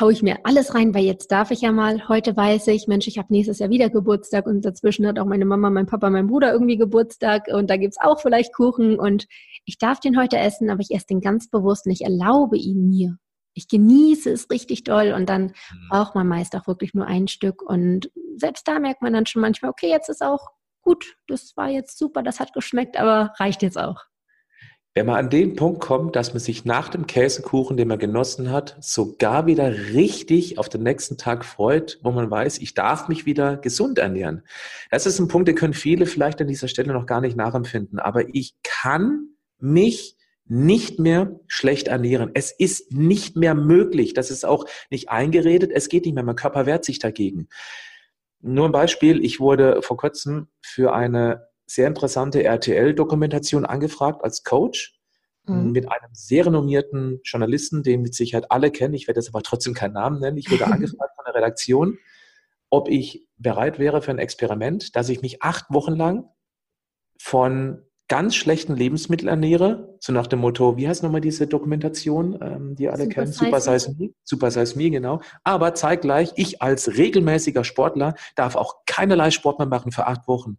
haue 0.01 0.13
ich 0.13 0.23
mir 0.23 0.39
alles 0.45 0.75
rein, 0.75 0.95
weil 0.95 1.05
jetzt 1.05 1.31
darf 1.31 1.51
ich 1.51 1.61
ja 1.61 1.73
mal. 1.73 2.09
Heute 2.09 2.37
weiß 2.37 2.67
ich, 2.69 2.89
Mensch, 2.89 3.07
ich 3.07 3.19
habe 3.19 3.33
nächstes 3.33 3.59
Jahr 3.59 3.71
wieder 3.71 3.91
Geburtstag 3.91 4.47
und 4.47 4.65
dazwischen 4.65 5.07
hat 5.07 5.19
auch 5.19 5.27
meine 5.27 5.45
Mama, 5.45 5.71
mein 5.71 5.87
Papa, 5.87 6.11
mein 6.11 6.27
Bruder 6.27 6.53
irgendwie 6.53 6.77
Geburtstag 6.77 7.47
und 7.49 7.71
da 7.71 7.77
gibt's 7.77 8.01
auch 8.01 8.21
vielleicht 8.21 8.53
Kuchen 8.53 8.99
und 8.99 9.27
ich 9.65 9.79
darf 9.79 10.01
den 10.01 10.19
heute 10.19 10.39
essen, 10.39 10.71
aber 10.71 10.81
ich 10.81 10.91
esse 10.91 11.07
den 11.07 11.21
ganz 11.21 11.49
bewusst 11.49 11.87
und 11.87 11.93
ich 11.93 12.03
erlaube 12.03 12.57
ihn 12.57 12.89
mir. 12.89 13.19
Ich 13.55 13.69
genieße 13.69 14.31
es 14.31 14.51
richtig 14.51 14.83
doll 14.83 15.13
und 15.13 15.29
dann 15.29 15.43
mhm. 15.43 15.89
braucht 15.91 16.17
man 16.17 16.27
meist 16.27 16.57
auch 16.57 16.67
wirklich 16.67 16.93
nur 16.95 17.07
ein 17.07 17.29
Stück 17.29 17.63
und 17.63 18.11
selbst 18.37 18.67
da 18.67 18.81
merkt 18.81 19.01
man 19.01 19.13
dann 19.13 19.27
schon 19.27 19.43
manchmal, 19.43 19.71
okay, 19.71 19.89
jetzt 19.89 20.09
ist 20.09 20.23
auch 20.23 20.49
gut, 20.83 21.17
das 21.29 21.57
war 21.57 21.71
jetzt 21.71 21.99
super, 21.99 22.23
das 22.23 22.41
hat 22.41 22.53
geschmeckt, 22.53 22.99
aber 22.99 23.33
reicht 23.39 23.63
jetzt 23.63 23.79
auch. 23.79 24.03
Wenn 24.97 25.07
man 25.07 25.17
an 25.17 25.29
den 25.29 25.57
Punkt 25.57 25.81
kommt, 25.81 26.15
dass 26.15 26.35
man 26.35 26.39
sich 26.39 26.65
nach 26.65 26.89
dem 26.89 27.09
Käsekuchen, 27.09 27.77
den 27.77 27.89
man 27.89 27.99
genossen 27.99 28.53
hat, 28.53 28.77
sogar 28.81 29.45
wieder 29.47 29.73
richtig 29.73 30.57
auf 30.57 30.69
den 30.69 30.85
nächsten 30.85 31.19
Tag 31.19 31.45
freut, 31.45 31.99
wo 32.05 32.13
man 32.13 32.31
weiß, 32.31 32.59
ich 32.59 32.75
darf 32.75 33.09
mich 33.09 33.27
wieder 33.27 33.57
gesund 33.57 33.99
ernähren. 33.99 34.45
Das 34.93 35.07
ist 35.07 35.19
ein 35.19 35.27
Punkt, 35.27 35.49
den 35.49 35.57
können 35.57 35.75
viele 35.75 36.07
vielleicht 36.07 36.41
an 36.41 36.47
dieser 36.47 36.69
Stelle 36.69 36.93
noch 36.93 37.07
gar 37.07 37.21
nicht 37.21 37.37
nachempfinden. 37.37 37.99
Aber 37.99 38.33
ich 38.33 38.55
kann 38.63 39.31
mich 39.59 40.17
nicht 40.47 41.01
mehr 41.01 41.41
schlecht 41.49 41.89
ernähren. 41.89 42.31
Es 42.35 42.53
ist 42.53 42.93
nicht 42.93 43.35
mehr 43.35 43.57
möglich. 43.57 44.15
Das 44.15 44.31
ist 44.31 44.45
auch 44.45 44.65
nicht 44.91 45.09
eingeredet. 45.09 45.73
Es 45.75 45.89
geht 45.89 46.05
nicht 46.05 46.15
mehr. 46.15 46.23
Mein 46.23 46.37
Körper 46.37 46.67
wehrt 46.67 46.85
sich 46.85 47.01
dagegen. 47.01 47.49
Nur 48.41 48.67
ein 48.67 48.73
Beispiel. 48.73 49.25
Ich 49.25 49.41
wurde 49.41 49.83
vor 49.83 49.97
kurzem 49.97 50.47
für 50.61 50.95
eine 50.95 51.49
sehr 51.66 51.88
interessante 51.88 52.42
RTL-Dokumentation 52.42 53.64
angefragt 53.64 54.22
als 54.22 54.44
Coach 54.44 54.98
mhm. 55.46 55.72
mit 55.72 55.90
einem 55.90 56.12
sehr 56.12 56.46
renommierten 56.46 57.20
Journalisten, 57.24 57.83
den 57.83 58.03
mit 58.03 58.14
Sicherheit 58.14 58.50
alle 58.50 58.70
kennen. 58.70 58.94
Ich 58.94 59.07
werde 59.07 59.20
jetzt 59.20 59.29
aber 59.29 59.42
trotzdem 59.42 59.74
keinen 59.74 59.94
Namen 59.94 60.20
nennen. 60.20 60.37
Ich 60.37 60.50
wurde 60.50 60.66
angefragt 60.72 61.14
von 61.16 61.24
der 61.27 61.35
Redaktion, 61.35 61.98
ob 62.70 62.88
ich 62.88 63.29
bereit 63.37 63.79
wäre 63.79 64.03
für 64.03 64.11
ein 64.11 64.18
Experiment, 64.18 64.96
dass 64.96 65.09
ich 65.09 65.22
mich 65.22 65.42
acht 65.42 65.66
Wochen 65.70 65.94
lang 65.94 66.29
von 67.20 67.83
ganz 68.09 68.35
schlechten 68.35 68.77
Lebensmitteln 68.77 69.29
ernähre, 69.29 69.94
so 70.05 70.12
nach 70.12 70.27
dem 70.27 70.40
Motto, 70.40 70.77
wie 70.77 70.87
heißt 70.87 71.03
nochmal 71.03 71.23
diese 71.23 71.47
Dokumentation, 71.47 72.38
ähm, 72.43 72.75
die 72.77 72.90
alle 72.90 73.05
Super 73.05 73.14
kennen? 73.14 73.33
Super 73.33 73.59
Size 73.59 73.95
Me. 73.99 74.11
Super 74.23 74.51
Size 74.51 74.77
Me, 74.77 74.90
genau. 74.90 75.23
Aber 75.45 75.75
zeitgleich, 75.75 76.31
ich 76.37 76.61
als 76.61 76.99
regelmäßiger 76.99 77.64
Sportler 77.64 78.14
darf 78.35 78.55
auch 78.55 78.85
keinerlei 78.85 79.31
Sport 79.31 79.61
mehr 79.61 79.67
machen 79.67 79.93
für 79.93 80.07
acht 80.07 80.29
Wochen. 80.29 80.59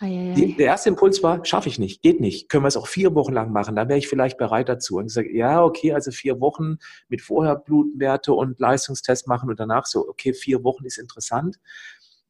Die, 0.00 0.56
der 0.56 0.66
erste 0.68 0.88
Impuls 0.88 1.22
war, 1.22 1.44
schaffe 1.44 1.68
ich 1.68 1.78
nicht, 1.78 2.00
geht 2.00 2.20
nicht. 2.20 2.48
Können 2.48 2.64
wir 2.64 2.68
es 2.68 2.78
auch 2.78 2.86
vier 2.86 3.14
Wochen 3.14 3.34
lang 3.34 3.52
machen? 3.52 3.76
Dann 3.76 3.90
wäre 3.90 3.98
ich 3.98 4.08
vielleicht 4.08 4.38
bereit 4.38 4.70
dazu. 4.70 4.96
Und 4.96 5.08
ich 5.08 5.12
sage, 5.12 5.30
ja, 5.30 5.62
okay, 5.62 5.92
also 5.92 6.10
vier 6.10 6.40
Wochen 6.40 6.78
mit 7.10 7.20
vorher 7.20 7.56
Blutwerte 7.56 8.32
und 8.32 8.58
Leistungstest 8.58 9.28
machen 9.28 9.50
und 9.50 9.60
danach 9.60 9.84
so, 9.84 10.08
okay, 10.08 10.32
vier 10.32 10.64
Wochen 10.64 10.86
ist 10.86 10.96
interessant. 10.96 11.60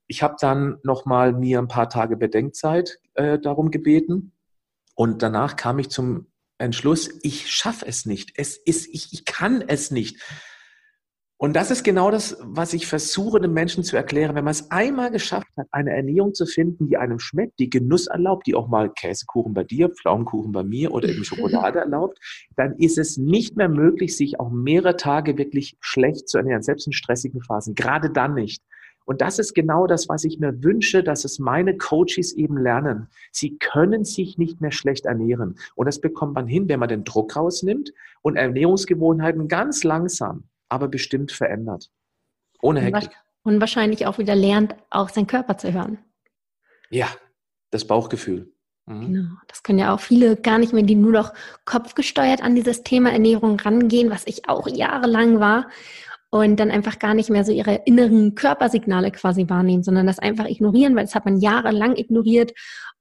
Ich 0.09 0.21
habe 0.21 0.35
dann 0.41 0.79
nochmal 0.83 1.33
mir 1.33 1.61
ein 1.61 1.69
paar 1.69 1.89
Tage 1.89 2.17
Bedenkzeit 2.17 2.99
äh, 3.15 3.39
darum 3.39 3.71
gebeten 3.71 4.33
und 4.97 5.23
danach 5.23 5.55
kam 5.55 5.79
ich 5.79 5.91
zum 5.91 6.27
Entschluss, 6.59 7.11
ich 7.23 7.51
schaffe 7.51 7.87
es 7.87 8.07
nicht. 8.07 8.33
Es 8.37 8.57
ist, 8.57 8.89
ich, 8.93 9.13
ich 9.13 9.25
kann 9.25 9.63
es 9.67 9.91
nicht. 9.91 10.21
Und 11.39 11.55
das 11.55 11.71
ist 11.71 11.85
genau 11.85 12.11
das, 12.11 12.39
was 12.41 12.73
ich 12.73 12.87
versuche, 12.87 13.41
den 13.41 13.53
Menschen 13.53 13.85
zu 13.85 13.95
erklären. 13.95 14.35
Wenn 14.35 14.45
man 14.45 14.53
es 14.53 14.71
einmal 14.71 15.11
geschafft 15.11 15.51
hat, 15.59 15.67
eine 15.71 15.95
Ernährung 15.95 16.33
zu 16.33 16.47
finden, 16.47 16.89
die 16.89 16.97
einem 16.97 17.19
schmeckt, 17.19 17.59
die 17.59 17.69
Genuss 17.69 18.07
erlaubt, 18.07 18.47
die 18.47 18.55
auch 18.55 18.69
mal 18.69 18.91
Käsekuchen 18.91 19.53
bei 19.53 19.63
dir, 19.63 19.91
Pflaumenkuchen 19.91 20.53
bei 20.53 20.63
mir 20.63 20.93
oder 20.93 21.11
eben 21.11 21.25
Schokolade 21.25 21.81
erlaubt, 21.81 22.19
dann 22.57 22.75
ist 22.79 22.97
es 22.97 23.19
nicht 23.19 23.55
mehr 23.55 23.69
möglich, 23.69 24.17
sich 24.17 24.41
auch 24.41 24.51
mehrere 24.51 24.97
Tage 24.97 25.37
wirklich 25.37 25.77
schlecht 25.81 26.27
zu 26.27 26.39
ernähren, 26.39 26.63
selbst 26.63 26.87
in 26.87 26.95
stressigen 26.95 27.43
Phasen. 27.43 27.75
Gerade 27.75 28.09
dann 28.09 28.33
nicht. 28.33 28.63
Und 29.07 29.21
das 29.21 29.39
ist 29.39 29.55
genau 29.55 29.87
das, 29.87 30.09
was 30.09 30.25
ich 30.25 30.39
mir 30.39 30.63
wünsche, 30.63 31.03
dass 31.03 31.25
es 31.25 31.39
meine 31.39 31.79
Coaches 31.79 32.33
eben 32.35 32.59
lernen. 32.59 33.09
Sie 33.31 33.57
können 33.57 34.05
sich 34.05 34.37
nicht 34.37 34.61
mehr 34.61 34.73
schlecht 34.73 35.07
ernähren. 35.07 35.57
Und 35.77 35.87
das 35.87 36.01
bekommt 36.01 36.35
man 36.35 36.47
hin, 36.47 36.69
wenn 36.69 36.81
man 36.81 36.89
den 36.89 37.05
Druck 37.05 37.37
rausnimmt 37.37 37.93
und 38.21 38.37
Ernährungsgewohnheiten 38.37 39.49
ganz 39.49 39.85
langsam, 39.85 40.45
aber 40.69 40.89
bestimmt 40.89 41.33
verändert. 41.33 41.91
Ohne 42.61 42.81
Hektik. 42.81 43.13
Und 43.45 43.61
wahrscheinlich 43.61 44.07
auch 44.07 44.19
wieder 44.19 44.35
lernt, 44.35 44.75
auch 44.91 45.09
seinen 45.09 45.29
Körper 45.29 45.57
zu 45.57 45.73
hören. 45.73 45.99
Ja, 46.91 47.07
das 47.71 47.87
Bauchgefühl. 47.87 48.53
Mhm. 48.87 49.13
Genau, 49.13 49.35
das 49.47 49.63
können 49.63 49.79
ja 49.79 49.95
auch 49.95 50.01
viele 50.01 50.35
gar 50.35 50.59
nicht 50.59 50.73
mehr, 50.73 50.83
die 50.83 50.97
nur 50.97 51.13
noch 51.13 51.33
kopfgesteuert 51.65 52.43
an 52.43 52.57
dieses 52.57 52.83
Thema 52.83 53.13
Ernährung 53.13 53.61
rangehen, 53.61 54.11
was 54.11 54.27
ich 54.27 54.49
auch 54.49 54.67
jahrelang 54.67 55.39
war 55.39 55.69
und 56.31 56.59
dann 56.59 56.71
einfach 56.71 56.99
gar 56.99 57.15
nicht 57.15 57.31
mehr 57.31 57.45
so 57.45 57.53
ihre 57.53 57.83
inneren 57.87 58.35
Körpersignale 58.35 59.11
quasi 59.11 59.49
wahrnehmen, 59.49 59.83
sondern 59.83 60.07
das 60.07 60.19
einfach 60.19 60.47
ignorieren, 60.47 60.97
weil 60.97 61.05
das 61.05 61.15
hat 61.15 61.25
man 61.25 61.39
jahrelang 61.39 61.97
ignoriert. 61.97 62.53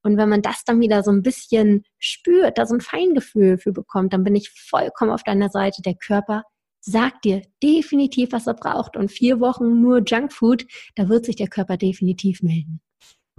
Und 0.03 0.17
wenn 0.17 0.29
man 0.29 0.41
das 0.41 0.63
dann 0.63 0.79
wieder 0.79 1.03
so 1.03 1.11
ein 1.11 1.23
bisschen 1.23 1.83
spürt, 1.97 2.57
da 2.57 2.65
so 2.65 2.75
ein 2.75 2.81
Feingefühl 2.81 3.57
für 3.57 3.71
bekommt, 3.71 4.13
dann 4.13 4.23
bin 4.23 4.35
ich 4.35 4.51
vollkommen 4.51 5.11
auf 5.11 5.23
deiner 5.23 5.49
Seite. 5.49 5.81
Der 5.81 5.95
Körper 5.95 6.43
sagt 6.81 7.25
dir 7.25 7.41
definitiv, 7.63 8.31
was 8.31 8.47
er 8.47 8.53
braucht. 8.53 8.95
Und 8.95 9.11
vier 9.11 9.39
Wochen 9.39 9.81
nur 9.81 10.03
Junkfood, 10.05 10.65
da 10.95 11.09
wird 11.09 11.25
sich 11.25 11.35
der 11.35 11.47
Körper 11.47 11.77
definitiv 11.77 12.43
melden. 12.43 12.79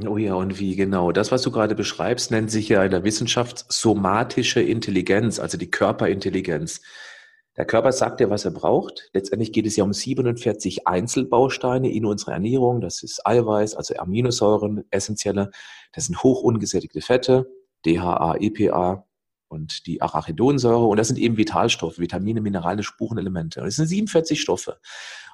Oh 0.04 0.18
ja, 0.18 0.34
und 0.34 0.58
wie 0.58 0.76
genau? 0.76 1.10
Das, 1.10 1.32
was 1.32 1.40
du 1.40 1.50
gerade 1.50 1.74
beschreibst, 1.74 2.30
nennt 2.30 2.50
sich 2.50 2.68
ja 2.68 2.84
in 2.84 2.90
der 2.90 3.04
Wissenschaft 3.04 3.64
somatische 3.72 4.60
Intelligenz, 4.60 5.38
also 5.38 5.56
die 5.56 5.70
Körperintelligenz. 5.70 6.82
Der 7.56 7.64
Körper 7.64 7.90
sagt 7.92 8.20
dir, 8.20 8.28
was 8.28 8.44
er 8.44 8.50
braucht. 8.50 9.08
Letztendlich 9.14 9.50
geht 9.50 9.66
es 9.66 9.76
ja 9.76 9.84
um 9.84 9.92
47 9.92 10.86
Einzelbausteine 10.86 11.90
in 11.90 12.04
unserer 12.04 12.32
Ernährung. 12.32 12.82
Das 12.82 13.02
ist 13.02 13.26
Eiweiß, 13.26 13.74
also 13.74 13.94
Aminosäuren, 13.96 14.84
essentielle. 14.90 15.50
Das 15.92 16.06
sind 16.06 16.22
hochungesättigte 16.22 17.00
Fette, 17.00 17.50
DHA, 17.86 18.36
EPA 18.40 19.06
und 19.48 19.86
die 19.86 20.02
Arachidonsäure. 20.02 20.84
Und 20.84 20.98
das 20.98 21.08
sind 21.08 21.18
eben 21.18 21.38
Vitalstoffe, 21.38 21.98
Vitamine, 21.98 22.42
Minerale, 22.42 22.82
Spurenelemente. 22.82 23.60
Und 23.60 23.66
das 23.66 23.76
sind 23.76 23.86
47 23.86 24.38
Stoffe. 24.38 24.78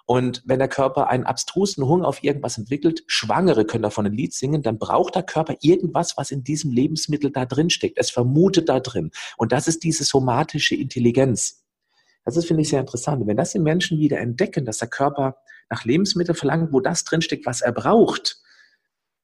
Und 0.06 0.42
wenn 0.46 0.58
der 0.60 0.68
Körper 0.68 1.08
einen 1.08 1.24
abstrusen 1.24 1.86
Hunger 1.86 2.06
auf 2.06 2.22
irgendwas 2.22 2.58
entwickelt, 2.58 3.02
Schwangere 3.06 3.64
können 3.64 3.82
davon 3.82 4.06
ein 4.06 4.12
Lied 4.12 4.32
singen, 4.32 4.62
dann 4.62 4.78
braucht 4.78 5.14
der 5.14 5.22
Körper 5.22 5.56
irgendwas, 5.60 6.16
was 6.16 6.30
in 6.30 6.44
diesem 6.44 6.70
Lebensmittel 6.70 7.30
da 7.30 7.46
drin 7.46 7.70
steckt. 7.70 7.98
Es 7.98 8.10
vermutet 8.10 8.68
da 8.68 8.78
drin. 8.78 9.10
Und 9.36 9.52
das 9.52 9.66
ist 9.66 9.82
diese 9.82 10.04
somatische 10.04 10.76
Intelligenz. 10.76 11.61
Das 12.24 12.36
ist, 12.36 12.46
finde 12.46 12.62
ich, 12.62 12.68
sehr 12.68 12.80
interessant. 12.80 13.22
Und 13.22 13.28
wenn 13.28 13.36
das 13.36 13.52
die 13.52 13.58
Menschen 13.58 13.98
wieder 13.98 14.18
entdecken, 14.18 14.64
dass 14.64 14.78
der 14.78 14.88
Körper 14.88 15.36
nach 15.70 15.84
Lebensmitteln 15.84 16.36
verlangt, 16.36 16.72
wo 16.72 16.80
das 16.80 17.04
drinsteckt, 17.04 17.46
was 17.46 17.60
er 17.62 17.72
braucht, 17.72 18.40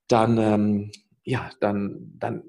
dann, 0.09 0.39
ähm, 0.39 0.91
ja, 1.23 1.51
dann, 1.61 2.13
dann 2.19 2.43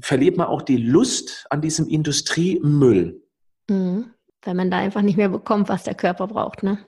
verliert 0.00 0.36
man 0.36 0.48
auch 0.48 0.62
die 0.62 0.76
Lust 0.76 1.46
an 1.50 1.60
diesem 1.62 1.86
Industriemüll. 1.88 3.22
Mhm. 3.68 4.10
Wenn 4.42 4.56
man 4.56 4.70
da 4.70 4.78
einfach 4.78 5.02
nicht 5.02 5.16
mehr 5.16 5.28
bekommt, 5.28 5.68
was 5.68 5.84
der 5.84 5.94
Körper 5.94 6.26
braucht, 6.26 6.62
ne? 6.62 6.78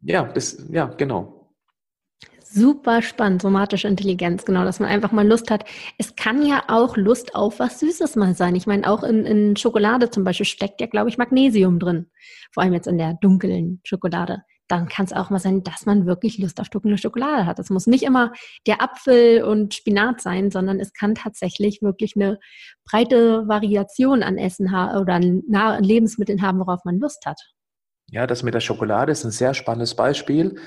Ja, 0.00 0.24
das, 0.24 0.64
ja, 0.70 0.86
genau. 0.86 1.37
Super 2.50 3.02
spannend, 3.02 3.42
somatische 3.42 3.88
Intelligenz, 3.88 4.46
genau, 4.46 4.64
dass 4.64 4.80
man 4.80 4.88
einfach 4.88 5.12
mal 5.12 5.26
Lust 5.26 5.50
hat. 5.50 5.66
Es 5.98 6.16
kann 6.16 6.44
ja 6.46 6.62
auch 6.68 6.96
Lust 6.96 7.34
auf 7.34 7.58
was 7.58 7.78
Süßes 7.80 8.16
mal 8.16 8.34
sein. 8.34 8.56
Ich 8.56 8.66
meine, 8.66 8.90
auch 8.90 9.02
in, 9.02 9.26
in 9.26 9.54
Schokolade 9.56 10.08
zum 10.08 10.24
Beispiel 10.24 10.46
steckt 10.46 10.80
ja, 10.80 10.86
glaube 10.86 11.10
ich, 11.10 11.18
Magnesium 11.18 11.78
drin. 11.78 12.06
Vor 12.52 12.62
allem 12.62 12.72
jetzt 12.72 12.86
in 12.86 12.96
der 12.96 13.18
dunklen 13.20 13.82
Schokolade. 13.84 14.44
Dann 14.66 14.88
kann 14.88 15.04
es 15.04 15.12
auch 15.12 15.28
mal 15.28 15.38
sein, 15.38 15.62
dass 15.62 15.84
man 15.84 16.06
wirklich 16.06 16.38
Lust 16.38 16.58
auf 16.58 16.70
dunkle 16.70 16.96
Schokolade 16.96 17.44
hat. 17.44 17.58
Es 17.58 17.68
muss 17.68 17.86
nicht 17.86 18.02
immer 18.02 18.32
der 18.66 18.82
Apfel 18.82 19.42
und 19.42 19.74
Spinat 19.74 20.22
sein, 20.22 20.50
sondern 20.50 20.80
es 20.80 20.94
kann 20.94 21.14
tatsächlich 21.14 21.82
wirklich 21.82 22.16
eine 22.16 22.38
breite 22.90 23.46
Variation 23.46 24.22
an 24.22 24.38
Essen 24.38 24.68
oder 24.68 25.14
an 25.14 25.42
Lebensmitteln 25.82 26.40
haben, 26.40 26.60
worauf 26.60 26.84
man 26.86 26.98
Lust 26.98 27.26
hat. 27.26 27.40
Ja, 28.10 28.26
das 28.26 28.42
mit 28.42 28.54
der 28.54 28.60
Schokolade 28.60 29.12
ist 29.12 29.24
ein 29.24 29.30
sehr 29.30 29.52
spannendes 29.52 29.94
Beispiel. 29.94 30.58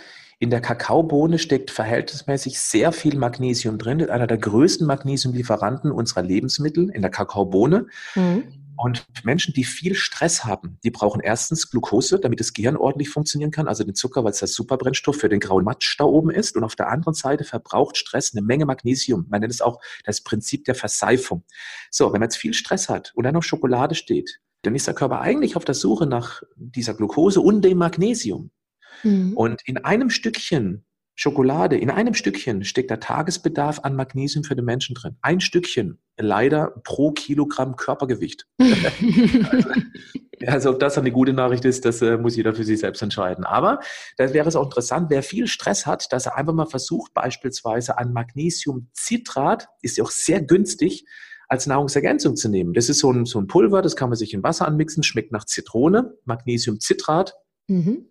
In 0.42 0.50
der 0.50 0.60
Kakaobohne 0.60 1.38
steckt 1.38 1.70
verhältnismäßig 1.70 2.60
sehr 2.60 2.92
viel 2.92 3.16
Magnesium 3.16 3.78
drin, 3.78 4.00
ist 4.00 4.10
einer 4.10 4.26
der 4.26 4.40
größten 4.40 4.88
Magnesiumlieferanten 4.88 5.92
unserer 5.92 6.24
Lebensmittel 6.24 6.90
in 6.90 7.04
der 7.04 7.12
Kakaobohne. 7.12 7.86
Mhm. 8.16 8.46
Und 8.76 9.06
Menschen, 9.24 9.54
die 9.54 9.64
viel 9.64 9.94
Stress 9.94 10.44
haben, 10.44 10.80
die 10.84 10.90
brauchen 10.90 11.22
erstens 11.22 11.70
Glucose, 11.70 12.20
damit 12.20 12.40
das 12.40 12.54
Gehirn 12.54 12.76
ordentlich 12.76 13.10
funktionieren 13.10 13.52
kann, 13.52 13.68
also 13.68 13.84
den 13.84 13.94
Zucker, 13.94 14.24
weil 14.24 14.32
es 14.32 14.40
der 14.40 14.48
Superbrennstoff 14.48 15.16
für 15.16 15.30
den 15.30 15.40
grauen 15.40 15.64
Matsch 15.64 15.96
da 16.00 16.06
oben 16.06 16.32
ist. 16.32 16.58
Und 16.58 16.64
auf 16.64 16.76
der 16.76 16.90
anderen 16.90 17.14
Seite 17.14 17.44
verbraucht 17.44 17.96
Stress 17.96 18.34
eine 18.34 18.42
Menge 18.42 18.66
Magnesium. 18.66 19.28
Man 19.30 19.42
nennt 19.42 19.54
es 19.54 19.62
auch 19.62 19.80
das 20.06 20.22
Prinzip 20.22 20.66
der 20.66 20.74
Verseifung. 20.74 21.44
So, 21.92 22.06
wenn 22.06 22.20
man 22.20 22.24
jetzt 22.24 22.38
viel 22.38 22.56
Stress 22.56 22.90
hat 22.90 23.12
und 23.14 23.26
dann 23.26 23.36
auf 23.36 23.44
Schokolade 23.44 23.94
steht, 23.94 24.40
dann 24.64 24.74
ist 24.74 24.88
der 24.88 24.96
Körper 24.96 25.22
eigentlich 25.22 25.56
auf 25.56 25.66
der 25.66 25.76
Suche 25.76 26.08
nach 26.08 26.42
dieser 26.56 26.96
Glucose 26.96 27.40
und 27.40 27.62
dem 27.62 27.78
Magnesium. 27.78 28.50
Mhm. 29.04 29.34
Und 29.36 29.62
in 29.66 29.78
einem 29.78 30.10
Stückchen 30.10 30.86
Schokolade, 31.16 31.78
in 31.78 31.92
einem 31.92 32.16
Stückchen 32.16 32.64
steckt 32.64 32.90
der 32.90 33.00
Tagesbedarf 33.00 33.82
an 33.84 33.96
Magnesium 33.96 34.44
für 34.44 34.56
den 34.56 34.66
Menschen 34.66 34.96
drin. 34.96 35.18
Ein 35.22 35.40
Stückchen, 35.40 36.00
leider 36.18 36.74
pro 36.84 37.12
Kilogramm 37.12 37.76
Körpergewicht. 37.76 38.48
also 40.48 40.72
ob 40.72 40.80
das 40.80 40.98
eine 40.98 41.12
gute 41.12 41.34
Nachricht 41.34 41.66
ist, 41.66 41.86
das 41.86 42.02
äh, 42.02 42.18
muss 42.18 42.36
jeder 42.36 42.56
für 42.56 42.64
sich 42.64 42.80
selbst 42.80 43.04
entscheiden. 43.04 43.44
Aber 43.44 43.82
da 44.18 44.34
wäre 44.34 44.48
es 44.48 44.56
auch 44.56 44.64
interessant, 44.64 45.12
wer 45.12 45.22
viel 45.22 45.46
Stress 45.46 45.86
hat, 45.86 46.12
dass 46.12 46.26
er 46.26 46.38
einfach 46.38 46.54
mal 46.54 46.66
versucht, 46.66 47.14
beispielsweise 47.14 48.00
an 48.00 48.14
Magnesiumcitrat, 48.14 49.68
ist 49.84 49.98
ja 49.98 50.04
auch 50.04 50.12
sehr 50.12 50.42
günstig, 50.42 51.06
als 51.50 51.68
Nahrungsergänzung 51.68 52.36
zu 52.38 52.50
nehmen. 52.50 52.74
Das 52.74 52.90
ist 52.90 52.98
so 52.98 53.12
ein, 53.12 53.26
so 53.26 53.38
ein 53.38 53.46
Pulver, 53.46 53.82
das 53.82 53.96
kann 53.96 54.10
man 54.10 54.18
sich 54.18 54.34
in 54.34 54.42
Wasser 54.42 54.68
anmixen, 54.68 55.04
schmeckt 55.04 55.34
nach 55.34 55.46
Zitrone, 55.46 56.16
Magnesiumcitrat. 56.26 57.36
Mhm 57.68 58.08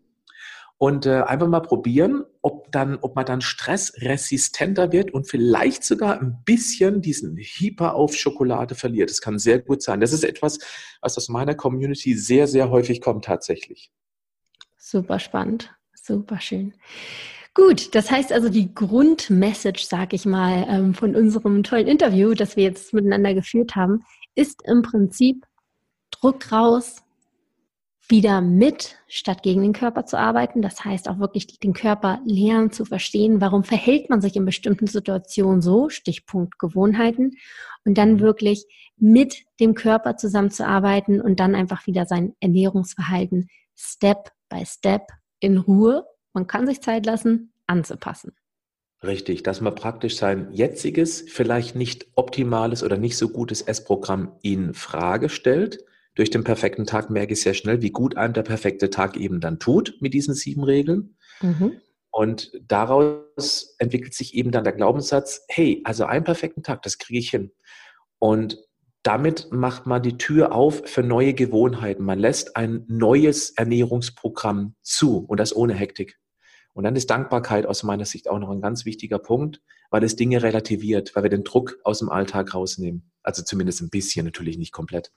und 0.83 1.05
äh, 1.05 1.21
einfach 1.21 1.47
mal 1.47 1.61
probieren, 1.61 2.25
ob 2.41 2.73
dann, 2.73 2.97
ob 3.03 3.15
man 3.15 3.27
dann 3.27 3.43
stressresistenter 3.43 4.93
wird 4.93 5.13
und 5.13 5.29
vielleicht 5.29 5.85
sogar 5.85 6.19
ein 6.19 6.43
bisschen 6.47 7.03
diesen 7.03 7.37
Hyper 7.37 7.95
auf 7.95 8.17
Schokolade 8.17 8.75
verliert. 8.75 9.11
Das 9.11 9.21
kann 9.21 9.39
sehr 9.39 9.59
gut 9.59 9.83
sein. 9.83 10.01
Das 10.01 10.15
ist 10.15 10.25
etwas, 10.25 10.59
was 11.03 11.19
aus 11.19 11.29
meiner 11.29 11.55
Community 11.55 12.15
sehr, 12.15 12.47
sehr 12.47 12.71
häufig 12.71 13.03
kommt 13.03 13.27
tatsächlich. 13.27 13.93
Super 14.79 15.19
spannend, 15.19 15.71
super 15.93 16.41
schön. 16.41 16.73
Gut, 17.53 17.95
das 17.95 18.11
heißt 18.11 18.33
also 18.33 18.49
die 18.49 18.75
Grundmessage, 18.75 19.85
sag 19.87 20.15
ich 20.15 20.25
mal, 20.25 20.65
ähm, 20.67 20.95
von 20.95 21.15
unserem 21.15 21.63
tollen 21.63 21.89
Interview, 21.89 22.33
das 22.33 22.57
wir 22.57 22.65
jetzt 22.65 22.95
miteinander 22.95 23.35
geführt 23.35 23.77
haben, 23.77 24.03
ist 24.35 24.63
im 24.65 24.81
Prinzip 24.81 25.45
Druck 26.11 26.51
raus, 26.51 27.03
wieder 28.11 28.41
mit, 28.41 28.97
statt 29.07 29.43
gegen 29.43 29.63
den 29.63 29.73
Körper 29.73 30.05
zu 30.05 30.19
arbeiten. 30.19 30.63
Das 30.63 30.85
heißt 30.85 31.09
auch 31.09 31.19
wirklich 31.19 31.47
den 31.59 31.73
Körper 31.73 32.21
lernen 32.25 32.73
zu 32.73 32.85
verstehen, 32.85 33.41
warum 33.41 33.65
verhält 33.65 34.11
man 34.11 34.21
sich 34.21 34.37
in 34.37 34.45
bestimmten 34.45 34.87
Situationen 34.87 35.63
so, 35.63 35.89
Stichpunkt 35.89 36.59
Gewohnheiten, 36.59 37.33
und 37.85 37.97
dann 37.97 38.15
mhm. 38.15 38.21
wirklich 38.21 38.67
mit 38.97 39.45
dem 39.61 39.75
Körper 39.75 40.17
zusammenzuarbeiten 40.17 41.21
und 41.21 41.41
dann 41.41 41.55
einfach 41.55 41.87
wieder 41.87 42.05
sein 42.05 42.35
Ernährungsverhalten 42.41 43.49
Step 43.75 44.31
by 44.49 44.65
Step 44.67 45.07
in 45.39 45.57
Ruhe, 45.57 46.05
man 46.33 46.47
kann 46.47 46.67
sich 46.67 46.83
Zeit 46.83 47.07
lassen, 47.07 47.53
anzupassen. 47.67 48.33
Richtig, 49.03 49.43
dass 49.43 49.63
man 49.63 49.75
praktisch 49.75 50.17
sein 50.17 50.49
jetziges, 50.53 51.23
vielleicht 51.23 51.75
nicht 51.75 52.09
optimales 52.15 52.83
oder 52.83 52.99
nicht 52.99 53.17
so 53.17 53.31
gutes 53.31 53.63
Essprogramm 53.63 54.33
in 54.43 54.75
Frage 54.75 55.31
stellt 55.31 55.79
durch 56.21 56.29
den 56.29 56.45
perfekten 56.45 56.85
Tag 56.85 57.09
merke 57.09 57.33
ich 57.33 57.41
sehr 57.41 57.55
schnell, 57.55 57.81
wie 57.81 57.93
gut 57.93 58.19
einem 58.19 58.35
der 58.35 58.43
perfekte 58.43 58.91
Tag 58.91 59.17
eben 59.17 59.41
dann 59.41 59.59
tut 59.59 59.97
mit 60.01 60.13
diesen 60.13 60.35
sieben 60.35 60.63
Regeln. 60.63 61.17
Mhm. 61.41 61.81
Und 62.11 62.53
daraus 62.69 63.75
entwickelt 63.79 64.13
sich 64.13 64.35
eben 64.35 64.51
dann 64.51 64.65
der 64.65 64.75
Glaubenssatz, 64.75 65.47
hey, 65.49 65.81
also 65.85 66.05
einen 66.05 66.25
perfekten 66.25 66.63
Tag, 66.63 66.83
das 66.83 66.99
kriege 66.99 67.19
ich 67.19 67.31
hin. 67.31 67.53
Und 68.19 68.59
damit 69.03 69.51
macht 69.51 69.87
man 69.87 70.03
die 70.03 70.19
Tür 70.19 70.55
auf 70.55 70.83
für 70.85 71.03
neue 71.03 71.33
Gewohnheiten. 71.33 72.05
Man 72.05 72.19
lässt 72.19 72.55
ein 72.55 72.85
neues 72.87 73.53
Ernährungsprogramm 73.53 74.75
zu 74.83 75.25
und 75.25 75.41
das 75.41 75.57
ohne 75.57 75.73
Hektik. 75.73 76.19
Und 76.75 76.85
dann 76.85 76.97
ist 76.97 77.09
Dankbarkeit 77.09 77.65
aus 77.65 77.83
meiner 77.83 78.05
Sicht 78.05 78.29
auch 78.29 78.39
noch 78.39 78.51
ein 78.51 78.61
ganz 78.61 78.85
wichtiger 78.85 79.21
Punkt, 79.21 79.63
weil 79.89 80.05
es 80.05 80.17
Dinge 80.17 80.43
relativiert, 80.43 81.17
weil 81.17 81.23
wir 81.23 81.31
den 81.31 81.45
Druck 81.45 81.79
aus 81.83 82.01
dem 82.01 82.11
Alltag 82.11 82.55
rausnehmen. 82.55 83.11
Also 83.23 83.43
zumindest 83.43 83.81
ein 83.81 83.89
bisschen, 83.89 84.27
natürlich 84.27 84.59
nicht 84.59 84.73
komplett. 84.73 85.13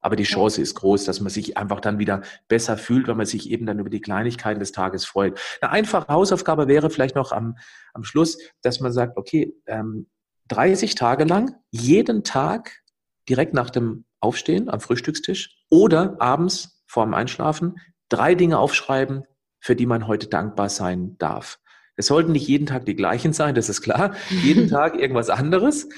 Aber 0.00 0.16
die 0.16 0.24
Chance 0.24 0.62
ist 0.62 0.74
groß, 0.74 1.04
dass 1.04 1.20
man 1.20 1.30
sich 1.30 1.56
einfach 1.56 1.80
dann 1.80 1.98
wieder 1.98 2.22
besser 2.48 2.76
fühlt, 2.76 3.08
weil 3.08 3.14
man 3.14 3.26
sich 3.26 3.50
eben 3.50 3.66
dann 3.66 3.78
über 3.78 3.90
die 3.90 4.00
Kleinigkeiten 4.00 4.60
des 4.60 4.72
Tages 4.72 5.04
freut. 5.04 5.38
Eine 5.60 5.72
einfache 5.72 6.08
Hausaufgabe 6.08 6.68
wäre 6.68 6.90
vielleicht 6.90 7.16
noch 7.16 7.32
am, 7.32 7.58
am 7.92 8.04
Schluss, 8.04 8.38
dass 8.62 8.80
man 8.80 8.92
sagt, 8.92 9.16
okay, 9.16 9.54
ähm, 9.66 10.06
30 10.48 10.94
Tage 10.94 11.24
lang, 11.24 11.54
jeden 11.70 12.24
Tag 12.24 12.82
direkt 13.28 13.54
nach 13.54 13.70
dem 13.70 14.04
Aufstehen 14.20 14.68
am 14.68 14.80
Frühstückstisch 14.80 15.56
oder 15.70 16.16
abends 16.20 16.82
vorm 16.86 17.14
Einschlafen 17.14 17.76
drei 18.08 18.34
Dinge 18.34 18.58
aufschreiben, 18.58 19.24
für 19.60 19.76
die 19.76 19.86
man 19.86 20.06
heute 20.06 20.26
dankbar 20.26 20.68
sein 20.68 21.16
darf. 21.18 21.58
Es 21.96 22.06
sollten 22.06 22.32
nicht 22.32 22.48
jeden 22.48 22.66
Tag 22.66 22.86
die 22.86 22.96
gleichen 22.96 23.32
sein, 23.32 23.54
das 23.54 23.68
ist 23.68 23.82
klar. 23.82 24.14
jeden 24.42 24.68
Tag 24.68 24.98
irgendwas 24.98 25.30
anderes. 25.30 25.88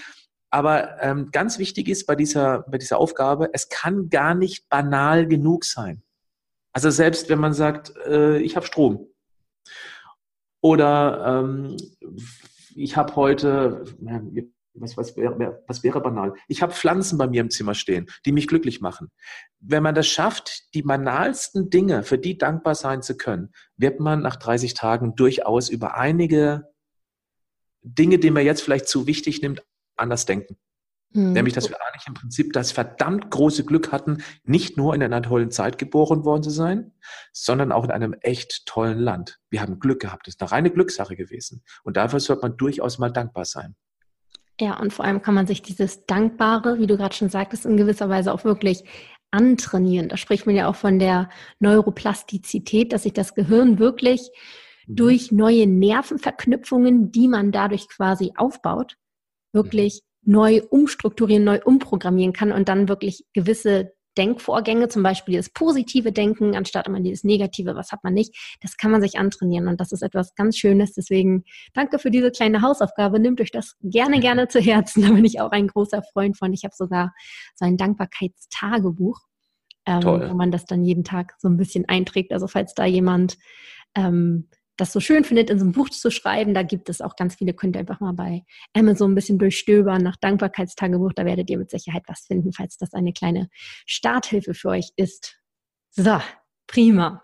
Aber 0.52 1.02
ähm, 1.02 1.30
ganz 1.32 1.58
wichtig 1.58 1.88
ist 1.88 2.06
bei 2.06 2.14
dieser, 2.14 2.60
bei 2.68 2.76
dieser 2.76 2.98
Aufgabe, 2.98 3.48
es 3.54 3.70
kann 3.70 4.10
gar 4.10 4.34
nicht 4.34 4.68
banal 4.68 5.26
genug 5.26 5.64
sein. 5.64 6.02
Also 6.74 6.90
selbst 6.90 7.30
wenn 7.30 7.38
man 7.38 7.54
sagt, 7.54 7.96
äh, 8.06 8.36
ich 8.38 8.54
habe 8.54 8.66
Strom 8.66 9.08
oder 10.60 11.42
ähm, 11.42 11.78
ich 12.74 12.98
habe 12.98 13.16
heute, 13.16 13.84
was, 14.74 14.96
was, 14.98 15.16
wäre, 15.16 15.62
was 15.66 15.82
wäre 15.82 16.02
banal? 16.02 16.34
Ich 16.48 16.60
habe 16.60 16.74
Pflanzen 16.74 17.16
bei 17.16 17.26
mir 17.26 17.40
im 17.40 17.50
Zimmer 17.50 17.74
stehen, 17.74 18.10
die 18.26 18.32
mich 18.32 18.46
glücklich 18.46 18.82
machen. 18.82 19.10
Wenn 19.58 19.82
man 19.82 19.94
das 19.94 20.06
schafft, 20.06 20.74
die 20.74 20.82
banalsten 20.82 21.70
Dinge, 21.70 22.02
für 22.02 22.18
die 22.18 22.36
dankbar 22.36 22.74
sein 22.74 23.00
zu 23.00 23.16
können, 23.16 23.54
wird 23.78 24.00
man 24.00 24.20
nach 24.20 24.36
30 24.36 24.74
Tagen 24.74 25.14
durchaus 25.14 25.70
über 25.70 25.96
einige 25.96 26.70
Dinge, 27.82 28.18
die 28.18 28.30
man 28.30 28.44
jetzt 28.44 28.60
vielleicht 28.60 28.86
zu 28.86 29.06
wichtig 29.06 29.40
nimmt, 29.40 29.62
anders 30.02 30.26
denken. 30.26 30.58
Mhm. 31.14 31.32
Nämlich, 31.32 31.54
dass 31.54 31.68
wir 31.68 31.76
eigentlich 31.80 32.06
im 32.06 32.14
Prinzip 32.14 32.52
das 32.52 32.72
verdammt 32.72 33.30
große 33.30 33.64
Glück 33.64 33.92
hatten, 33.92 34.22
nicht 34.44 34.76
nur 34.76 34.94
in 34.94 35.02
einer 35.02 35.22
tollen 35.22 35.50
Zeit 35.50 35.78
geboren 35.78 36.24
worden 36.24 36.42
zu 36.42 36.50
sein, 36.50 36.92
sondern 37.32 37.72
auch 37.72 37.84
in 37.84 37.90
einem 37.90 38.14
echt 38.20 38.66
tollen 38.66 38.98
Land. 38.98 39.38
Wir 39.50 39.60
haben 39.60 39.78
Glück 39.78 40.00
gehabt. 40.00 40.26
Das 40.26 40.34
ist 40.34 40.42
eine 40.42 40.52
reine 40.52 40.70
Glückssache 40.70 41.16
gewesen. 41.16 41.62
Und 41.84 41.96
dafür 41.96 42.20
sollte 42.20 42.42
man 42.42 42.56
durchaus 42.56 42.98
mal 42.98 43.10
dankbar 43.10 43.44
sein. 43.44 43.76
Ja, 44.60 44.78
und 44.78 44.92
vor 44.92 45.04
allem 45.04 45.22
kann 45.22 45.34
man 45.34 45.46
sich 45.46 45.62
dieses 45.62 46.06
Dankbare, 46.06 46.78
wie 46.78 46.86
du 46.86 46.96
gerade 46.96 47.14
schon 47.14 47.30
sagtest, 47.30 47.66
in 47.66 47.76
gewisser 47.76 48.08
Weise 48.08 48.32
auch 48.32 48.44
wirklich 48.44 48.84
antrainieren. 49.30 50.08
Da 50.08 50.16
spricht 50.16 50.46
man 50.46 50.54
ja 50.54 50.68
auch 50.68 50.76
von 50.76 50.98
der 50.98 51.30
Neuroplastizität, 51.58 52.92
dass 52.92 53.04
sich 53.04 53.12
das 53.12 53.34
Gehirn 53.34 53.78
wirklich 53.78 54.30
mhm. 54.86 54.96
durch 54.96 55.32
neue 55.32 55.66
Nervenverknüpfungen, 55.66 57.12
die 57.12 57.28
man 57.28 57.50
dadurch 57.50 57.88
quasi 57.88 58.32
aufbaut, 58.36 58.96
wirklich 59.52 60.02
neu 60.24 60.62
umstrukturieren, 60.70 61.44
neu 61.44 61.60
umprogrammieren 61.64 62.32
kann 62.32 62.52
und 62.52 62.68
dann 62.68 62.88
wirklich 62.88 63.24
gewisse 63.32 63.92
Denkvorgänge, 64.16 64.88
zum 64.88 65.02
Beispiel 65.02 65.36
das 65.36 65.48
positive 65.48 66.12
Denken, 66.12 66.54
anstatt 66.54 66.86
immer 66.86 67.00
dieses 67.00 67.24
negative, 67.24 67.74
was 67.74 67.92
hat 67.92 68.04
man 68.04 68.12
nicht, 68.12 68.58
das 68.60 68.76
kann 68.76 68.90
man 68.90 69.00
sich 69.00 69.18
antrainieren 69.18 69.68
und 69.68 69.80
das 69.80 69.92
ist 69.92 70.02
etwas 70.02 70.34
ganz 70.34 70.58
Schönes. 70.58 70.92
Deswegen 70.92 71.44
danke 71.72 71.98
für 71.98 72.10
diese 72.10 72.30
kleine 72.30 72.62
Hausaufgabe. 72.62 73.18
Nehmt 73.18 73.40
euch 73.40 73.50
das 73.50 73.76
gerne, 73.82 74.20
gerne 74.20 74.48
zu 74.48 74.60
Herzen. 74.60 75.02
Da 75.02 75.12
bin 75.12 75.24
ich 75.24 75.40
auch 75.40 75.50
ein 75.50 75.66
großer 75.66 76.02
Freund 76.12 76.36
von. 76.36 76.52
Ich 76.52 76.64
habe 76.64 76.74
sogar 76.76 77.12
so 77.54 77.64
ein 77.64 77.76
Dankbarkeitstagebuch, 77.76 79.18
ähm, 79.86 80.02
wo 80.02 80.34
man 80.34 80.50
das 80.50 80.66
dann 80.66 80.84
jeden 80.84 81.04
Tag 81.04 81.34
so 81.38 81.48
ein 81.48 81.56
bisschen 81.56 81.88
einträgt. 81.88 82.32
Also 82.32 82.46
falls 82.48 82.74
da 82.74 82.84
jemand 82.84 83.38
ähm, 83.94 84.48
das 84.76 84.92
so 84.92 85.00
schön 85.00 85.24
findet, 85.24 85.50
in 85.50 85.58
so 85.58 85.64
ein 85.64 85.72
Buch 85.72 85.90
zu 85.90 86.10
schreiben, 86.10 86.54
da 86.54 86.62
gibt 86.62 86.88
es 86.88 87.00
auch 87.00 87.16
ganz 87.16 87.34
viele, 87.36 87.52
könnt 87.54 87.76
ihr 87.76 87.80
einfach 87.80 88.00
mal 88.00 88.12
bei 88.12 88.42
Amazon 88.72 89.12
ein 89.12 89.14
bisschen 89.14 89.38
durchstöbern 89.38 90.02
nach 90.02 90.16
Dankbarkeitstagebuch, 90.16 91.12
da 91.14 91.24
werdet 91.24 91.50
ihr 91.50 91.58
mit 91.58 91.70
Sicherheit 91.70 92.04
was 92.06 92.26
finden, 92.26 92.52
falls 92.52 92.76
das 92.78 92.94
eine 92.94 93.12
kleine 93.12 93.48
Starthilfe 93.86 94.54
für 94.54 94.68
euch 94.68 94.90
ist. 94.96 95.36
So, 95.90 96.20
prima. 96.66 97.22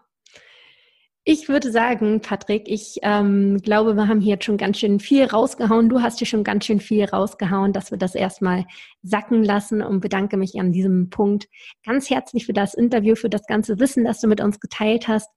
Ich 1.31 1.51
würde 1.51 1.71
sagen, 1.71 2.23
Patrick, 2.23 2.71
ich 2.71 3.01
ähm, 3.03 3.59
glaube, 3.59 3.95
wir 3.97 4.09
haben 4.09 4.23
hier 4.23 4.35
jetzt 4.35 4.47
schon 4.47 4.57
ganz 4.57 4.79
schön 4.79 4.99
viel 4.99 5.25
rausgehauen. 5.25 5.91
Du 5.91 6.01
hast 6.01 6.17
hier 6.17 6.27
schon 6.27 6.43
ganz 6.43 6.65
schön 6.65 6.81
viel 6.81 7.05
rausgehauen, 7.05 7.75
dass 7.75 7.91
wir 7.91 7.99
das 7.99 8.15
erstmal 8.15 8.65
sacken 9.03 9.45
lassen 9.45 9.83
und 9.83 10.01
bedanke 10.01 10.39
mich 10.39 10.59
an 10.59 10.73
diesem 10.73 11.11
Punkt 11.11 11.49
ganz 11.85 12.09
herzlich 12.09 12.47
für 12.47 12.55
das 12.55 12.73
Interview, 12.73 13.15
für 13.15 13.29
das 13.29 13.47
ganze 13.47 13.79
Wissen, 13.79 14.07
das 14.07 14.23
du 14.23 14.27
mit 14.27 14.41
uns 14.41 14.59
geteilt 14.59 15.07
hast. 15.07 15.29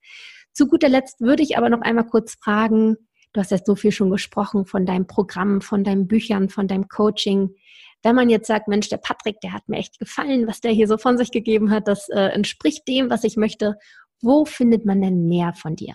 Zu 0.52 0.66
guter 0.66 0.88
Letzt 0.88 1.20
würde 1.20 1.42
ich 1.42 1.56
aber 1.56 1.70
noch 1.70 1.80
einmal 1.80 2.06
kurz 2.06 2.34
fragen, 2.34 2.96
du 3.32 3.40
hast 3.40 3.50
jetzt 3.50 3.66
so 3.66 3.74
viel 3.74 3.92
schon 3.92 4.10
gesprochen 4.10 4.66
von 4.66 4.84
deinem 4.84 5.06
Programm, 5.06 5.60
von 5.60 5.84
deinen 5.84 6.06
Büchern, 6.06 6.48
von 6.48 6.68
deinem 6.68 6.88
Coaching. 6.88 7.54
Wenn 8.02 8.14
man 8.14 8.28
jetzt 8.28 8.48
sagt, 8.48 8.68
Mensch, 8.68 8.88
der 8.88 8.98
Patrick, 8.98 9.40
der 9.40 9.52
hat 9.52 9.68
mir 9.68 9.78
echt 9.78 9.98
gefallen, 9.98 10.46
was 10.46 10.60
der 10.60 10.72
hier 10.72 10.88
so 10.88 10.98
von 10.98 11.16
sich 11.16 11.30
gegeben 11.30 11.70
hat, 11.70 11.88
das 11.88 12.08
äh, 12.08 12.20
entspricht 12.20 12.86
dem, 12.88 13.10
was 13.10 13.24
ich 13.24 13.36
möchte. 13.36 13.76
Wo 14.20 14.44
findet 14.44 14.84
man 14.84 15.00
denn 15.00 15.26
mehr 15.26 15.54
von 15.54 15.76
dir? 15.76 15.94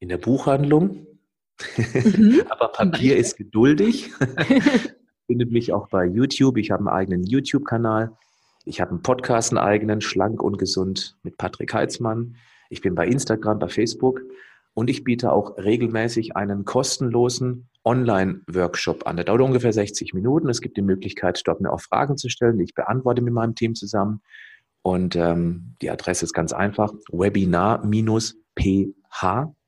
In 0.00 0.08
der 0.08 0.18
Buchhandlung. 0.18 1.06
Mhm. 1.76 2.42
aber 2.48 2.68
Papier 2.68 3.16
ist 3.16 3.36
geduldig. 3.36 4.10
findet 5.26 5.50
mich 5.50 5.72
auch 5.72 5.88
bei 5.88 6.04
YouTube. 6.04 6.58
Ich 6.58 6.70
habe 6.70 6.80
einen 6.80 6.88
eigenen 6.88 7.24
YouTube-Kanal. 7.24 8.16
Ich 8.64 8.80
habe 8.80 8.90
einen 8.90 9.02
Podcast, 9.02 9.50
einen 9.50 9.58
eigenen, 9.58 10.00
schlank 10.00 10.42
und 10.42 10.58
gesund 10.58 11.16
mit 11.22 11.38
Patrick 11.38 11.72
Heitzmann. 11.72 12.36
Ich 12.72 12.80
bin 12.80 12.94
bei 12.94 13.06
Instagram, 13.06 13.58
bei 13.58 13.68
Facebook 13.68 14.22
und 14.72 14.88
ich 14.88 15.04
biete 15.04 15.30
auch 15.30 15.58
regelmäßig 15.58 16.36
einen 16.36 16.64
kostenlosen 16.64 17.68
Online-Workshop 17.84 19.06
an. 19.06 19.16
Der 19.16 19.26
dauert 19.26 19.42
ungefähr 19.42 19.74
60 19.74 20.14
Minuten. 20.14 20.48
Es 20.48 20.62
gibt 20.62 20.78
die 20.78 20.82
Möglichkeit, 20.82 21.42
dort 21.44 21.60
mir 21.60 21.70
auch 21.70 21.82
Fragen 21.82 22.16
zu 22.16 22.30
stellen, 22.30 22.58
ich 22.60 22.74
beantworte 22.74 23.20
mit 23.20 23.34
meinem 23.34 23.54
Team 23.54 23.74
zusammen. 23.74 24.22
Und 24.80 25.16
ähm, 25.16 25.76
die 25.82 25.90
Adresse 25.90 26.24
ist 26.24 26.32
ganz 26.32 26.54
einfach, 26.54 26.94
webinar-ph 27.12 27.84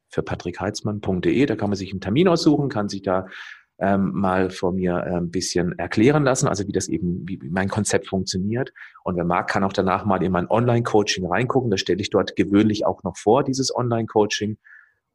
für 0.09 0.23
patrickheitzmann.de. 0.23 1.47
Da 1.47 1.57
kann 1.57 1.69
man 1.69 1.77
sich 1.77 1.91
einen 1.91 2.01
Termin 2.01 2.29
aussuchen, 2.29 2.71
kann 2.71 2.89
sich 2.89 3.03
da 3.03 3.27
ähm, 3.79 4.13
mal 4.13 4.51
von 4.51 4.77
mir 4.77 4.97
äh, 4.99 5.17
ein 5.17 5.31
bisschen 5.31 5.79
erklären 5.79 6.25
lassen, 6.25 6.47
also 6.47 6.67
wie 6.67 6.73
das 6.73 6.89
eben, 6.89 7.29
wie 7.29 7.39
mein 7.51 7.69
Konzept 7.69 8.09
funktioniert. 8.09 8.73
Und 9.03 9.17
wer 9.17 9.25
mag, 9.25 9.49
kann 9.49 9.65
auch 9.65 9.73
danach 9.73 10.05
mal 10.05 10.23
in 10.23 10.33
mein 10.33 10.49
Online-Coaching 10.49 11.27
reingucken. 11.27 11.71
Das 11.71 11.81
stelle 11.81 12.01
ich 12.01 12.11
dort 12.11 12.37
gewöhnlich 12.37 12.87
auch 12.87 13.03
noch 13.03 13.17
vor, 13.17 13.43
dieses 13.43 13.75
Online-Coaching. 13.75 14.59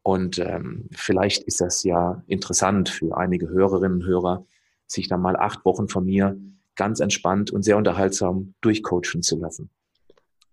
Und 0.01 0.39
ähm, 0.39 0.89
vielleicht 0.91 1.43
ist 1.43 1.61
das 1.61 1.83
ja 1.83 2.23
interessant 2.27 2.89
für 2.89 3.17
einige 3.17 3.49
Hörerinnen 3.49 4.01
und 4.01 4.07
Hörer, 4.07 4.45
sich 4.87 5.07
dann 5.07 5.21
mal 5.21 5.35
acht 5.35 5.63
Wochen 5.65 5.87
von 5.87 6.05
mir 6.05 6.37
ganz 6.75 6.99
entspannt 6.99 7.51
und 7.51 7.63
sehr 7.63 7.77
unterhaltsam 7.77 8.55
durchcoachen 8.61 9.21
zu 9.21 9.39
lassen. 9.39 9.69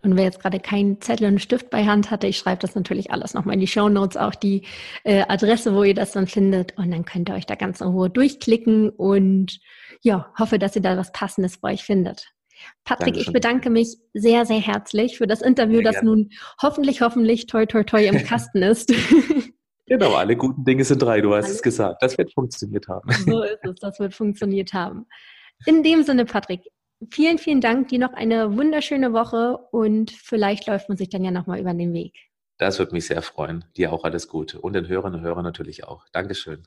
Und 0.07 0.17
wer 0.17 0.23
jetzt 0.23 0.41
gerade 0.41 0.61
keinen 0.61 1.01
Zettel 1.01 1.27
und 1.27 1.41
Stift 1.41 1.69
bei 1.69 1.85
Hand 1.85 2.13
hatte, 2.13 2.29
ich 2.29 2.39
schreibe 2.39 2.61
das 2.61 2.77
natürlich 2.77 3.11
alles 3.11 3.35
nochmal 3.35 3.55
in 3.55 3.61
die 3.61 3.67
Show 3.67 3.89
Notes, 3.89 4.17
auch 4.17 4.37
die 4.37 4.63
äh, 5.03 5.25
Adresse, 5.27 5.75
wo 5.75 5.83
ihr 5.83 5.95
das 5.95 6.13
dann 6.13 6.29
findet. 6.29 6.79
Und 6.79 6.93
dann 6.93 7.05
könnt 7.05 7.29
ihr 7.29 7.35
euch 7.35 7.45
da 7.45 7.57
ganz 7.57 7.81
in 7.81 7.89
Ruhe 7.89 8.09
durchklicken 8.09 8.89
und 8.91 9.59
ja, 10.03 10.33
hoffe, 10.39 10.61
dass 10.61 10.77
ihr 10.77 10.83
da 10.83 10.97
was 10.97 11.11
Passendes 11.11 11.57
für 11.57 11.65
euch 11.65 11.83
findet. 11.83 12.29
Patrick, 12.85 13.15
Dankeschön. 13.15 13.27
ich 13.27 13.33
bedanke 13.33 13.69
mich 13.69 13.97
sehr, 14.15 14.47
sehr 14.47 14.61
herzlich 14.61 15.19
für 15.19 15.27
das 15.27 15.43
Interview, 15.43 15.83
das 15.83 16.03
nun 16.03 16.31
hoffentlich, 16.63 17.01
hoffentlich 17.01 17.47
toi, 17.47 17.67
toi, 17.67 17.83
toi 17.83 18.07
im 18.07 18.17
Kasten 18.25 18.63
ist. 18.63 18.95
Genau, 19.87 20.15
alle 20.15 20.37
guten 20.37 20.65
Dinge 20.65 20.85
sind 20.85 21.03
drei, 21.03 21.21
du 21.21 21.35
hast 21.35 21.49
es 21.49 21.63
gesagt. 21.63 22.01
Das 22.01 22.17
wird 22.17 22.33
funktioniert 22.33 22.87
haben. 22.87 23.11
So 23.25 23.43
ist 23.43 23.59
es, 23.65 23.75
das 23.81 23.99
wird 23.99 24.15
funktioniert 24.15 24.73
haben. 24.73 25.07
In 25.65 25.83
dem 25.83 26.03
Sinne, 26.03 26.27
Patrick, 26.27 26.63
Vielen, 27.11 27.38
vielen 27.38 27.61
Dank. 27.61 27.88
Dir 27.88 27.99
noch 27.99 28.14
eine 28.14 28.57
wunderschöne 28.57 29.12
Woche 29.12 29.59
und 29.70 30.11
vielleicht 30.11 30.66
läuft 30.66 30.88
man 30.88 30.97
sich 30.97 31.11
dann 31.11 31.24
ja 31.24 31.30
nochmal 31.30 31.61
über 31.61 31.74
den 31.74 31.92
Weg. 31.92 32.14
Das 32.59 32.78
würde 32.78 32.92
mich 32.92 33.07
sehr 33.07 33.20
freuen. 33.20 33.64
Dir 33.76 33.92
auch 33.92 34.05
alles 34.05 34.28
Gute 34.28 34.61
und 34.61 34.72
den 34.72 34.88
Hörern 34.88 35.14
und 35.14 35.20
Hörern 35.20 35.44
natürlich 35.44 35.84
auch. 35.84 36.07
Dankeschön. 36.12 36.66